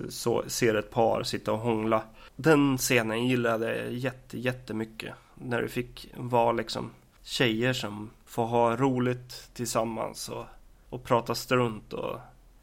så, 0.10 0.44
ser 0.48 0.76
ett 0.76 0.92
par 0.92 1.24
sitta 1.24 1.52
och 1.52 1.60
hångla. 1.60 2.02
Den 2.36 2.78
scenen 2.78 3.28
gillade 3.28 3.78
jag 3.78 3.94
jätte, 3.94 4.40
jättemycket. 4.40 5.14
När 5.36 5.62
det 5.62 5.68
fick 5.68 6.10
vara 6.16 6.52
liksom 6.52 6.90
tjejer 7.24 7.74
som 7.74 8.10
får 8.26 8.46
ha 8.46 8.76
roligt 8.76 9.50
tillsammans 9.54 10.30
och, 10.30 10.46
och 10.90 11.04
prata 11.04 11.36
strunt. 11.36 11.94
Och, 11.94 12.20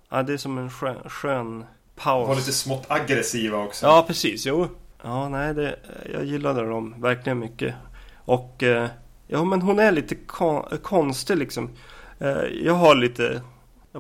ja, 0.09 0.23
det 0.23 0.33
är 0.33 0.37
som 0.37 0.59
en 0.59 0.71
skön, 0.71 0.97
skön 1.11 1.64
paus. 1.97 2.29
Var 2.29 2.37
lite 2.37 2.53
smått 2.53 2.85
aggressiva 2.88 3.59
också. 3.59 3.87
Ja, 3.87 4.05
precis. 4.07 4.47
Jo. 4.47 4.69
Ja, 5.03 5.29
nej, 5.29 5.55
det, 5.55 5.79
jag 6.12 6.25
gillade 6.25 6.69
dem 6.69 6.95
verkligen 6.99 7.38
mycket. 7.38 7.75
Och 8.14 8.62
eh, 8.62 8.88
ja, 9.27 9.45
men 9.45 9.62
hon 9.62 9.79
är 9.79 9.93
lite 9.93 10.14
kon- 10.14 10.79
konstig 10.83 11.37
liksom. 11.38 11.71
Eh, 12.19 12.43
jag 12.62 12.75
har 12.75 12.95
lite, 12.95 13.43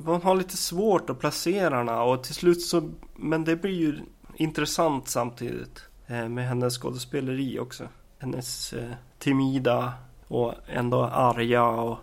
man 0.02 0.22
har 0.22 0.34
lite 0.34 0.56
svårt 0.56 1.10
att 1.10 1.18
placera 1.18 1.76
henne 1.76 1.92
och 1.92 2.24
till 2.24 2.34
slut 2.34 2.62
så, 2.62 2.90
men 3.16 3.44
det 3.44 3.56
blir 3.56 3.74
ju 3.74 3.98
intressant 4.34 5.08
samtidigt 5.08 5.82
eh, 6.06 6.28
med 6.28 6.48
hennes 6.48 6.78
skådespeleri 6.78 7.58
också. 7.58 7.88
Hennes 8.18 8.72
eh, 8.72 8.90
timida 9.18 9.92
och 10.28 10.54
ändå 10.68 11.04
arga 11.04 11.64
och 11.64 11.98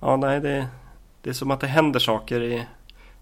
ja, 0.00 0.16
nej, 0.16 0.40
det, 0.40 0.66
det 1.22 1.30
är 1.30 1.34
som 1.34 1.50
att 1.50 1.60
det 1.60 1.66
händer 1.66 2.00
saker 2.00 2.42
i 2.42 2.66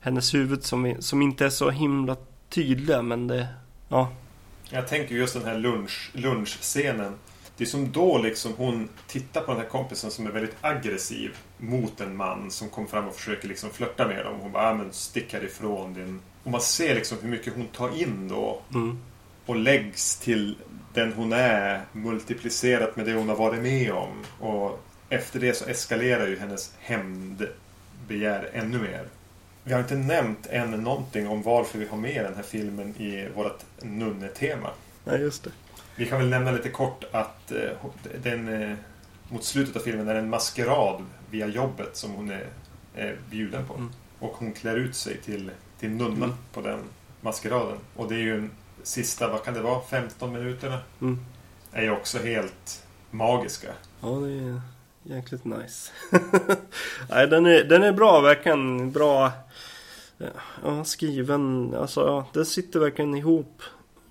hennes 0.00 0.35
huvud 0.35 0.64
som, 0.64 0.96
som 0.98 1.22
inte 1.22 1.44
är 1.44 1.50
så 1.50 1.70
himla 1.70 2.16
tydliga, 2.48 3.02
men 3.02 3.26
det, 3.26 3.48
ja, 3.88 4.12
Jag 4.70 4.88
tänker 4.88 5.14
just 5.14 5.35
den 5.35 5.44
här 5.44 5.58
lunch, 5.58 6.11
lunchscenen. 6.12 7.14
Det 7.62 7.66
är 7.66 7.68
som 7.68 7.92
då 7.92 8.18
liksom 8.18 8.53
hon 8.57 8.88
tittar 9.07 9.40
på 9.40 9.53
den 9.53 9.61
här 9.61 9.68
kompisen 9.68 10.11
som 10.11 10.27
är 10.27 10.31
väldigt 10.31 10.57
aggressiv 10.61 11.37
mot 11.59 12.01
en 12.01 12.16
man 12.16 12.51
som 12.51 12.68
kommer 12.68 12.88
fram 12.88 13.09
och 13.09 13.14
försöker 13.14 13.48
liksom 13.48 13.70
flörta 13.70 14.09
med 14.09 14.25
dem. 14.25 14.35
Hon 14.40 14.53
bara, 14.53 14.70
ah, 14.70 14.75
men 14.75 14.92
stick 14.92 15.33
härifrån 15.33 15.94
din... 15.94 16.20
Och 16.44 16.51
man 16.51 16.61
ser 16.61 16.94
liksom 16.94 17.18
hur 17.22 17.29
mycket 17.29 17.55
hon 17.55 17.66
tar 17.66 18.03
in 18.03 18.29
då 18.29 18.61
mm, 18.75 18.98
och 19.46 19.57
läggs 19.57 20.16
till 20.16 20.57
den 20.94 21.12
hon 21.12 21.33
är 21.33 21.81
multiplicerat 21.92 22.96
med 22.96 23.07
det 23.07 23.12
hon 23.12 23.29
har 23.29 23.37
varit 23.37 23.62
med 23.62 23.92
om. 23.92 24.25
Och 24.40 24.81
efter 25.09 25.40
det 25.40 25.55
så 25.55 25.64
eskalerar 25.64 26.27
ju 26.27 26.38
hennes 26.38 26.75
hämndbegär 26.79 28.51
ännu 28.53 28.79
mer. 28.79 29.07
Vi 29.64 29.72
har 29.72 29.81
inte 29.81 29.96
nämnt 29.96 30.46
än 30.46 30.70
någonting 30.70 31.29
om 31.29 31.42
varför 31.42 31.79
vi 31.79 31.87
har 31.87 31.96
med 31.96 32.25
den 32.25 32.35
här 32.35 32.42
filmen 32.42 32.96
i 32.96 33.29
vårt 33.35 33.61
nunnetema. 33.83 34.70
nej 35.05 35.20
just 35.20 35.44
det. 35.44 35.51
Vi 35.96 36.07
kan 36.07 36.18
väl 36.18 36.28
nämna 36.28 36.50
lite 36.50 36.68
kort 36.68 37.05
att 37.12 37.52
eh, 37.52 37.70
den, 38.22 38.62
eh, 38.62 38.76
mot 39.28 39.44
slutet 39.44 39.76
av 39.76 39.81
filmen 39.81 40.09
är 40.09 40.14
det 40.14 40.20
en 40.20 40.31
maskerad 40.31 41.05
via 41.31 41.46
jobbet 41.46 41.96
som 41.96 42.12
hon 42.12 42.31
är, 42.31 42.46
är 42.94 43.16
bjuden 43.31 43.66
på. 43.66 43.74
Mm. 43.74 43.90
Och 44.18 44.33
hon 44.37 44.52
klär 44.52 44.76
ut 44.76 44.96
sig 44.96 45.16
till, 45.16 45.50
till 45.78 45.90
nunna 45.90 46.24
Mm. 46.24 46.37
på 46.52 46.61
den 46.61 46.78
maskeraden. 47.20 47.78
Och 47.96 48.09
det 48.09 48.14
är 48.14 48.18
ju 48.18 48.35
en 48.37 48.50
sista, 48.83 49.28
vad 49.28 49.44
kan 49.44 49.55
det 49.55 49.61
vara, 49.61 49.81
15 49.81 50.33
minuterna? 50.33 50.78
Mm. 51.00 51.18
Är 51.72 51.83
ju 51.83 51.90
också 51.90 52.18
helt 52.18 52.87
magiska. 53.11 53.68
Ja, 54.00 54.09
det 54.09 54.33
är 54.33 54.61
jäkligt 55.02 55.44
nice. 55.44 55.90
nej, 57.11 57.26
den 57.26 57.46
är, 57.46 57.64
den 57.64 57.83
är 57.83 57.92
bra, 57.92 58.20
verkligen 58.20 58.92
bra 58.92 59.33
ja, 60.64 60.85
skriven. 60.85 61.75
Alltså, 61.75 62.00
ja, 62.00 62.27
den 62.33 62.46
sitter 62.46 62.81
verkligen 62.81 63.14
ihop 63.14 63.62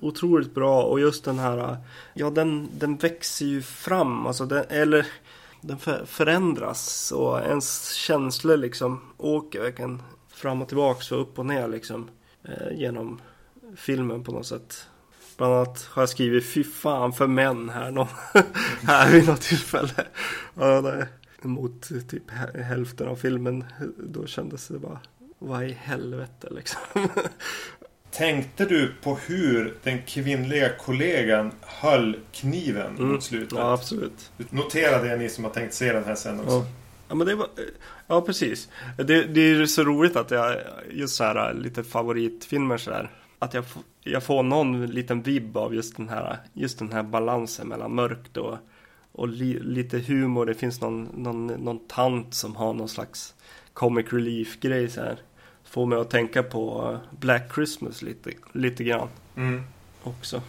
otroligt 0.01 0.53
bra 0.53 0.83
och 0.83 0.99
just 0.99 1.25
den 1.25 1.39
här, 1.39 1.77
ja 2.13 2.29
den, 2.29 2.69
den 2.77 2.97
växer 2.97 3.45
ju 3.45 3.61
fram, 3.61 4.27
alltså 4.27 4.45
den, 4.45 4.65
eller 4.69 5.07
den 5.61 5.77
förändras 6.05 7.11
och 7.11 7.41
ens 7.41 7.93
känslor 7.93 8.57
liksom 8.57 9.01
åker 9.17 9.61
verkligen 9.61 10.01
fram 10.27 10.61
och 10.61 10.67
tillbaka 10.67 11.15
och 11.15 11.21
upp 11.21 11.39
och 11.39 11.45
ner 11.45 11.67
liksom 11.67 12.09
eh, 12.43 12.79
genom 12.79 13.21
filmen 13.75 14.23
på 14.23 14.31
något 14.31 14.45
sätt. 14.45 14.87
Bland 15.37 15.53
annat 15.53 15.87
har 15.91 16.01
jag 16.01 16.09
skrivit 16.09 16.45
fy 16.45 16.63
fan 16.63 17.13
för 17.13 17.27
män 17.27 17.69
här, 17.69 17.91
någon, 17.91 18.07
här 18.81 19.11
vid 19.11 19.27
något 19.27 19.41
tillfälle. 19.41 20.07
Ja. 20.53 21.03
Mot 21.43 21.81
typ 21.81 22.31
hälften 22.53 23.07
av 23.07 23.15
filmen 23.15 23.65
då 23.97 24.25
kändes 24.25 24.67
det 24.67 24.79
bara 24.79 24.99
vad 25.39 25.63
i 25.63 25.71
helvete 25.71 26.47
liksom. 26.51 26.81
Tänkte 28.11 28.65
du 28.65 28.93
på 29.03 29.15
hur 29.15 29.73
den 29.83 30.01
kvinnliga 30.01 30.69
kollegan 30.77 31.51
höll 31.61 32.17
kniven 32.31 32.95
Mm. 32.97 33.11
mot 33.11 33.23
slutet? 33.23 33.57
Ja, 33.57 33.73
absolut. 33.73 34.31
Notera 34.49 35.03
det 35.03 35.17
ni 35.17 35.29
som 35.29 35.43
har 35.43 35.51
tänkt 35.51 35.73
se 35.73 35.93
den 35.93 36.03
här 36.03 36.15
sen 36.15 36.39
också. 36.39 36.51
Ja. 36.51 36.65
Ja, 37.09 37.15
men 37.15 37.27
det 37.27 37.35
var, 37.35 37.47
ja 38.07 38.21
precis. 38.21 38.69
Det, 38.97 39.23
det 39.23 39.41
är 39.41 39.65
så 39.65 39.83
roligt 39.83 40.15
att 40.15 40.31
jag, 40.31 40.57
just 40.91 41.15
så 41.15 41.23
här 41.23 41.53
lite 41.53 41.83
favoritfilmer 41.83 42.77
så 42.77 42.91
här. 42.91 43.11
Att 43.39 43.53
jag, 43.53 43.63
jag 44.03 44.23
får 44.23 44.43
någon 44.43 44.85
liten 44.87 45.21
vibb 45.21 45.57
av 45.57 45.75
just 45.75 45.97
den 45.97 46.09
här, 46.09 46.37
just 46.53 46.79
den 46.79 46.91
här 46.91 47.03
balansen 47.03 47.67
mellan 47.67 47.95
mörkt 47.95 48.37
och, 48.37 48.57
och 49.11 49.27
li, 49.27 49.59
lite 49.59 49.99
humor. 49.99 50.45
Det 50.45 50.53
finns 50.53 50.81
någon, 50.81 51.03
någon, 51.03 51.47
någon 51.47 51.79
tant 51.87 52.33
som 52.33 52.55
har 52.55 52.73
någon 52.73 52.89
slags 52.89 53.33
comic 53.73 54.05
relief 54.13 54.59
grej 54.59 54.89
så 54.89 55.01
här. 55.01 55.17
Får 55.71 55.85
mig 55.85 55.99
att 55.99 56.09
tänka 56.09 56.43
på 56.43 56.97
Black 57.19 57.41
Christmas 57.55 58.01
lite, 58.01 58.31
lite 58.51 58.83
grann 58.83 59.07
Mm. 59.37 59.63
också. 60.03 60.41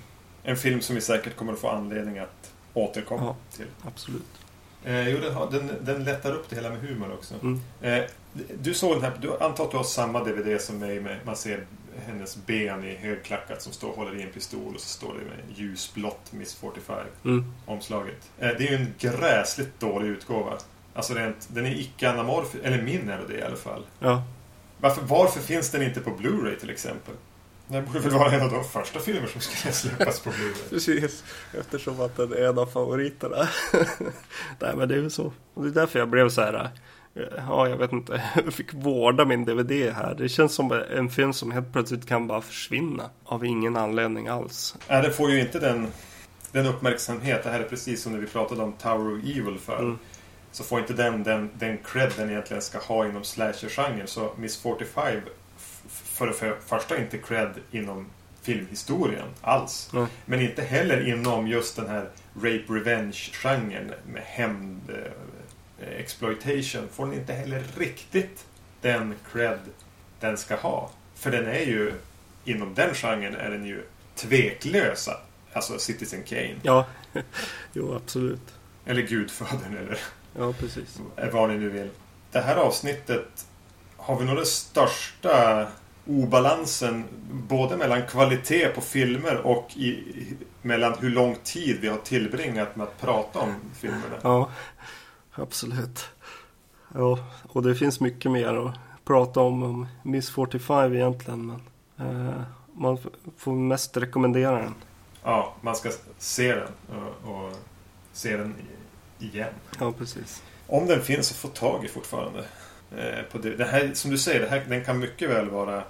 En 0.42 0.56
film 0.56 0.80
som 0.80 0.94
vi 0.94 1.00
säkert 1.00 1.36
kommer 1.36 1.52
att 1.52 1.58
få 1.58 1.68
anledning 1.68 2.18
att 2.18 2.52
återkomma 2.74 3.22
Ja. 3.24 3.36
till. 3.56 3.66
Absolut. 3.86 4.22
Eh, 4.84 5.08
jo, 5.08 5.18
den, 5.50 5.70
den 5.80 6.04
lättar 6.04 6.32
upp 6.32 6.48
det 6.50 6.56
hela 6.56 6.70
med 6.70 6.78
humor 6.80 7.12
också. 7.12 7.34
Mm. 7.42 7.60
Eh, 7.80 8.04
du 8.62 8.74
såg 8.74 8.94
den 8.96 9.02
här, 9.02 9.12
du 9.20 9.36
antar 9.38 9.64
att 9.64 9.70
du 9.70 9.76
har 9.76 9.84
samma 9.84 10.24
DVD 10.24 10.60
som 10.60 10.78
mig 10.78 11.00
med, 11.00 11.16
man 11.24 11.36
ser 11.36 11.64
hennes 12.06 12.36
ben 12.46 12.84
i 12.84 12.94
högklackat 12.96 13.62
som 13.62 13.72
står 13.72 13.88
och 13.90 13.96
håller 13.96 14.14
i 14.18 14.22
en 14.22 14.30
pistol 14.32 14.74
och 14.74 14.80
så 14.80 14.88
står 14.88 15.08
det 15.14 15.24
med 15.24 15.58
ljusblått 15.58 16.32
Miss 16.32 16.54
45 16.54 17.06
Mm. 17.24 17.52
omslaget. 17.66 18.30
Eh, 18.38 18.48
det 18.48 18.66
är 18.68 18.70
ju 18.70 18.76
en 18.76 18.94
gräsligt 18.98 19.80
dålig 19.80 20.08
utgåva. 20.08 20.52
Alltså 20.94 21.14
rent, 21.14 21.48
den 21.50 21.66
är 21.66 21.70
icke-anamorf, 21.80 22.54
eller 22.62 22.82
min 22.82 23.08
är 23.08 23.20
det 23.28 23.38
i 23.38 23.42
alla 23.42 23.56
fall. 23.56 23.82
Ja. 23.98 24.22
Varför, 24.82 25.02
varför 25.02 25.40
finns 25.40 25.70
den 25.70 25.82
inte 25.82 26.00
på 26.00 26.10
Blu-ray 26.10 26.56
till 26.60 26.70
exempel? 26.70 27.14
Det 27.68 27.82
borde 27.82 27.98
väl 27.98 28.12
vara 28.12 28.32
en 28.32 28.42
av 28.42 28.50
de 28.50 28.64
första 28.64 29.00
filmer 29.00 29.26
som 29.26 29.40
skulle 29.40 29.72
släppas 29.74 30.20
på 30.20 30.30
Blu-ray. 30.30 30.70
Precis, 30.70 31.24
eftersom 31.58 32.00
att 32.00 32.16
den 32.16 32.32
är 32.32 32.42
en 32.48 32.58
av 32.58 32.66
favoriterna. 32.66 33.48
Nej 34.60 34.76
men 34.76 34.88
det 34.88 34.94
är 34.94 35.00
väl 35.00 35.10
så. 35.10 35.32
Det 35.54 35.66
är 35.68 35.70
därför 35.70 35.98
jag 35.98 36.08
blev 36.08 36.28
så 36.28 36.40
här. 36.40 36.54
eh, 37.14 37.22
Ja, 37.48 37.68
jag 37.68 37.76
vet 37.76 37.92
inte. 37.92 38.22
Jag 38.44 38.52
fick 38.54 38.74
vårda 38.74 39.24
min 39.24 39.44
DVD 39.44 39.72
här. 39.72 40.14
Det 40.18 40.28
känns 40.28 40.54
som 40.54 40.72
en 40.96 41.10
film 41.10 41.32
som 41.32 41.50
helt 41.50 41.72
plötsligt 41.72 42.06
kan 42.08 42.26
bara 42.26 42.40
försvinna. 42.40 43.10
Av 43.24 43.44
ingen 43.44 43.76
anledning 43.76 44.28
alls. 44.28 44.76
Nej, 44.88 45.02
den 45.02 45.12
får 45.12 45.30
ju 45.30 45.40
inte 45.40 45.58
den, 45.58 45.86
den 46.52 46.66
uppmärksamhet. 46.66 47.42
Det 47.44 47.50
här 47.50 47.60
är 47.60 47.64
precis 47.68 48.02
som 48.02 48.12
när 48.12 48.18
vi 48.18 48.26
pratade 48.26 48.62
om 48.62 48.72
Tower 48.72 49.16
of 49.18 49.24
Evil 49.24 49.58
för. 49.64 49.78
Mm. 49.78 49.98
Så 50.52 50.64
får 50.64 50.80
inte 50.80 50.92
den, 50.92 51.22
den, 51.22 51.50
den 51.58 51.78
cred 51.78 52.12
den 52.16 52.30
egentligen 52.30 52.62
ska 52.62 52.78
ha 52.78 53.06
inom 53.08 53.24
slasher-genren. 53.24 54.06
Så 54.06 54.32
Miss 54.36 54.56
45 54.56 55.20
f- 55.56 55.82
för 56.04 56.26
det 56.26 56.32
för- 56.32 56.58
första 56.66 56.98
inte 56.98 57.18
cred 57.18 57.50
inom 57.70 58.06
filmhistorien 58.42 59.26
alls. 59.40 59.90
Mm. 59.92 60.06
Men 60.24 60.40
inte 60.40 60.62
heller 60.62 61.08
inom 61.08 61.46
just 61.48 61.76
den 61.76 61.88
här 61.88 62.08
rape 62.36 62.64
revenge-genren 62.68 63.92
med 64.06 64.22
hämnd 64.22 64.90
eh, 64.90 65.88
exploitation. 65.98 66.88
Får 66.92 67.06
den 67.06 67.14
inte 67.14 67.32
heller 67.32 67.62
riktigt 67.78 68.44
den 68.80 69.14
cred 69.32 69.58
den 70.20 70.36
ska 70.36 70.56
ha. 70.56 70.90
För 71.14 71.30
den 71.30 71.46
är 71.46 71.60
ju, 71.66 71.92
inom 72.44 72.74
den 72.74 72.94
genren 72.94 73.34
är 73.36 73.50
den 73.50 73.64
ju 73.66 73.82
tveklös. 74.14 75.08
Alltså 75.52 75.78
Citizen 75.78 76.22
Kane. 76.22 76.54
Ja, 76.62 76.86
jo 77.72 77.94
absolut. 77.94 78.54
Eller 78.86 79.02
Gudfadern 79.02 79.76
eller 79.76 79.98
Ja, 80.38 80.52
precis. 80.52 81.00
vad 81.32 81.48
ni 81.50 81.58
nu 81.58 81.68
vill. 81.68 81.90
Det 82.30 82.40
här 82.40 82.56
avsnittet 82.56 83.46
har 83.96 84.18
vi 84.18 84.24
nog 84.24 84.36
den 84.36 84.46
största 84.46 85.66
obalansen 86.06 87.04
både 87.30 87.76
mellan 87.76 88.06
kvalitet 88.06 88.68
på 88.68 88.80
filmer 88.80 89.46
och 89.46 89.76
i, 89.76 90.04
mellan 90.62 90.94
hur 90.98 91.10
lång 91.10 91.36
tid 91.44 91.78
vi 91.80 91.88
har 91.88 91.96
tillbringat 91.96 92.76
med 92.76 92.86
att 92.86 93.00
prata 93.00 93.38
om 93.38 93.54
filmerna. 93.74 94.16
Ja, 94.22 94.50
absolut. 95.32 96.08
Ja, 96.94 97.18
och 97.48 97.62
det 97.62 97.74
finns 97.74 98.00
mycket 98.00 98.30
mer 98.30 98.66
att 98.66 98.74
prata 99.04 99.40
om 99.40 99.62
om 99.62 99.86
Miss 100.02 100.30
45 100.30 100.94
egentligen. 100.94 101.60
Men 101.96 102.28
eh, 102.28 102.42
man 102.74 102.98
får 103.36 103.52
mest 103.52 103.96
rekommendera 103.96 104.62
den. 104.62 104.74
Ja, 105.24 105.54
man 105.60 105.76
ska 105.76 105.90
se 106.18 106.54
den 106.54 106.68
och, 107.24 107.34
och 107.34 107.52
se 108.12 108.36
den 108.36 108.54
igen. 109.22 109.54
Ja, 109.78 109.92
precis. 109.92 110.42
Om 110.66 110.86
den 110.86 111.02
finns 111.02 111.30
att 111.30 111.36
få 111.36 111.48
tag 111.48 111.84
i 111.84 111.88
fortfarande. 111.88 112.44
Eh, 112.96 113.22
på 113.32 113.38
det, 113.38 113.56
det 113.56 113.64
här, 113.64 113.90
som 113.94 114.10
du 114.10 114.18
säger, 114.18 114.40
det 114.40 114.48
här, 114.48 114.64
den 114.68 114.84
kan 114.84 114.98
mycket 114.98 115.30
väl 115.30 115.50
vara 115.50 115.84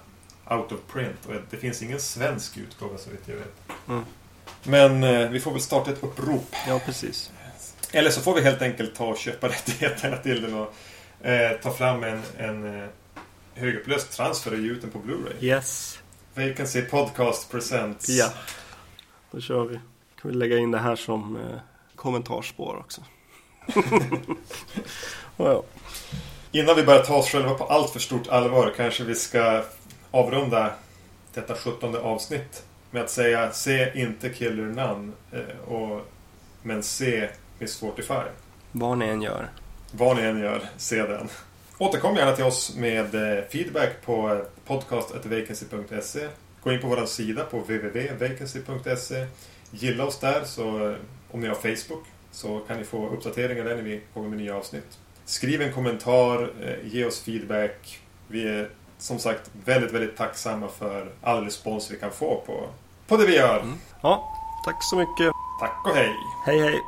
out 0.49 0.71
of 0.71 0.79
print. 0.93 1.25
Och 1.25 1.33
det 1.49 1.57
finns 1.57 1.81
ingen 1.81 1.99
svensk 1.99 2.57
utgåva 2.57 2.97
så 2.97 3.09
vitt 3.09 3.23
jag 3.25 3.35
vet. 3.35 3.53
Mm. 3.87 4.03
Men 4.63 5.03
eh, 5.03 5.29
vi 5.29 5.39
får 5.39 5.51
väl 5.51 5.61
starta 5.61 5.91
ett 5.91 6.03
upprop. 6.03 6.55
Ja, 6.67 6.79
precis. 6.85 7.31
Eller 7.91 8.09
så 8.09 8.21
får 8.21 8.35
vi 8.35 8.41
helt 8.41 8.61
enkelt 8.61 8.95
ta 8.95 9.05
och 9.05 9.17
köpa 9.17 9.47
rättigheterna 9.49 10.17
till 10.17 10.41
den 10.41 10.53
och 10.53 10.73
eh, 11.27 11.57
ta 11.61 11.71
fram 11.71 12.03
en, 12.03 12.21
en 12.37 12.81
eh, 12.81 12.89
högupplöst 13.53 14.11
transfer 14.11 14.53
och 14.53 14.59
ge 14.59 14.69
ut 14.69 14.81
den 14.81 14.91
på 14.91 14.99
Blu-ray. 14.99 15.43
Yes. 15.43 15.99
Vacancy 16.33 16.81
Podcast 16.81 17.51
Presents. 17.51 18.09
Ja, 18.09 18.29
då 19.31 19.41
kör 19.41 19.65
vi. 19.65 19.79
Kan 20.21 20.31
vi 20.31 20.37
lägga 20.37 20.57
in 20.57 20.71
det 20.71 20.79
här 20.79 20.95
som 20.95 21.35
eh, 21.35 21.59
kommentarspår 21.95 22.75
också. 22.75 23.01
ja. 25.37 25.63
Innan 26.51 26.75
vi 26.75 26.83
börjar 26.83 27.03
ta 27.03 27.15
oss 27.15 27.29
själva 27.29 27.53
på 27.53 27.63
allt 27.63 27.91
för 27.91 27.99
stort 27.99 28.27
allvar 28.27 28.73
kanske 28.77 29.03
vi 29.03 29.15
ska 29.15 29.63
avrunda 30.11 30.73
detta 31.33 31.55
17 31.55 31.95
avsnitt 31.95 32.63
med 32.91 33.03
att 33.03 33.09
säga 33.09 33.51
se 33.51 34.01
inte 34.01 34.29
Killer 34.29 34.63
None 34.63 35.11
eh, 35.31 35.73
och, 35.73 36.01
men 36.61 36.83
se 36.83 37.29
Miss 37.59 37.79
45. 37.79 38.23
Vad 38.71 38.97
ni 38.97 39.05
än 39.05 39.21
gör. 39.21 39.49
Vad 39.91 40.17
ni 40.17 40.23
än 40.23 40.39
gör, 40.39 40.61
se 40.77 41.03
den. 41.03 41.29
Återkom 41.77 42.15
gärna 42.15 42.35
till 42.35 42.45
oss 42.45 42.75
med 42.75 43.15
eh, 43.15 43.43
feedback 43.49 43.89
på 44.05 44.41
podcast.vacancy.se. 44.65 46.27
Gå 46.63 46.71
in 46.71 46.81
på 46.81 46.87
vår 46.87 47.05
sida 47.05 47.43
på 47.43 47.57
www.vacancy.se. 47.57 49.27
Gilla 49.71 50.05
oss 50.05 50.19
där, 50.19 50.43
så 50.43 50.95
om 51.31 51.41
ni 51.41 51.47
har 51.47 51.55
Facebook 51.55 52.03
så 52.33 52.59
kan 52.59 52.77
ni 52.77 52.83
få 52.83 53.09
uppdateringar 53.09 53.63
där 53.63 53.75
när 53.75 53.83
vi 53.83 54.01
kommer 54.13 54.29
med 54.29 54.37
nya 54.37 54.55
avsnitt. 54.55 54.97
Skriv 55.25 55.61
en 55.61 55.73
kommentar, 55.73 56.51
eh, 56.61 56.93
ge 56.93 57.05
oss 57.05 57.19
feedback. 57.19 57.99
Vi 58.27 58.47
är 58.47 58.69
som 58.97 59.19
sagt 59.19 59.51
väldigt, 59.65 59.91
väldigt 59.91 60.17
tacksamma 60.17 60.67
för 60.67 61.11
all 61.21 61.43
respons 61.43 61.91
vi 61.91 61.99
kan 61.99 62.11
få 62.11 62.43
på, 62.45 62.67
på 63.07 63.17
det 63.17 63.25
vi 63.25 63.35
gör. 63.35 63.63
Ja, 64.01 64.37
tack 64.65 64.83
så 64.83 64.95
mycket. 64.95 65.33
Tack 65.59 65.85
och 65.85 65.95
hej! 65.95 66.13
Hej 66.45 66.59
hej. 66.59 66.79